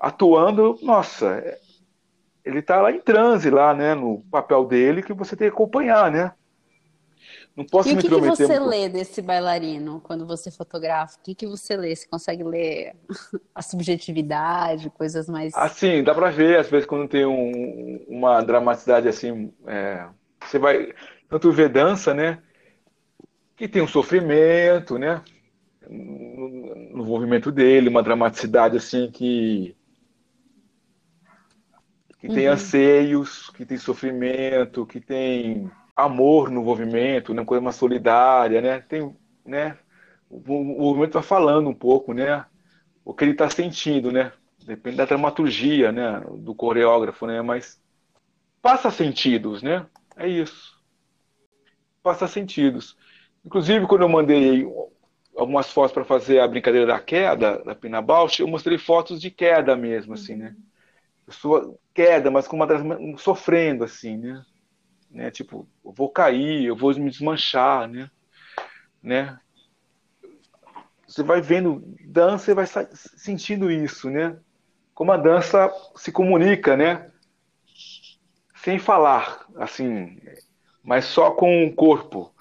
atuando, 0.00 0.78
nossa, 0.82 1.36
é- 1.38 1.58
ele 2.44 2.62
tá 2.62 2.82
lá 2.82 2.92
em 2.92 3.00
transe, 3.00 3.50
lá, 3.50 3.74
né? 3.74 3.94
No 3.94 4.22
papel 4.30 4.66
dele, 4.66 5.02
que 5.02 5.12
você 5.14 5.36
tem 5.36 5.48
que 5.48 5.54
acompanhar, 5.54 6.10
né? 6.10 6.32
Não 7.56 7.64
posso 7.64 7.88
E 7.88 7.92
o 7.92 7.96
me 7.96 8.00
que 8.00 8.08
que 8.08 8.14
intrometer 8.14 8.48
você 8.48 8.58
muito. 8.58 8.68
lê 8.68 8.88
desse 8.88 9.20
bailarino 9.22 10.00
quando 10.00 10.26
você 10.26 10.50
fotografa? 10.50 11.18
O 11.18 11.22
que 11.22 11.34
que 11.34 11.46
você 11.46 11.76
lê? 11.76 11.94
Você 11.94 12.06
consegue 12.08 12.42
ler 12.42 12.96
a 13.54 13.62
subjetividade, 13.62 14.90
coisas 14.90 15.28
mais. 15.28 15.52
Assim, 15.54 16.02
dá 16.02 16.12
pra 16.14 16.30
ver, 16.30 16.58
às 16.58 16.68
vezes, 16.68 16.86
quando 16.86 17.08
tem 17.08 17.24
um- 17.24 18.04
uma 18.08 18.40
dramaticidade 18.42 19.08
assim, 19.08 19.52
é, 19.66 20.08
você 20.42 20.58
vai 20.58 20.92
tanto 21.28 21.52
ver 21.52 21.68
dança, 21.68 22.12
né? 22.12 22.42
Que 23.56 23.68
tem 23.68 23.82
um 23.82 23.88
sofrimento, 23.88 24.98
né? 24.98 25.22
No, 25.88 26.74
no 26.98 27.04
movimento 27.04 27.52
dele, 27.52 27.88
uma 27.88 28.02
dramaticidade 28.02 28.76
assim 28.76 29.10
que 29.10 29.76
que 32.18 32.28
tem 32.30 32.46
anseios, 32.46 33.50
que 33.50 33.66
tem 33.66 33.76
sofrimento, 33.76 34.86
que 34.86 35.00
tem 35.00 35.70
amor 35.96 36.50
no 36.50 36.62
movimento, 36.62 37.34
né? 37.34 37.44
Coisa 37.44 37.62
mais 37.62 37.76
solidária, 37.76 38.60
né? 38.60 38.80
Tem, 38.80 39.14
né? 39.44 39.78
O, 40.28 40.38
o 40.38 40.64
movimento 40.64 41.14
vai 41.14 41.22
falando 41.22 41.68
um 41.68 41.74
pouco, 41.74 42.12
né? 42.12 42.44
O 43.04 43.14
que 43.14 43.24
ele 43.24 43.32
está 43.32 43.50
sentindo, 43.50 44.12
né? 44.12 44.32
Depende 44.66 44.96
da 44.98 45.04
dramaturgia, 45.06 45.92
né? 45.92 46.20
Do 46.38 46.54
coreógrafo, 46.54 47.26
né? 47.26 47.42
Mas 47.42 47.80
passa 48.62 48.90
sentidos, 48.90 49.62
né? 49.62 49.86
É 50.16 50.28
isso. 50.28 50.74
Passa 52.02 52.26
sentidos. 52.28 52.96
Inclusive, 53.44 53.86
quando 53.86 54.02
eu 54.02 54.08
mandei 54.08 54.66
algumas 55.36 55.70
fotos 55.70 55.92
para 55.92 56.04
fazer 56.04 56.40
a 56.40 56.48
brincadeira 56.48 56.86
da 56.86 57.00
queda, 57.00 57.62
da 57.64 57.74
Pina 57.74 58.00
Bausch, 58.02 58.40
eu 58.40 58.48
mostrei 58.48 58.78
fotos 58.78 59.20
de 59.20 59.30
queda 59.30 59.76
mesmo, 59.76 60.14
assim, 60.14 60.36
né? 60.36 60.56
Pessoa 61.26 61.76
queda, 61.94 62.30
mas 62.30 62.48
com 62.48 62.56
uma 62.56 63.18
sofrendo, 63.18 63.84
assim, 63.84 64.16
né? 64.18 64.44
Né? 65.14 65.30
Tipo, 65.30 65.66
eu 65.84 65.92
vou 65.92 66.10
cair, 66.10 66.64
eu 66.64 66.76
vou 66.76 66.92
me 66.94 67.08
desmanchar, 67.08 67.88
né? 67.88 68.10
né? 69.00 69.38
Você 71.06 71.22
vai 71.22 71.40
vendo 71.40 71.94
dança 72.04 72.50
e 72.50 72.54
vai 72.54 72.66
sentindo 72.66 73.70
isso, 73.70 74.10
né? 74.10 74.36
Como 74.92 75.12
a 75.12 75.16
dança 75.16 75.72
se 75.94 76.10
comunica, 76.10 76.76
né? 76.76 77.10
Sem 78.56 78.78
falar, 78.78 79.46
assim, 79.56 80.18
mas 80.82 81.04
só 81.04 81.30
com 81.30 81.66
o 81.66 81.74
corpo, 81.74 82.34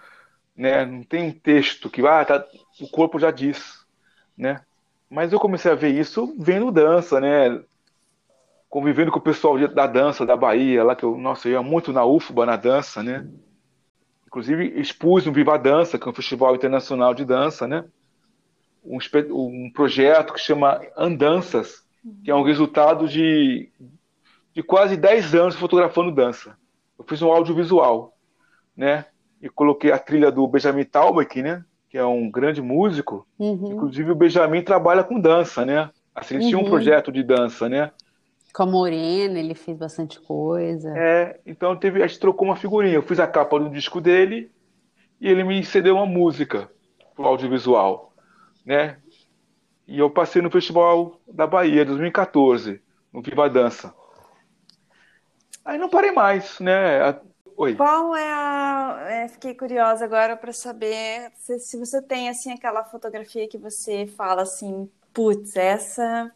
né? 0.55 0.86
Não 0.86 1.03
tem 1.03 1.28
um 1.28 1.32
texto 1.32 1.89
que 1.89 2.05
ah, 2.07 2.26
tá, 2.26 2.43
o 2.80 2.89
corpo 2.89 3.19
já 3.19 3.30
diz, 3.30 3.86
né? 4.36 4.61
Mas 5.09 5.32
eu 5.32 5.39
comecei 5.39 5.71
a 5.71 5.76
ver 5.76 5.93
isso 5.93 6.36
vendo 6.39 6.71
dança, 6.71 7.19
né? 7.19 7.61
Convivendo 8.74 9.11
com 9.11 9.19
o 9.19 9.21
pessoal 9.21 9.55
da 9.67 9.86
dança 9.86 10.26
da 10.26 10.36
Bahia, 10.36 10.84
lá 10.84 10.95
que 10.95 11.03
eu, 11.03 11.15
nossa, 11.15 11.47
eu 11.47 11.51
ia 11.51 11.61
muito 11.61 11.93
na 11.93 12.03
UFBA 12.03 12.43
na 12.43 12.55
dança, 12.55 13.03
né? 13.03 13.30
Inclusive 14.26 14.65
expus 14.80 15.28
no 15.28 15.32
Viva 15.32 15.59
Dança, 15.59 15.99
que 15.99 16.07
é 16.07 16.09
um 16.09 16.15
festival 16.15 16.55
internacional 16.55 17.13
de 17.13 17.24
dança, 17.24 17.67
né? 17.67 17.86
Um, 18.84 18.97
um 19.30 19.71
projeto 19.71 20.34
que 20.34 20.39
chama 20.39 20.82
Andanças, 20.97 21.84
que 22.24 22.32
é 22.32 22.36
um 22.36 22.41
resultado 22.41 23.07
de, 23.07 23.69
de 24.55 24.63
quase 24.63 24.97
10 24.97 25.36
anos 25.36 25.55
fotografando 25.55 26.11
dança. 26.11 26.57
Eu 26.97 27.05
fiz 27.07 27.21
um 27.21 27.32
audiovisual, 27.32 28.17
né? 28.76 29.05
E 29.39 29.49
coloquei 29.49 29.91
a 29.91 29.99
trilha 29.99 30.32
do 30.32 30.47
Benjamin 30.47 30.86
Taubach, 30.86 31.39
né? 31.43 31.63
Que 31.91 31.99
é 31.99 32.05
um 32.05 32.28
grande 32.28 32.59
músico. 32.59 33.28
Uhum. 33.38 33.74
Inclusive 33.74 34.09
o 34.09 34.15
Benjamin 34.15 34.63
trabalha 34.63 35.03
com 35.03 35.19
dança, 35.19 35.63
né? 35.63 35.91
Assim, 36.15 36.38
ele 36.38 36.47
tinha 36.47 36.57
um 36.57 36.65
projeto 36.65 37.11
de 37.11 37.21
dança, 37.21 37.69
né? 37.69 37.91
Com 38.54 38.64
a 38.64 38.66
Morena, 38.66 39.39
ele 39.39 39.56
fez 39.56 39.78
bastante 39.78 40.20
coisa. 40.22 40.89
É, 40.95 41.39
então 41.45 41.76
teve, 41.78 42.04
a 42.04 42.08
gente 42.08 42.20
trocou 42.20 42.47
uma 42.47 42.56
figurinha. 42.56 42.95
Eu 42.95 43.01
fiz 43.01 43.20
a 43.20 43.28
capa 43.28 43.60
do 43.60 43.70
disco 43.70 43.99
dele 43.99 44.51
e 45.22 45.28
ele 45.30 45.43
me 45.43 45.64
cedeu 45.66 45.95
uma 45.97 46.06
música 46.06 46.70
pro 47.16 47.26
audiovisual, 47.26 48.14
né? 48.66 48.97
E 49.88 49.99
eu 49.99 50.10
passei 50.10 50.41
no 50.41 50.51
Festival 50.51 51.20
da 51.28 51.47
Bahia, 51.47 51.86
2014, 51.86 52.82
no 53.14 53.22
Viva 53.22 53.49
Dança. 53.49 53.93
Aí 55.66 55.78
não 55.78 55.89
parei 55.89 56.12
mais, 56.12 56.60
né? 56.60 57.01
A- 57.01 57.22
Oi. 57.58 57.78
Qual 57.78 58.16
é 58.16 58.28
a. 58.32 59.06
é, 59.10 59.28
fiquei 59.28 59.56
curiosa 59.56 60.06
agora 60.06 60.38
para 60.38 60.54
saber 60.54 61.32
se, 61.36 61.60
se 61.60 61.78
você 61.78 62.01
tem 62.01 62.30
assim 62.30 62.51
aquela 62.51 62.84
fotografia 62.84 63.47
que 63.47 63.58
você 63.58 64.06
fala 64.08 64.43
assim, 64.43 64.89
putz, 65.14 65.56
essa 65.56 66.32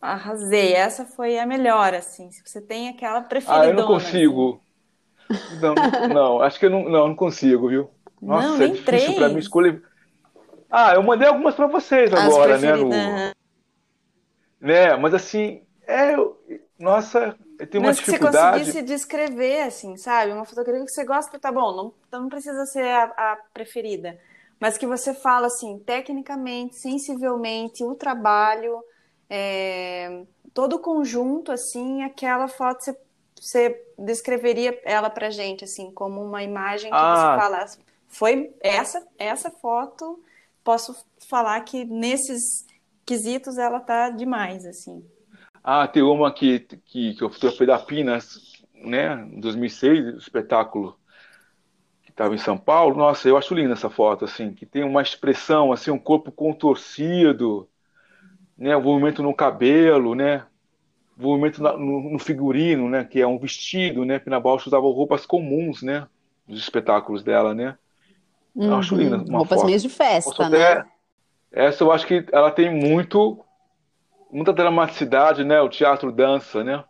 arrasei, 0.00 0.74
essa 0.74 1.04
foi 1.06 1.38
a 1.38 1.46
melhor, 1.46 1.94
assim. 1.94 2.30
Se 2.30 2.42
você 2.44 2.60
tem 2.60 2.88
aquela 2.88 3.22
Ah, 3.44 3.64
preferidona. 3.64 3.66
eu 3.66 3.74
não 3.74 3.82
consigo. 3.84 4.64
Não, 5.48 5.94
não, 6.04 6.42
acho 6.42 6.58
que 6.60 6.66
eu 6.66 6.70
não, 6.70 6.84
não, 6.88 7.08
não 7.08 7.16
consigo, 7.16 7.68
viu? 7.68 7.90
Nossa, 8.20 8.52
Não, 8.52 8.62
é 8.64 8.68
nem 8.68 8.76
difícil 8.76 9.14
para 9.14 9.30
mim 9.30 9.38
três? 9.38 9.40
escolher. 9.40 9.82
Ah, 10.70 10.94
eu 10.94 11.02
mandei 11.04 11.28
algumas 11.28 11.54
para 11.56 11.66
vocês 11.68 12.14
As 12.14 12.36
agora, 12.36 12.58
né? 12.58 12.76
no- 12.76 13.16
preferidas. 13.16 13.34
né? 14.60 14.96
Mas 14.96 15.14
assim, 15.14 15.66
é, 15.86 16.14
nossa, 16.78 17.36
eu 17.58 17.66
tenho 17.68 17.82
uma 17.84 17.92
Mas 17.92 18.00
que 18.00 18.06
você 18.06 18.18
dificuldade. 18.18 18.18
conseguisse 18.18 18.82
descrever, 18.82 19.62
assim, 19.62 19.96
sabe? 19.96 20.32
Uma 20.32 20.44
fotografia 20.44 20.84
que 20.84 20.90
você 20.90 21.04
gosta, 21.04 21.38
tá 21.38 21.52
bom, 21.52 21.74
não, 21.76 21.94
então 22.08 22.22
não 22.22 22.28
precisa 22.28 22.66
ser 22.66 22.82
a, 22.88 23.04
a 23.32 23.36
preferida. 23.54 24.18
Mas 24.60 24.76
que 24.76 24.86
você 24.86 25.14
fala, 25.14 25.46
assim, 25.46 25.78
tecnicamente, 25.80 26.74
sensivelmente, 26.76 27.84
o 27.84 27.94
trabalho, 27.94 28.82
é, 29.28 30.22
todo 30.54 30.76
o 30.76 30.78
conjunto, 30.78 31.52
assim, 31.52 32.02
aquela 32.02 32.48
foto, 32.48 32.82
você, 32.82 32.98
você 33.40 33.84
descreveria 33.98 34.78
ela 34.84 35.10
pra 35.10 35.30
gente, 35.30 35.64
assim, 35.64 35.90
como 35.92 36.22
uma 36.22 36.42
imagem 36.42 36.90
que 36.90 36.96
Ah. 36.96 37.14
você 37.14 37.42
fala, 37.42 37.66
foi 38.08 38.52
essa, 38.60 39.06
essa 39.18 39.50
foto, 39.50 40.22
posso 40.64 40.94
falar 41.28 41.60
que 41.62 41.84
nesses 41.84 42.66
quesitos 43.04 43.58
ela 43.58 43.80
tá 43.80 44.10
demais, 44.10 44.66
assim. 44.66 45.04
Ah, 45.62 45.86
tem 45.86 46.02
uma 46.02 46.32
que, 46.32 46.60
que, 46.60 47.14
que 47.14 47.22
eu 47.22 47.30
fotografei 47.30 47.66
da 47.66 47.78
Pinas, 47.78 48.62
né? 48.74 49.14
Em 49.32 49.40
2006, 49.40 50.14
o 50.14 50.18
espetáculo 50.18 50.98
que 52.02 52.10
estava 52.10 52.34
em 52.34 52.38
São 52.38 52.56
Paulo. 52.58 52.96
Nossa, 52.96 53.28
eu 53.28 53.36
acho 53.36 53.54
linda 53.54 53.74
essa 53.74 53.90
foto, 53.90 54.24
assim, 54.24 54.52
que 54.52 54.66
tem 54.66 54.82
uma 54.82 55.02
expressão, 55.02 55.72
assim, 55.72 55.90
um 55.90 55.98
corpo 55.98 56.32
contorcido, 56.32 57.68
né? 58.58 58.76
O 58.76 58.82
movimento 58.82 59.22
no 59.22 59.34
cabelo, 59.34 60.14
né? 60.16 60.46
O 61.18 61.22
movimento 61.24 61.62
na- 61.62 61.76
no, 61.76 62.12
no 62.12 62.18
figurino, 62.18 62.88
né? 62.90 63.04
Que 63.04 63.20
é 63.20 63.26
um 63.26 63.38
vestido, 63.38 64.04
né? 64.04 64.18
Pina 64.18 64.40
Bausch 64.40 64.66
usava 64.68 64.84
roupas 64.86 65.26
comuns, 65.26 65.82
né? 65.82 66.08
Nos 66.48 66.60
espetáculos 66.60 67.22
dela, 67.24 67.54
né? 67.54 67.78
Eu 68.64 68.74
acho 68.76 68.96
linda 68.96 69.18
uma 69.18 69.26
Uhum. 69.30 69.46
Roupas 69.46 69.62
foto. 69.62 69.76
meio 69.76 69.78
de 69.80 69.88
Posso 70.22 70.42
festa, 70.42 70.48
né? 70.48 70.58
até... 70.58 70.84
Essa 71.52 71.84
eu 71.84 71.92
acho 71.92 72.06
que 72.06 72.26
ela 72.32 72.50
tem 72.52 72.70
muito, 72.74 73.44
muita 74.30 74.52
dramaticidade, 74.52 75.44
né? 75.44 75.60
O 75.62 75.68
teatro 75.70 76.12
dança, 76.12 76.64
né? 76.64 76.84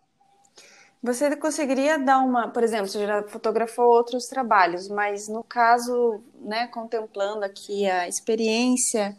Você 1.02 1.36
conseguiria 1.36 1.96
dar 1.98 2.18
uma, 2.18 2.48
por 2.50 2.62
exemplo, 2.64 2.88
você 2.88 3.06
já 3.06 3.22
fotografou 3.28 3.84
outros 3.86 4.26
trabalhos, 4.26 4.88
mas 4.88 5.28
no 5.28 5.44
caso, 5.44 6.20
né, 6.40 6.66
contemplando 6.68 7.44
aqui 7.44 7.86
a 7.88 8.08
experiência 8.08 9.16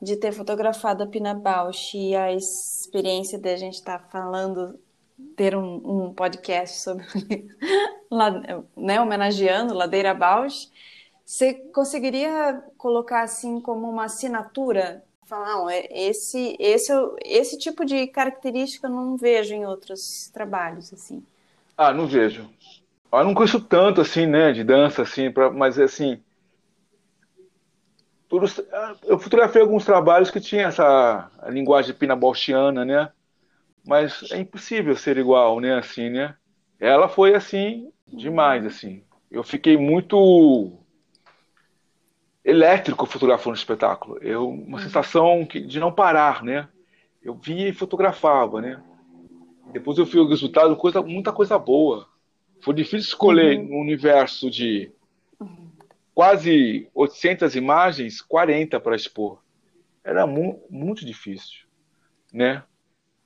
de 0.00 0.16
ter 0.16 0.32
fotografado 0.32 1.02
a 1.02 1.06
Pina 1.06 1.34
Bausch 1.34 1.94
e 1.96 2.14
a 2.16 2.32
experiência 2.32 3.38
de 3.38 3.48
a 3.48 3.56
gente 3.56 3.74
estar 3.74 3.98
falando, 4.10 4.78
ter 5.36 5.56
um, 5.56 6.08
um 6.08 6.14
podcast 6.14 6.80
sobre, 6.80 7.04
né, 8.76 9.00
homenageando 9.00 9.74
Ladeira 9.74 10.14
Bausch, 10.14 10.70
você 11.24 11.54
conseguiria 11.74 12.62
colocar 12.78 13.22
assim 13.22 13.60
como 13.60 13.88
uma 13.90 14.04
assinatura? 14.04 15.04
Falar, 15.26 15.48
não, 15.48 15.68
é- 15.70 15.86
esse, 15.90 16.56
esse, 16.58 16.92
esse 17.24 17.58
tipo 17.58 17.84
de 17.84 18.06
característica 18.06 18.86
eu 18.86 18.90
não 18.90 19.16
vejo 19.16 19.54
em 19.54 19.66
outros 19.66 20.30
trabalhos, 20.32 20.92
assim. 20.92 21.22
Ah, 21.76 21.92
não 21.92 22.06
vejo. 22.06 22.48
Eu 23.12 23.24
não 23.24 23.34
conheço 23.34 23.60
tanto 23.60 24.00
assim, 24.00 24.26
né, 24.26 24.52
de 24.52 24.64
dança 24.64 25.02
assim, 25.02 25.30
pra, 25.30 25.50
mas 25.50 25.78
assim, 25.78 26.22
todos, 28.28 28.60
ah, 28.72 28.94
eu 29.04 29.18
fotografei 29.18 29.60
alguns 29.62 29.84
trabalhos 29.84 30.30
que 30.30 30.40
tinha 30.40 30.66
essa 30.66 31.30
linguagem 31.48 31.94
pinabauschiana, 31.94 32.84
né? 32.84 33.10
Mas 33.86 34.30
é 34.30 34.38
impossível 34.38 34.94
ser 34.96 35.16
igual, 35.16 35.60
né, 35.60 35.78
assim, 35.78 36.10
né? 36.10 36.34
Ela 36.78 37.08
foi 37.08 37.34
assim 37.34 37.90
demais, 38.06 38.64
assim. 38.66 39.02
Eu 39.30 39.42
fiquei 39.42 39.76
muito 39.76 40.72
elétrico 42.44 43.06
fotografando 43.06 43.54
o 43.56 43.58
espetáculo. 43.58 44.18
Eu, 44.22 44.48
uma 44.48 44.80
sensação 44.80 45.44
que- 45.44 45.60
de 45.60 45.78
não 45.80 45.92
parar, 45.92 46.42
né? 46.42 46.68
Eu 47.22 47.34
via 47.34 47.68
e 47.68 47.72
fotografava, 47.72 48.60
né? 48.60 48.82
Depois 49.72 49.98
eu 49.98 50.04
vi 50.04 50.18
o 50.18 50.28
resultado, 50.28 50.74
coisa, 50.76 51.02
muita 51.02 51.32
coisa 51.32 51.58
boa. 51.58 52.06
Foi 52.60 52.74
difícil 52.74 53.00
escolher 53.00 53.58
no 53.58 53.76
universo 53.76 54.50
de 54.50 54.90
quase 56.18 56.90
800 56.96 57.54
imagens, 57.54 58.20
40 58.20 58.80
para 58.80 58.96
expor. 58.96 59.40
Era 60.02 60.26
mu 60.26 60.60
muito 60.68 61.06
difícil, 61.06 61.60
né? 62.32 62.64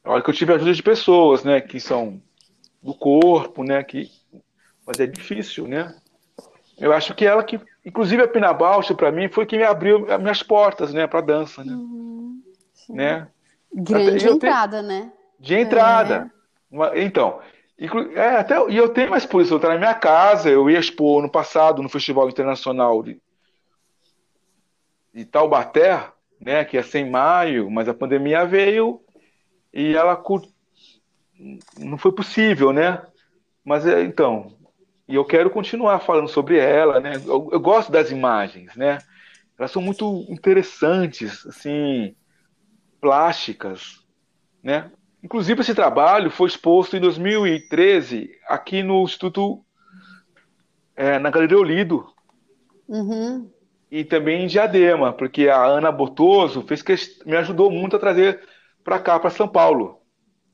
A 0.04 0.10
hora 0.12 0.22
que 0.22 0.28
eu 0.28 0.34
tive 0.34 0.52
a 0.52 0.56
ajuda 0.56 0.74
de 0.74 0.82
pessoas, 0.82 1.42
né, 1.42 1.58
que 1.62 1.80
são 1.80 2.20
do 2.82 2.92
corpo, 2.92 3.64
né, 3.64 3.82
que 3.82 4.10
mas 4.86 5.00
é 5.00 5.06
difícil, 5.06 5.66
né? 5.66 5.96
Eu 6.78 6.92
acho 6.92 7.14
que 7.14 7.24
ela 7.24 7.42
que, 7.42 7.58
inclusive 7.82 8.24
a 8.24 8.28
Pina 8.28 8.52
Bausch 8.52 8.94
para 8.94 9.10
mim 9.10 9.26
foi 9.26 9.46
quem 9.46 9.60
me 9.60 9.64
abriu 9.64 10.12
as 10.12 10.20
minhas 10.20 10.42
portas, 10.42 10.92
né, 10.92 11.06
para 11.06 11.22
dança, 11.22 11.64
né? 11.64 11.74
né? 12.90 13.28
Grande 13.72 14.18
tenho- 14.18 14.34
entrada, 14.34 14.82
né? 14.82 15.10
De 15.40 15.54
entrada. 15.54 16.30
Uma- 16.70 16.92
Então, 16.98 17.40
é, 18.14 18.36
até, 18.36 18.70
e 18.70 18.76
eu 18.76 18.88
tenho 18.88 19.08
uma 19.08 19.18
exposição, 19.18 19.58
tá 19.58 19.68
na 19.68 19.78
minha 19.78 19.94
casa, 19.94 20.48
eu 20.48 20.70
ia 20.70 20.78
expor 20.78 21.20
no 21.22 21.30
passado 21.30 21.82
no 21.82 21.88
Festival 21.88 22.28
Internacional 22.28 23.02
de, 23.02 23.20
de 25.12 25.24
Taubaté, 25.24 26.08
né, 26.40 26.64
que 26.64 26.76
ia 26.76 26.82
ser 26.82 27.00
em 27.00 27.10
maio, 27.10 27.70
mas 27.70 27.88
a 27.88 27.94
pandemia 27.94 28.44
veio 28.44 29.00
e 29.72 29.94
ela 29.94 30.20
não 31.78 31.98
foi 31.98 32.12
possível, 32.12 32.72
né? 32.72 33.02
Mas 33.64 33.86
é, 33.86 34.02
então, 34.02 34.54
e 35.08 35.14
eu 35.14 35.24
quero 35.24 35.50
continuar 35.50 36.00
falando 36.00 36.28
sobre 36.28 36.58
ela, 36.58 37.00
né? 37.00 37.16
Eu, 37.16 37.48
eu 37.52 37.60
gosto 37.60 37.90
das 37.90 38.10
imagens, 38.10 38.74
né? 38.76 38.98
Elas 39.58 39.70
são 39.70 39.82
muito 39.82 40.26
interessantes, 40.28 41.46
assim, 41.46 42.14
plásticas, 43.00 44.04
né? 44.62 44.90
Inclusive, 45.22 45.60
esse 45.60 45.74
trabalho 45.74 46.30
foi 46.30 46.48
exposto 46.48 46.96
em 46.96 47.00
2013 47.00 48.30
aqui 48.48 48.82
no 48.82 49.02
Instituto, 49.04 49.64
é, 50.96 51.18
na 51.18 51.30
Galeria 51.30 51.58
Olido, 51.58 52.06
Uhum. 52.88 53.50
e 53.90 54.04
também 54.04 54.42
em 54.44 54.46
Diadema, 54.46 55.12
porque 55.12 55.48
a 55.48 55.64
Ana 55.64 55.92
Botoso 55.92 56.62
fez 56.62 56.82
que 56.82 56.94
me 57.24 57.36
ajudou 57.36 57.70
muito 57.70 57.96
a 57.96 57.98
trazer 57.98 58.40
para 58.84 58.98
cá, 58.98 59.18
para 59.18 59.30
São 59.30 59.48
Paulo, 59.48 60.00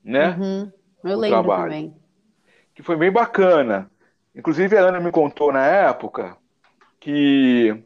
né? 0.03 0.37
Uhum. 0.37 0.71
Eu 1.03 1.17
O 1.17 1.19
lembro 1.19 1.29
trabalho. 1.43 1.63
também. 1.63 1.95
Que 2.75 2.83
foi 2.83 2.95
bem 2.95 3.11
bacana. 3.11 3.89
Inclusive, 4.35 4.77
a 4.77 4.81
Ana 4.81 4.99
me 4.99 5.11
contou 5.11 5.51
na 5.51 5.65
época 5.65 6.37
que 6.99 7.83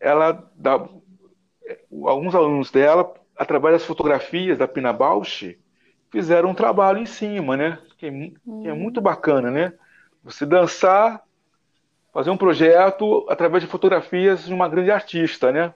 ela 0.00 0.50
alguns 2.04 2.34
alunos 2.34 2.70
dela, 2.70 3.12
através 3.36 3.74
das 3.74 3.84
fotografias 3.84 4.58
da 4.58 4.68
Pina 4.68 4.92
Bausch, 4.92 5.58
fizeram 6.10 6.50
um 6.50 6.54
trabalho 6.54 6.98
em 6.98 7.06
cima, 7.06 7.56
né? 7.56 7.78
Que 7.98 8.06
é, 8.06 8.10
que 8.10 8.68
é 8.68 8.72
muito 8.72 9.00
bacana, 9.00 9.50
né? 9.50 9.72
Você 10.24 10.44
dançar, 10.44 11.22
fazer 12.12 12.30
um 12.30 12.36
projeto 12.36 13.26
através 13.28 13.62
de 13.62 13.68
fotografias 13.68 14.44
de 14.44 14.52
uma 14.52 14.68
grande 14.68 14.90
artista, 14.90 15.52
né? 15.52 15.74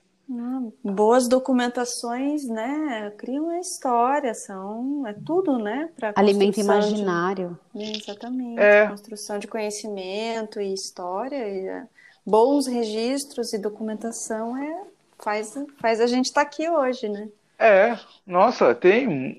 Boas 0.82 1.28
documentações, 1.28 2.49
né? 2.49 3.12
Criam 3.18 3.51
a 3.51 3.61
história, 3.61 4.32
são, 4.35 5.07
é 5.07 5.12
tudo, 5.12 5.59
né? 5.59 5.91
Para 5.97 6.12
Alimento 6.16 6.59
imaginário. 6.59 7.59
Exatamente. 7.74 8.59
É. 8.59 8.89
Construção 8.89 9.39
de 9.39 9.47
conhecimento 9.47 10.61
e 10.61 10.72
história, 10.72 11.37
e, 11.37 11.66
é, 11.66 11.87
bons 12.24 12.66
registros 12.66 13.53
e 13.53 13.59
documentação 13.59 14.57
é 14.57 14.82
faz, 15.22 15.55
faz 15.78 16.01
a 16.01 16.07
gente 16.07 16.26
estar 16.26 16.41
aqui 16.41 16.68
hoje, 16.68 17.09
né? 17.09 17.28
É, 17.59 17.99
nossa, 18.27 18.75
tem. 18.75 19.37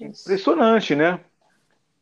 Impressionante, 0.00 0.94
né? 0.94 1.20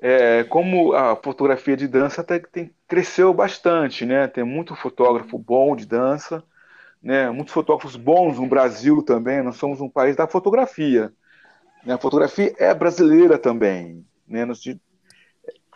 É, 0.01 0.43
como 0.45 0.93
a 0.95 1.15
fotografia 1.15 1.77
de 1.77 1.87
dança 1.87 2.23
até 2.23 2.41
que 2.41 2.51
tem, 2.51 2.71
cresceu 2.89 3.33
bastante, 3.33 4.05
né? 4.05 4.27
Tem 4.27 4.43
muito 4.43 4.75
fotógrafo 4.75 5.39
bom 5.39 5.77
de 5.77 5.87
dança, 5.87 6.43
né? 7.01 7.31
Muitos 7.31 7.55
fotógrafos 7.55 7.95
bons 7.95 8.39
no 8.39 8.47
Brasil 8.49 9.03
também. 9.03 9.43
Nós 9.43 9.57
somos 9.57 9.81
um 9.81 9.89
país 9.89 10.17
da 10.17 10.27
fotografia, 10.27 11.13
A 11.89 11.99
fotografia 11.99 12.53
é 12.59 12.75
brasileira 12.75 13.39
também, 13.39 14.05
né? 14.27 14.47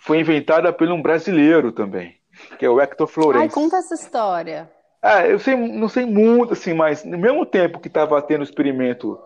Foi 0.01 0.21
inventada 0.21 0.73
por 0.73 0.89
um 0.89 1.01
brasileiro 1.01 1.73
também, 1.73 2.17
que 2.59 2.65
é 2.65 2.71
o 2.71 2.81
Hector 2.81 3.07
Florenz. 3.07 3.43
Ai, 3.43 3.49
conta 3.49 3.77
essa 3.77 3.95
história. 3.95 4.71
Ah, 5.03 5.27
eu 5.27 5.39
sei, 5.39 5.55
não 5.55 5.89
sei 5.89 6.05
muito, 6.05 6.53
assim, 6.53 6.75
mas 6.75 7.05
no 7.05 7.17
mesmo 7.19 7.47
tempo 7.47 7.79
que 7.79 7.89
estava 7.89 8.21
tendo 8.23 8.43
experimento 8.43 9.19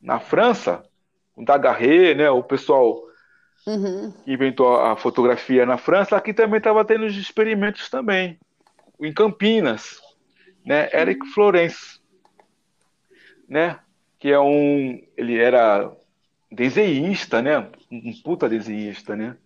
na 0.00 0.20
França, 0.20 0.82
com 1.34 1.44
Daguerre, 1.44 2.14
né, 2.14 2.30
o 2.30 2.42
pessoal 2.42 3.06
Uhum. 3.66 4.12
que 4.24 4.32
inventou 4.32 4.80
a 4.80 4.96
fotografia 4.96 5.66
na 5.66 5.76
França, 5.76 6.16
aqui 6.16 6.32
também 6.32 6.56
estava 6.56 6.84
tendo 6.84 7.04
os 7.04 7.16
experimentos 7.16 7.90
também, 7.90 8.38
em 9.00 9.12
Campinas, 9.12 10.00
né, 10.64 10.88
Eric 10.92 11.26
Florence, 11.34 12.00
né, 13.46 13.78
que 14.18 14.30
é 14.30 14.40
um, 14.40 15.02
ele 15.16 15.38
era 15.38 15.90
desenhista, 16.50 17.42
né, 17.42 17.68
um 17.90 18.12
puta 18.22 18.48
desenhista, 18.48 19.14
né, 19.14 19.36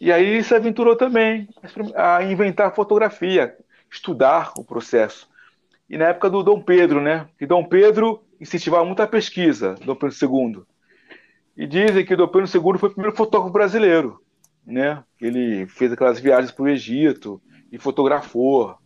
e 0.00 0.10
aí 0.10 0.42
se 0.42 0.54
aventurou 0.54 0.96
também 0.96 1.48
a 1.94 2.22
inventar 2.22 2.74
fotografia, 2.74 3.54
estudar 3.90 4.52
o 4.56 4.64
processo. 4.64 5.28
E 5.90 5.98
na 5.98 6.06
época 6.06 6.30
do 6.30 6.42
Dom 6.42 6.62
Pedro, 6.62 7.00
né, 7.00 7.28
que 7.38 7.44
Dom 7.44 7.64
Pedro 7.64 8.22
incentivava 8.40 8.84
muito 8.84 9.02
a 9.02 9.06
pesquisa, 9.06 9.74
Dom 9.84 9.94
Pedro 9.94 10.16
II. 10.20 10.62
E 11.56 11.66
dizem 11.66 12.04
que 12.04 12.16
Dom 12.16 12.28
Pedro 12.28 12.46
II 12.46 12.78
foi 12.78 12.88
o 12.88 12.92
primeiro 12.92 13.16
fotógrafo 13.16 13.52
brasileiro, 13.52 14.22
né? 14.64 15.02
Ele 15.20 15.66
fez 15.66 15.92
aquelas 15.92 16.20
viagens 16.20 16.52
para 16.52 16.62
o 16.64 16.68
Egito 16.68 17.40
e 17.72 17.78
fotografou. 17.78 18.76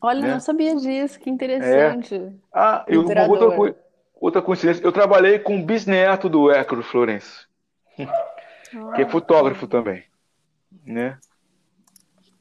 Olha, 0.00 0.20
Né? 0.20 0.32
não 0.32 0.40
sabia 0.40 0.76
disso, 0.76 1.18
que 1.18 1.30
interessante. 1.30 2.14
Ah, 2.52 2.84
eu, 2.86 3.00
outra, 3.00 3.76
outra 4.14 4.42
coincidência, 4.42 4.84
eu 4.84 4.92
trabalhei 4.92 5.38
com 5.38 5.58
o 5.58 5.64
bisneto 5.64 6.28
do 6.28 6.50
Hector 6.52 6.82
Florence, 6.82 7.46
que 7.96 9.02
é 9.02 9.08
fotógrafo 9.08 9.66
também, 9.66 10.04
né? 10.84 11.18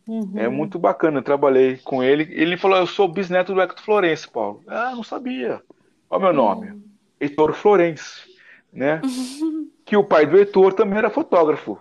Uhum. 0.08 0.34
É 0.38 0.50
muito 0.50 0.78
bacana, 0.78 1.20
eu 1.20 1.24
trabalhei 1.24 1.78
com 1.78 2.04
ele. 2.04 2.24
Ele 2.34 2.58
falou, 2.58 2.78
eu 2.78 2.88
sou 2.88 3.08
bisneto 3.08 3.54
do 3.54 3.62
Hector 3.62 3.84
Florence, 3.84 4.30
Paulo. 4.30 4.62
Ah, 4.68 4.92
não 4.94 5.04
sabia. 5.04 5.62
Olha 6.14 6.20
o 6.20 6.22
meu 6.22 6.34
nome, 6.34 6.84
Heitor 7.20 7.54
Florence, 7.54 8.22
né? 8.72 9.02
Que 9.86 9.98
o 9.98 10.04
pai 10.04 10.26
do 10.26 10.38
Heitor 10.38 10.74
também 10.74 10.98
era 10.98 11.10
fotógrafo, 11.10 11.78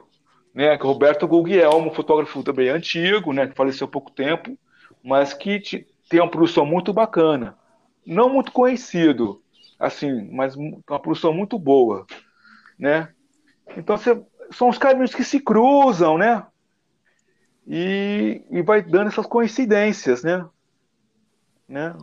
né? 0.53 0.77
Que 0.77 0.85
o 0.85 0.89
Roberto 0.89 1.29
Guglielmo, 1.29 1.95
fotógrafo 1.95 2.43
também 2.43 2.69
antigo, 2.69 3.33
né? 3.33 3.47
Que 3.47 3.55
faleceu 3.55 3.87
há 3.87 3.91
pouco 3.91 4.11
tempo, 4.11 4.59
mas 5.05 5.33
que 5.33 5.87
tem 6.09 6.19
uma 6.19 6.31
produção 6.31 6.67
muito 6.67 6.93
bacana. 6.93 7.57
Não 8.05 8.29
muito 8.29 8.51
conhecido, 8.51 9.41
assim, 9.79 10.29
mas 10.33 10.57
uma 10.57 10.99
produção 10.99 11.33
muito 11.33 11.59
boa, 11.59 12.07
né? 12.79 13.11
Então, 13.77 13.97
você- 13.97 14.21
são 14.51 14.69
os 14.69 14.79
caminhos 14.79 15.15
que 15.15 15.23
se 15.23 15.39
cruzam, 15.39 16.19
né? 16.19 16.45
e, 17.67 18.43
e 18.51 18.63
vai 18.63 18.83
dando 18.83 19.09
essas 19.09 19.27
coincidências, 19.27 20.23
né? 20.25 20.45
né? 21.69 21.95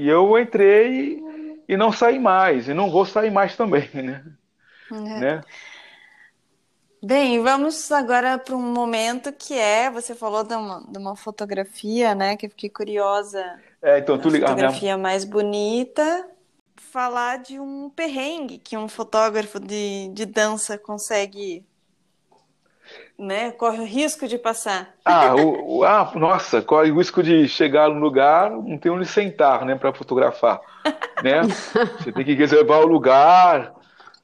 E 0.00 0.08
eu 0.08 0.38
entrei 0.38 1.20
e 1.68 1.76
não 1.76 1.92
saí 1.92 2.18
mais, 2.18 2.68
e 2.68 2.74
não 2.74 2.90
vou 2.90 3.04
sair 3.06 3.30
mais 3.30 3.56
também, 3.56 3.88
né? 3.94 4.24
né? 4.90 5.42
Bem, 7.02 7.42
vamos 7.42 7.90
agora 7.92 8.38
para 8.38 8.54
um 8.54 8.72
momento 8.74 9.32
que 9.32 9.54
é, 9.54 9.90
você 9.90 10.14
falou 10.14 10.44
de 10.44 10.54
uma, 10.54 10.80
de 10.86 10.98
uma 10.98 11.16
fotografia, 11.16 12.14
né? 12.14 12.36
Que 12.36 12.46
eu 12.46 12.50
fiquei 12.50 12.68
curiosa, 12.68 13.58
É, 13.82 13.98
então, 13.98 14.18
tu 14.18 14.28
liga, 14.28 14.50
ah, 14.50 14.54
minha- 14.54 14.70
fotografia 14.70 14.98
mais 14.98 15.24
bonita. 15.24 16.28
Falar 16.76 17.38
de 17.38 17.60
um 17.60 17.90
perrengue 17.90 18.58
que 18.58 18.76
um 18.76 18.88
fotógrafo 18.88 19.60
de, 19.60 20.08
de 20.10 20.26
dança 20.26 20.78
consegue, 20.78 21.64
né? 23.20 23.52
Corre 23.52 23.80
o 23.80 23.84
risco 23.84 24.26
de 24.28 24.38
passar. 24.38 24.94
ah, 25.04 25.34
o, 25.34 25.78
o- 25.78 25.84
ah, 25.84 26.12
nossa, 26.14 26.62
corre 26.62 26.90
o 26.90 26.96
risco 26.98 27.22
de 27.22 27.48
chegar 27.48 27.88
no 27.88 27.98
lugar, 28.00 28.50
não 28.50 28.78
tem 28.78 28.92
onde 28.92 29.06
sentar, 29.06 29.64
né, 29.64 29.74
para 29.74 29.92
fotografar, 29.94 30.60
né? 31.20 31.50
Você 31.98 32.12
tem 32.12 32.24
que 32.24 32.34
reservar 32.34 32.80
o 32.80 32.86
lugar, 32.86 33.74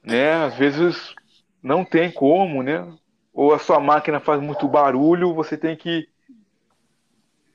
né? 0.05 0.45
Às 0.47 0.57
vezes 0.57 1.17
não 1.63 1.85
tem 1.85 2.11
como, 2.13 2.63
né? 2.63 2.87
Ou 3.33 3.55
a 3.55 3.59
sua 3.59 3.81
máquina 3.81 4.21
faz 4.21 4.41
muito 4.43 4.69
barulho, 4.69 5.35
você 5.35 5.57
tem 5.59 5.77
que 5.77 6.09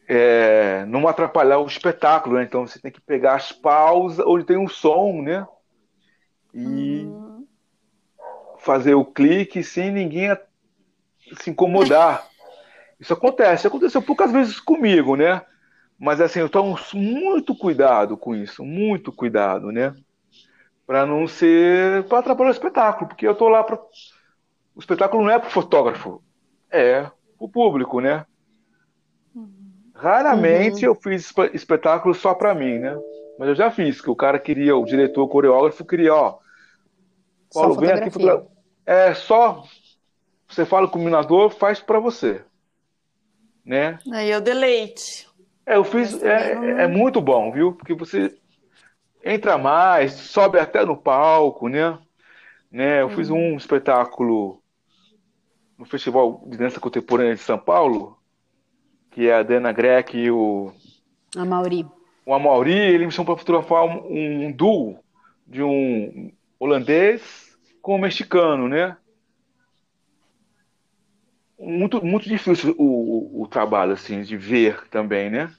é, 0.08 0.86
não 0.86 1.08
atrapalhar 1.08 1.60
o 1.60 1.68
espetáculo, 1.68 2.36
né? 2.38 2.44
Então 2.44 2.66
você 2.68 2.80
tem 2.80 2.92
que 2.92 3.02
pegar 3.02 3.36
as 3.36 3.52
pausas 3.52 4.26
onde 4.28 4.46
tem 4.46 4.58
um 4.58 4.68
som, 4.68 5.22
né? 5.22 5.48
E 6.54 7.16
fazer 8.60 8.94
o 8.96 9.06
clique 9.06 9.64
sem 9.64 9.92
ninguém 9.92 10.30
se 11.40 11.50
incomodar. 11.50 12.28
Isso 13.00 13.14
acontece, 13.14 13.68
aconteceu 13.68 14.02
poucas 14.02 14.32
vezes 14.32 14.60
comigo, 14.60 15.16
né? 15.16 15.42
Mas 16.00 16.22
assim, 16.22 16.40
eu 16.40 16.50
tomo 16.50 16.78
muito 16.94 17.56
cuidado 17.56 18.18
com 18.18 18.36
isso, 18.36 18.64
muito 18.64 19.12
cuidado, 19.12 19.72
né? 19.72 19.94
Para 20.86 21.06
não 21.06 21.28
ser, 21.28 22.04
para 22.08 22.20
atrapalhar 22.20 22.50
o 22.50 22.54
espetáculo, 22.54 23.08
porque 23.10 23.28
eu 23.28 23.36
tô 23.36 23.50
lá 23.50 23.64
para 23.64 23.76
o 24.76 24.80
espetáculo 24.80 25.24
não 25.24 25.32
é 25.32 25.40
para 25.40 25.48
o 25.48 25.52
fotógrafo, 25.52 26.24
é 26.72 27.10
o 27.40 27.50
público, 27.50 28.00
né? 28.00 28.26
Raramente 29.96 30.86
eu 30.86 30.96
fiz 30.96 31.26
espe- 31.26 31.52
espetáculo 31.54 32.14
só 32.16 32.34
para 32.34 32.56
mim, 32.56 32.80
né? 32.80 32.98
Mas 33.38 33.50
eu 33.50 33.56
já 33.56 33.70
fiz, 33.72 34.02
que 34.02 34.10
o 34.10 34.16
cara 34.16 34.40
queria, 34.40 34.76
o 34.76 34.86
diretor, 34.86 35.24
o 35.24 35.28
coreógrafo 35.28 35.86
queria, 35.86 36.14
ó, 36.14 36.40
Paulo, 37.54 37.76
vem 37.76 37.92
aqui 37.92 38.10
É 38.86 39.14
só 39.14 39.64
você 40.52 40.66
fala 40.66 40.88
com 40.88 40.97
o 40.97 41.02
iluminador, 41.02 41.49
faz 41.49 41.80
para 41.80 41.99
você, 41.99 42.43
né? 43.66 43.99
Aí 44.12 44.30
eu 44.30 44.41
deleite. 44.41 45.28
É, 45.66 45.76
eu 45.76 45.84
fiz, 45.84 46.22
é, 46.22 46.84
é 46.84 46.88
muito 46.88 47.22
bom, 47.22 47.52
viu? 47.52 47.74
Porque 47.74 47.93
você 47.93 48.38
entra 49.24 49.58
mais, 49.58 50.14
sobe 50.14 50.60
até 50.60 50.84
no 50.86 50.97
palco, 50.97 51.68
né? 51.68 51.97
Né? 52.72 53.02
Eu 53.02 53.10
fiz 53.10 53.30
um 53.30 53.56
espetáculo 53.56 54.62
no 55.78 55.86
Festival 55.86 56.43
de 56.47 56.58
Dança 56.58 56.80
Contemporânea 56.80 57.36
de 57.36 57.41
São 57.41 57.58
Paulo, 57.58 58.18
que 59.12 59.28
é 59.28 59.36
a 59.36 59.43
Dana 59.43 59.72
Greck 59.72 60.18
e 60.18 60.32
o, 60.32 60.72
A 61.36 61.43
Mauri. 61.43 61.86
o 62.26 62.34
Amaury, 62.34 62.78
ele 62.78 63.06
me 63.06 63.12
chamou 63.12 63.36
para 63.36 63.39
fotografar 63.39 63.84
um, 63.84 64.47
um 64.47 64.52
duo 64.52 64.99
de 65.45 65.62
um 65.62 66.32
holandês 66.60 67.58
com 67.82 67.95
um 67.95 67.99
mexicano, 67.99 68.68
né? 68.68 68.95
Muito, 71.62 72.03
muito 72.03 72.28
difícil 72.28 72.74
o, 72.78 73.43
o, 73.43 73.47
trabalho, 73.47 73.93
assim, 73.93 74.22
de 74.24 74.36
ver 74.36 74.88
também, 74.89 75.30
né? 75.30 75.53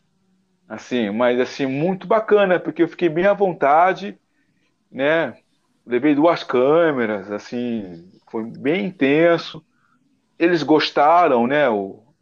Assim, 0.69 1.11
mas, 1.11 1.41
assim, 1.41 1.67
muito 1.67 2.07
bacana, 2.07 2.61
porque 2.61 2.83
eu 2.83 2.89
fiquei 2.89 3.09
bem 3.09 3.27
à 3.27 3.35
vontade, 3.35 4.19
né? 4.91 5.37
Levei 5.87 6.15
duas 6.15 6.45
câmeras, 6.45 7.31
assim, 7.33 8.11
foi 8.31 8.45
bem 8.45 8.87
intenso. 8.87 9.65
Eles 10.39 10.63
gostaram, 10.63 11.47
né? 11.47 11.69
O, 11.71 12.15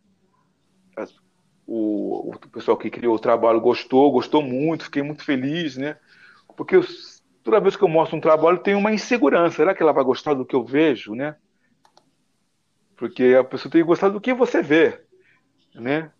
o, 1.67 2.31
o 2.35 2.39
pessoal 2.51 2.77
que 2.77 2.91
criou 2.91 3.15
o 3.17 3.19
trabalho 3.19 3.61
gostou, 3.61 4.11
gostou 4.13 4.43
muito, 4.43 4.85
fiquei 4.85 5.03
muito 5.03 5.25
feliz, 5.25 5.77
né? 5.77 5.97
Porque 6.57 6.77
eu- 6.77 6.85
toda 7.43 7.61
vez 7.61 7.77
que 7.77 7.85
eu 7.85 7.89
mostro 7.89 8.17
um 8.17 8.21
trabalho 8.21 8.59
tem 8.63 8.75
uma 8.75 8.93
insegurança. 8.93 9.57
Será 9.59 9.75
que 9.75 9.83
ela 9.83 9.93
vai 9.93 10.05
gostar 10.05 10.35
do 10.35 10.47
que 10.47 10.57
eu 10.57 10.65
vejo, 10.65 11.15
né? 11.15 11.37
Porque 13.01 13.35
a 13.35 13.43
pessoa 13.43 13.73
tem 13.73 13.81
que 13.81 13.87
gostar 13.87 14.11
do 14.11 14.21
que 14.21 14.35
você 14.35 14.63
vê, 14.63 15.01
né? 15.75 16.13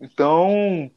Então, 0.00 0.90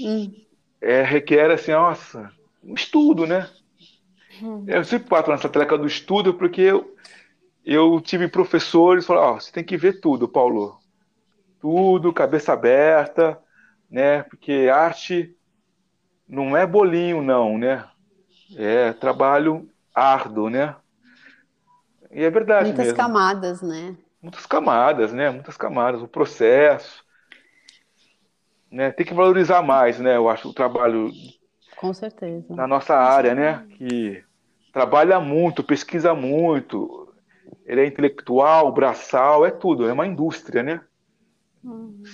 Hum. 0.00 0.34
é, 0.82 1.02
requer 1.02 1.52
assim, 1.52 1.70
nossa, 1.70 2.32
um 2.64 2.74
estudo, 2.74 3.24
né? 3.24 3.48
Eu 4.66 4.84
sempre 4.84 5.08
bato 5.08 5.30
nessa 5.30 5.48
tecla 5.48 5.78
do 5.78 5.86
estudo 5.86 6.34
porque 6.34 6.60
eu, 6.62 6.96
eu 7.64 8.00
tive 8.00 8.26
professores 8.26 9.04
que 9.04 9.08
falaram, 9.08 9.34
ó, 9.34 9.40
você 9.40 9.52
tem 9.52 9.62
que 9.62 9.76
ver 9.76 10.00
tudo, 10.00 10.28
Paulo. 10.28 10.76
Tudo, 11.60 12.12
cabeça 12.12 12.52
aberta, 12.52 13.40
né? 13.88 14.24
Porque 14.24 14.68
arte 14.72 15.32
não 16.28 16.56
é 16.56 16.66
bolinho, 16.66 17.22
não, 17.22 17.56
né? 17.56 17.88
É 18.56 18.92
trabalho 18.92 19.70
árduo, 19.94 20.50
né? 20.50 20.74
E 22.16 22.24
é 22.24 22.30
verdade 22.30 22.68
Muitas 22.68 22.86
mesmo. 22.86 22.96
camadas, 22.96 23.60
né? 23.60 23.94
Muitas 24.22 24.46
camadas, 24.46 25.12
né? 25.12 25.28
Muitas 25.28 25.54
camadas, 25.54 26.00
o 26.00 26.08
processo, 26.08 27.04
né? 28.72 28.90
Tem 28.90 29.04
que 29.04 29.12
valorizar 29.12 29.60
mais, 29.60 30.00
né? 30.00 30.16
Eu 30.16 30.26
acho 30.30 30.48
o 30.48 30.54
trabalho 30.54 31.10
Com 31.76 31.92
certeza. 31.92 32.54
na 32.54 32.66
nossa 32.66 32.96
área, 32.96 33.34
né? 33.34 33.66
Que 33.76 34.24
trabalha 34.72 35.20
muito, 35.20 35.62
pesquisa 35.62 36.14
muito, 36.14 37.14
ele 37.66 37.82
é 37.82 37.86
intelectual, 37.86 38.72
braçal, 38.72 39.44
é 39.44 39.50
tudo, 39.50 39.86
é 39.86 39.92
uma 39.92 40.06
indústria, 40.06 40.62
né? 40.62 40.80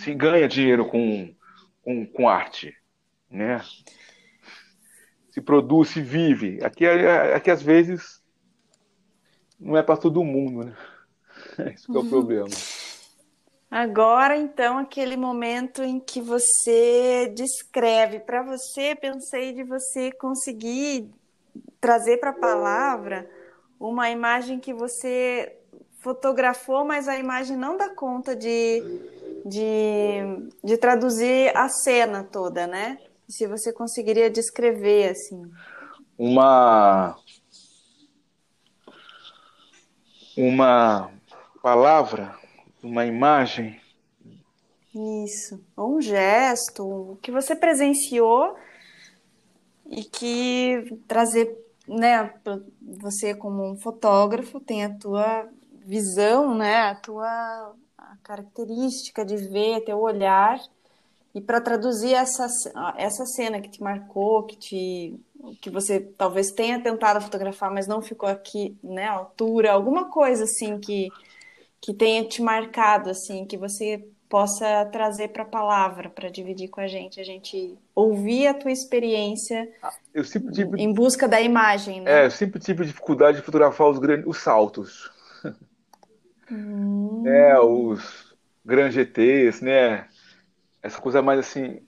Se 0.02 0.12
ganha 0.12 0.48
dinheiro 0.48 0.84
com, 0.86 1.32
com, 1.84 2.04
com 2.06 2.28
arte, 2.28 2.74
né? 3.30 3.60
se 5.30 5.40
produz, 5.40 5.90
se 5.90 6.02
vive. 6.02 6.62
Aqui, 6.62 6.84
aqui 6.86 7.50
às 7.50 7.62
vezes 7.62 8.21
não 9.62 9.76
é 9.76 9.82
para 9.82 9.96
todo 9.96 10.24
mundo, 10.24 10.64
né? 10.66 11.72
Isso 11.74 11.90
que 11.90 11.96
é 11.96 12.00
o 12.00 12.08
problema. 12.08 12.48
Agora, 13.70 14.36
então, 14.36 14.76
aquele 14.76 15.16
momento 15.16 15.82
em 15.82 15.98
que 15.98 16.20
você 16.20 17.32
descreve. 17.34 18.20
Para 18.20 18.42
você, 18.42 18.94
pensei 18.94 19.54
de 19.54 19.64
você 19.64 20.12
conseguir 20.12 21.08
trazer 21.80 22.18
para 22.18 22.30
a 22.30 22.34
palavra 22.34 23.26
uma 23.80 24.10
imagem 24.10 24.60
que 24.60 24.74
você 24.74 25.56
fotografou, 26.00 26.84
mas 26.84 27.08
a 27.08 27.18
imagem 27.18 27.56
não 27.56 27.78
dá 27.78 27.88
conta 27.88 28.36
de, 28.36 28.82
de, 29.46 30.20
de 30.62 30.76
traduzir 30.76 31.56
a 31.56 31.66
cena 31.70 32.24
toda, 32.24 32.66
né? 32.66 32.98
Se 33.26 33.46
você 33.46 33.72
conseguiria 33.72 34.28
descrever 34.28 35.12
assim. 35.12 35.50
Uma 36.18 37.16
uma 40.36 41.10
palavra, 41.62 42.34
uma 42.82 43.04
imagem. 43.04 43.80
Isso, 45.24 45.60
ou 45.76 45.96
um 45.96 46.00
gesto, 46.00 46.84
o 46.84 47.18
que 47.22 47.30
você 47.30 47.56
presenciou 47.56 48.56
e 49.86 50.04
que 50.04 50.98
trazer, 51.08 51.56
né, 51.88 52.34
você 52.80 53.34
como 53.34 53.70
um 53.70 53.76
fotógrafo 53.76 54.60
tem 54.60 54.84
a 54.84 54.94
tua 54.94 55.48
visão, 55.84 56.54
né, 56.54 56.76
a 56.90 56.94
tua 56.94 57.74
característica 58.22 59.24
de 59.24 59.36
ver, 59.36 59.84
teu 59.84 59.98
olhar 59.98 60.60
e 61.34 61.40
para 61.40 61.60
traduzir 61.60 62.14
essa, 62.14 62.46
essa 62.96 63.24
cena 63.24 63.60
que 63.60 63.70
te 63.70 63.82
marcou, 63.82 64.44
que 64.44 64.56
te 64.56 65.20
que 65.60 65.70
você 65.70 66.00
talvez 66.00 66.50
tenha 66.50 66.80
tentado 66.80 67.20
fotografar, 67.20 67.72
mas 67.72 67.86
não 67.86 68.00
ficou 68.00 68.28
aqui, 68.28 68.76
né, 68.82 69.06
à 69.06 69.12
altura, 69.12 69.72
alguma 69.72 70.10
coisa 70.10 70.44
assim 70.44 70.78
que 70.78 71.08
que 71.80 71.92
tenha 71.92 72.22
te 72.24 72.40
marcado 72.40 73.10
assim, 73.10 73.44
que 73.44 73.56
você 73.56 74.06
possa 74.28 74.86
trazer 74.86 75.28
para 75.28 75.42
a 75.42 75.46
palavra, 75.46 76.08
para 76.08 76.28
dividir 76.28 76.68
com 76.68 76.80
a 76.80 76.86
gente, 76.86 77.20
a 77.20 77.24
gente 77.24 77.76
ouvir 77.92 78.46
a 78.46 78.54
tua 78.54 78.70
experiência 78.70 79.68
ah, 79.82 79.92
eu 80.14 80.22
sempre 80.22 80.52
tive... 80.52 80.80
em 80.80 80.92
busca 80.92 81.26
da 81.26 81.40
imagem, 81.40 82.00
né? 82.00 82.22
É, 82.22 82.26
eu 82.26 82.30
sempre 82.30 82.60
tive 82.60 82.86
dificuldade 82.86 83.38
de 83.38 83.44
fotografar 83.44 83.88
os 83.88 83.98
grandes, 83.98 84.26
os 84.26 84.38
saltos. 84.38 85.10
Hum. 86.50 87.24
É, 87.26 87.58
os 87.58 88.34
grandes 88.64 88.94
GTs, 88.94 89.64
né? 89.64 90.06
essa 90.82 91.00
coisa 91.00 91.22
mais 91.22 91.38
assim, 91.38 91.80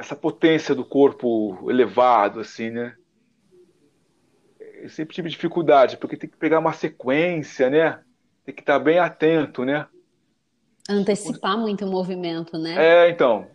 essa 0.00 0.16
potência 0.16 0.74
do 0.74 0.82
corpo 0.82 1.70
elevado, 1.70 2.40
assim, 2.40 2.70
né? 2.70 2.96
Eu 4.58 4.88
sempre 4.88 5.14
tive 5.14 5.28
dificuldade, 5.28 5.98
porque 5.98 6.16
tem 6.16 6.28
que 6.28 6.38
pegar 6.38 6.58
uma 6.58 6.72
sequência, 6.72 7.68
né? 7.68 8.00
Tem 8.42 8.54
que 8.54 8.62
estar 8.62 8.78
bem 8.78 8.98
atento, 8.98 9.62
né? 9.62 9.86
Antecipar 10.88 11.58
muito 11.58 11.84
o 11.84 11.90
movimento, 11.90 12.56
né? 12.56 12.76
É, 12.78 13.10
então. 13.10 13.46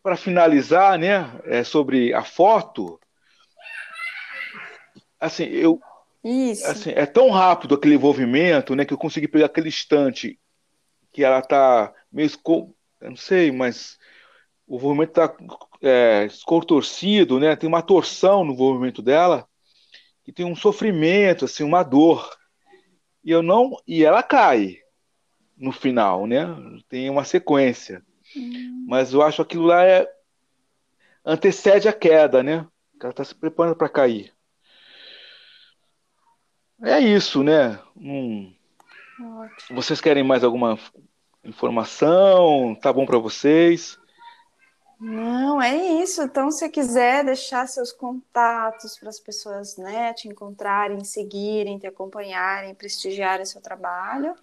Para 0.00 0.14
finalizar, 0.14 0.96
né, 0.96 1.28
é 1.44 1.64
sobre 1.64 2.14
a 2.14 2.22
foto, 2.22 2.98
assim, 5.20 5.44
eu 5.46 5.80
Isso. 6.24 6.64
assim, 6.64 6.90
é 6.90 7.04
tão 7.04 7.28
rápido 7.30 7.74
aquele 7.74 7.96
envolvimento, 7.96 8.76
né, 8.76 8.84
que 8.84 8.94
eu 8.94 8.98
consegui 8.98 9.26
pegar 9.26 9.46
aquele 9.46 9.68
instante 9.68 10.38
que 11.12 11.24
ela 11.24 11.42
tá 11.42 11.92
meio, 12.10 12.30
eu 12.46 13.10
não 13.10 13.16
sei, 13.16 13.50
mas 13.50 13.97
o 14.68 14.78
movimento 14.78 15.08
está 15.08 15.34
é, 15.80 16.28
contorcido, 16.44 17.40
né? 17.40 17.56
Tem 17.56 17.66
uma 17.66 17.80
torção 17.80 18.44
no 18.44 18.54
movimento 18.54 19.00
dela 19.00 19.48
que 20.22 20.30
tem 20.30 20.44
um 20.44 20.54
sofrimento, 20.54 21.46
assim, 21.46 21.64
uma 21.64 21.82
dor. 21.82 22.30
E 23.24 23.30
eu 23.30 23.42
não, 23.42 23.74
e 23.86 24.04
ela 24.04 24.22
cai 24.22 24.76
no 25.56 25.72
final, 25.72 26.26
né? 26.26 26.46
Tem 26.86 27.08
uma 27.08 27.24
sequência. 27.24 28.04
Hum. 28.36 28.84
Mas 28.86 29.14
eu 29.14 29.22
acho 29.22 29.36
que 29.36 29.42
aquilo 29.42 29.64
lá 29.64 29.82
é 29.84 30.06
antecede 31.24 31.88
a 31.88 31.92
queda, 31.92 32.42
né? 32.42 32.66
Ela 33.00 33.10
está 33.10 33.24
se 33.24 33.34
preparando 33.34 33.76
para 33.76 33.88
cair. 33.88 34.34
É 36.84 37.00
isso, 37.00 37.42
né? 37.42 37.78
Hum. 37.96 38.54
Vocês 39.70 40.00
querem 40.00 40.22
mais 40.22 40.44
alguma 40.44 40.78
informação? 41.42 42.76
Tá 42.80 42.92
bom 42.92 43.06
para 43.06 43.18
vocês? 43.18 43.98
Não, 45.00 45.62
é 45.62 45.76
isso. 46.02 46.22
Então, 46.22 46.50
se 46.50 46.68
quiser 46.68 47.24
deixar 47.24 47.66
seus 47.68 47.92
contatos 47.92 48.98
para 48.98 49.08
as 49.08 49.20
pessoas 49.20 49.76
né, 49.76 50.12
te 50.12 50.28
encontrarem, 50.28 51.04
seguirem, 51.04 51.78
te 51.78 51.86
acompanharem, 51.86 52.74
prestigiarem 52.74 53.44
seu 53.44 53.60
trabalho. 53.60 54.34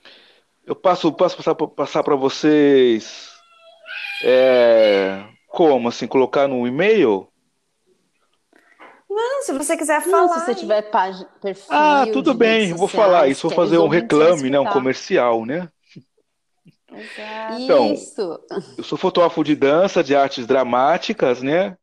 Eu 0.66 0.76
passo, 0.76 1.12
posso 1.12 1.36
passar, 1.36 1.56
passar 1.56 2.03
para 2.03 2.16
vocês 2.16 3.36
é, 4.24 5.26
como 5.47 5.89
assim, 5.89 6.08
colocar 6.08 6.47
no 6.47 6.66
e-mail? 6.66 7.28
Não, 9.10 9.43
se 9.43 9.53
você 9.53 9.78
quiser 9.78 10.01
falar. 10.01 10.28
Não, 10.28 10.34
se 10.34 10.45
você 10.45 10.56
tiver 10.56 10.82
página, 10.84 11.30
perfil. 11.41 11.66
Ah, 11.70 12.06
tudo 12.12 12.34
bem, 12.34 12.74
vou 12.74 12.88
falar 12.88 13.28
isso, 13.28 13.47
vou 13.47 13.56
fazer 13.56 13.78
um 13.78 13.88
reclame, 13.88 14.49
né, 14.49 14.60
um 14.60 14.66
comercial, 14.66 15.45
né? 15.45 15.70
Exato. 16.95 17.61
Então, 17.61 17.93
Isso. 17.93 18.39
eu 18.77 18.83
sou 18.83 18.97
fotógrafo 18.97 19.43
de 19.43 19.55
dança, 19.55 20.03
de 20.03 20.15
artes 20.15 20.47
dramáticas, 20.47 21.41
né? 21.41 21.77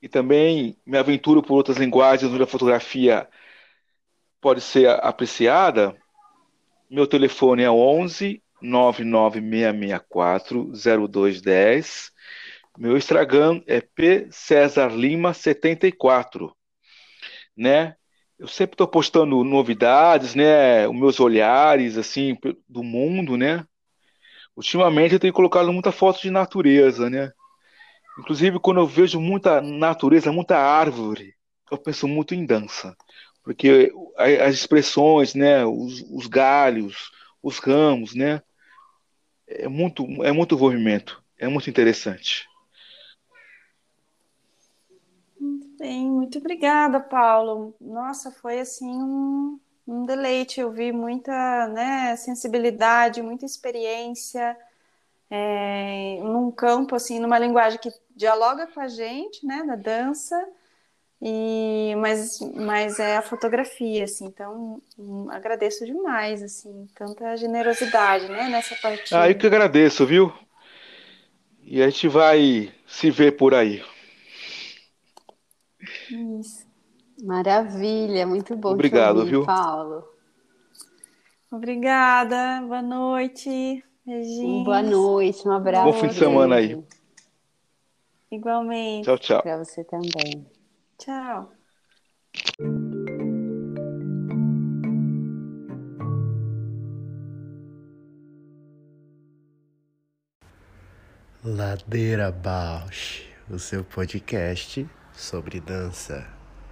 E 0.00 0.08
também 0.08 0.76
me 0.86 0.96
aventuro 0.98 1.42
por 1.42 1.54
outras 1.54 1.78
linguagens 1.78 2.32
onde 2.32 2.42
a 2.42 2.46
fotografia 2.46 3.28
pode 4.40 4.60
ser 4.60 4.88
apreciada. 4.88 5.96
Meu 6.90 7.06
telefone 7.06 7.62
é 7.62 7.70
11 7.70 8.42
99664 8.60 10.72
0210. 10.72 12.10
Meu 12.76 12.96
Instagram 12.96 13.62
é 13.66 13.80
P 13.80 14.26
César 14.30 14.88
Lima 14.88 15.32
74, 15.34 16.54
né? 17.56 17.94
Eu 18.38 18.46
sempre 18.46 18.74
estou 18.74 18.86
postando 18.86 19.42
novidades, 19.42 20.36
né? 20.36 20.86
Os 20.86 20.94
meus 20.94 21.18
olhares 21.18 21.98
assim 21.98 22.38
do 22.68 22.84
mundo, 22.84 23.36
né? 23.36 23.66
Ultimamente 24.58 25.14
eu 25.14 25.20
tenho 25.20 25.32
colocado 25.32 25.72
muita 25.72 25.92
foto 25.92 26.20
de 26.20 26.32
natureza, 26.32 27.08
né? 27.08 27.32
Inclusive, 28.18 28.58
quando 28.58 28.80
eu 28.80 28.88
vejo 28.88 29.20
muita 29.20 29.60
natureza, 29.60 30.32
muita 30.32 30.58
árvore, 30.58 31.36
eu 31.70 31.78
penso 31.78 32.08
muito 32.08 32.34
em 32.34 32.44
dança. 32.44 32.96
Porque 33.44 33.92
as 34.16 34.54
expressões, 34.54 35.32
né, 35.32 35.64
os, 35.64 36.04
os 36.10 36.26
galhos, 36.26 37.12
os 37.40 37.60
ramos, 37.60 38.16
né, 38.16 38.42
é 39.46 39.68
muito, 39.68 40.02
é 40.24 40.32
muito 40.32 40.58
movimento, 40.58 41.22
é 41.38 41.46
muito 41.46 41.70
interessante. 41.70 42.48
Muito 45.38 45.68
bem, 45.78 46.10
muito 46.10 46.38
obrigada, 46.38 46.98
Paulo. 46.98 47.76
Nossa, 47.80 48.32
foi 48.32 48.58
assim 48.58 48.90
um, 48.90 49.60
um 49.88 50.04
deleite. 50.04 50.60
Eu 50.60 50.70
vi 50.70 50.92
muita 50.92 51.66
né, 51.68 52.14
sensibilidade, 52.16 53.22
muita 53.22 53.46
experiência 53.46 54.56
é, 55.30 56.20
num 56.22 56.50
campo, 56.50 56.94
assim, 56.94 57.18
numa 57.18 57.38
linguagem 57.38 57.78
que 57.80 57.90
dialoga 58.14 58.66
com 58.66 58.80
a 58.80 58.88
gente, 58.88 59.44
né, 59.46 59.64
da 59.66 59.76
dança, 59.76 60.36
e, 61.20 61.94
mas, 61.96 62.38
mas 62.54 62.98
é 62.98 63.16
a 63.16 63.22
fotografia, 63.22 64.04
assim, 64.04 64.26
então 64.26 64.80
um, 64.98 65.30
agradeço 65.30 65.84
demais, 65.84 66.42
assim, 66.42 66.86
tanta 66.94 67.36
generosidade, 67.36 68.28
né, 68.28 68.48
nessa 68.48 68.76
parte. 68.76 69.14
Ah, 69.14 69.28
eu 69.28 69.36
que 69.36 69.46
agradeço, 69.46 70.06
viu? 70.06 70.32
E 71.62 71.82
a 71.82 71.90
gente 71.90 72.08
vai 72.08 72.72
se 72.86 73.10
ver 73.10 73.32
por 73.32 73.54
aí. 73.54 73.82
Isso. 76.40 76.67
Maravilha, 77.22 78.26
muito 78.26 78.56
bom. 78.56 78.70
Obrigado, 78.70 79.18
ouvir, 79.18 79.30
viu? 79.30 79.44
Paulo. 79.44 80.04
Obrigada, 81.50 82.60
boa 82.62 82.82
noite. 82.82 83.84
Beijinhos. 84.06 84.64
Boa 84.64 84.82
noite, 84.82 85.48
um 85.48 85.52
abraço. 85.52 85.92
Bom 85.92 85.92
fim 85.92 86.08
de 86.08 86.14
semana 86.14 86.56
aí. 86.56 86.82
Igualmente. 88.30 89.04
Tchau, 89.04 89.18
tchau. 89.18 89.42
Para 89.42 89.58
você 89.64 89.84
também. 89.84 90.46
Tchau. 90.98 91.50
Ladeira 101.44 102.30
Bausch, 102.30 103.24
o 103.50 103.58
seu 103.58 103.82
podcast 103.82 104.86
sobre 105.14 105.60
dança. 105.60 106.37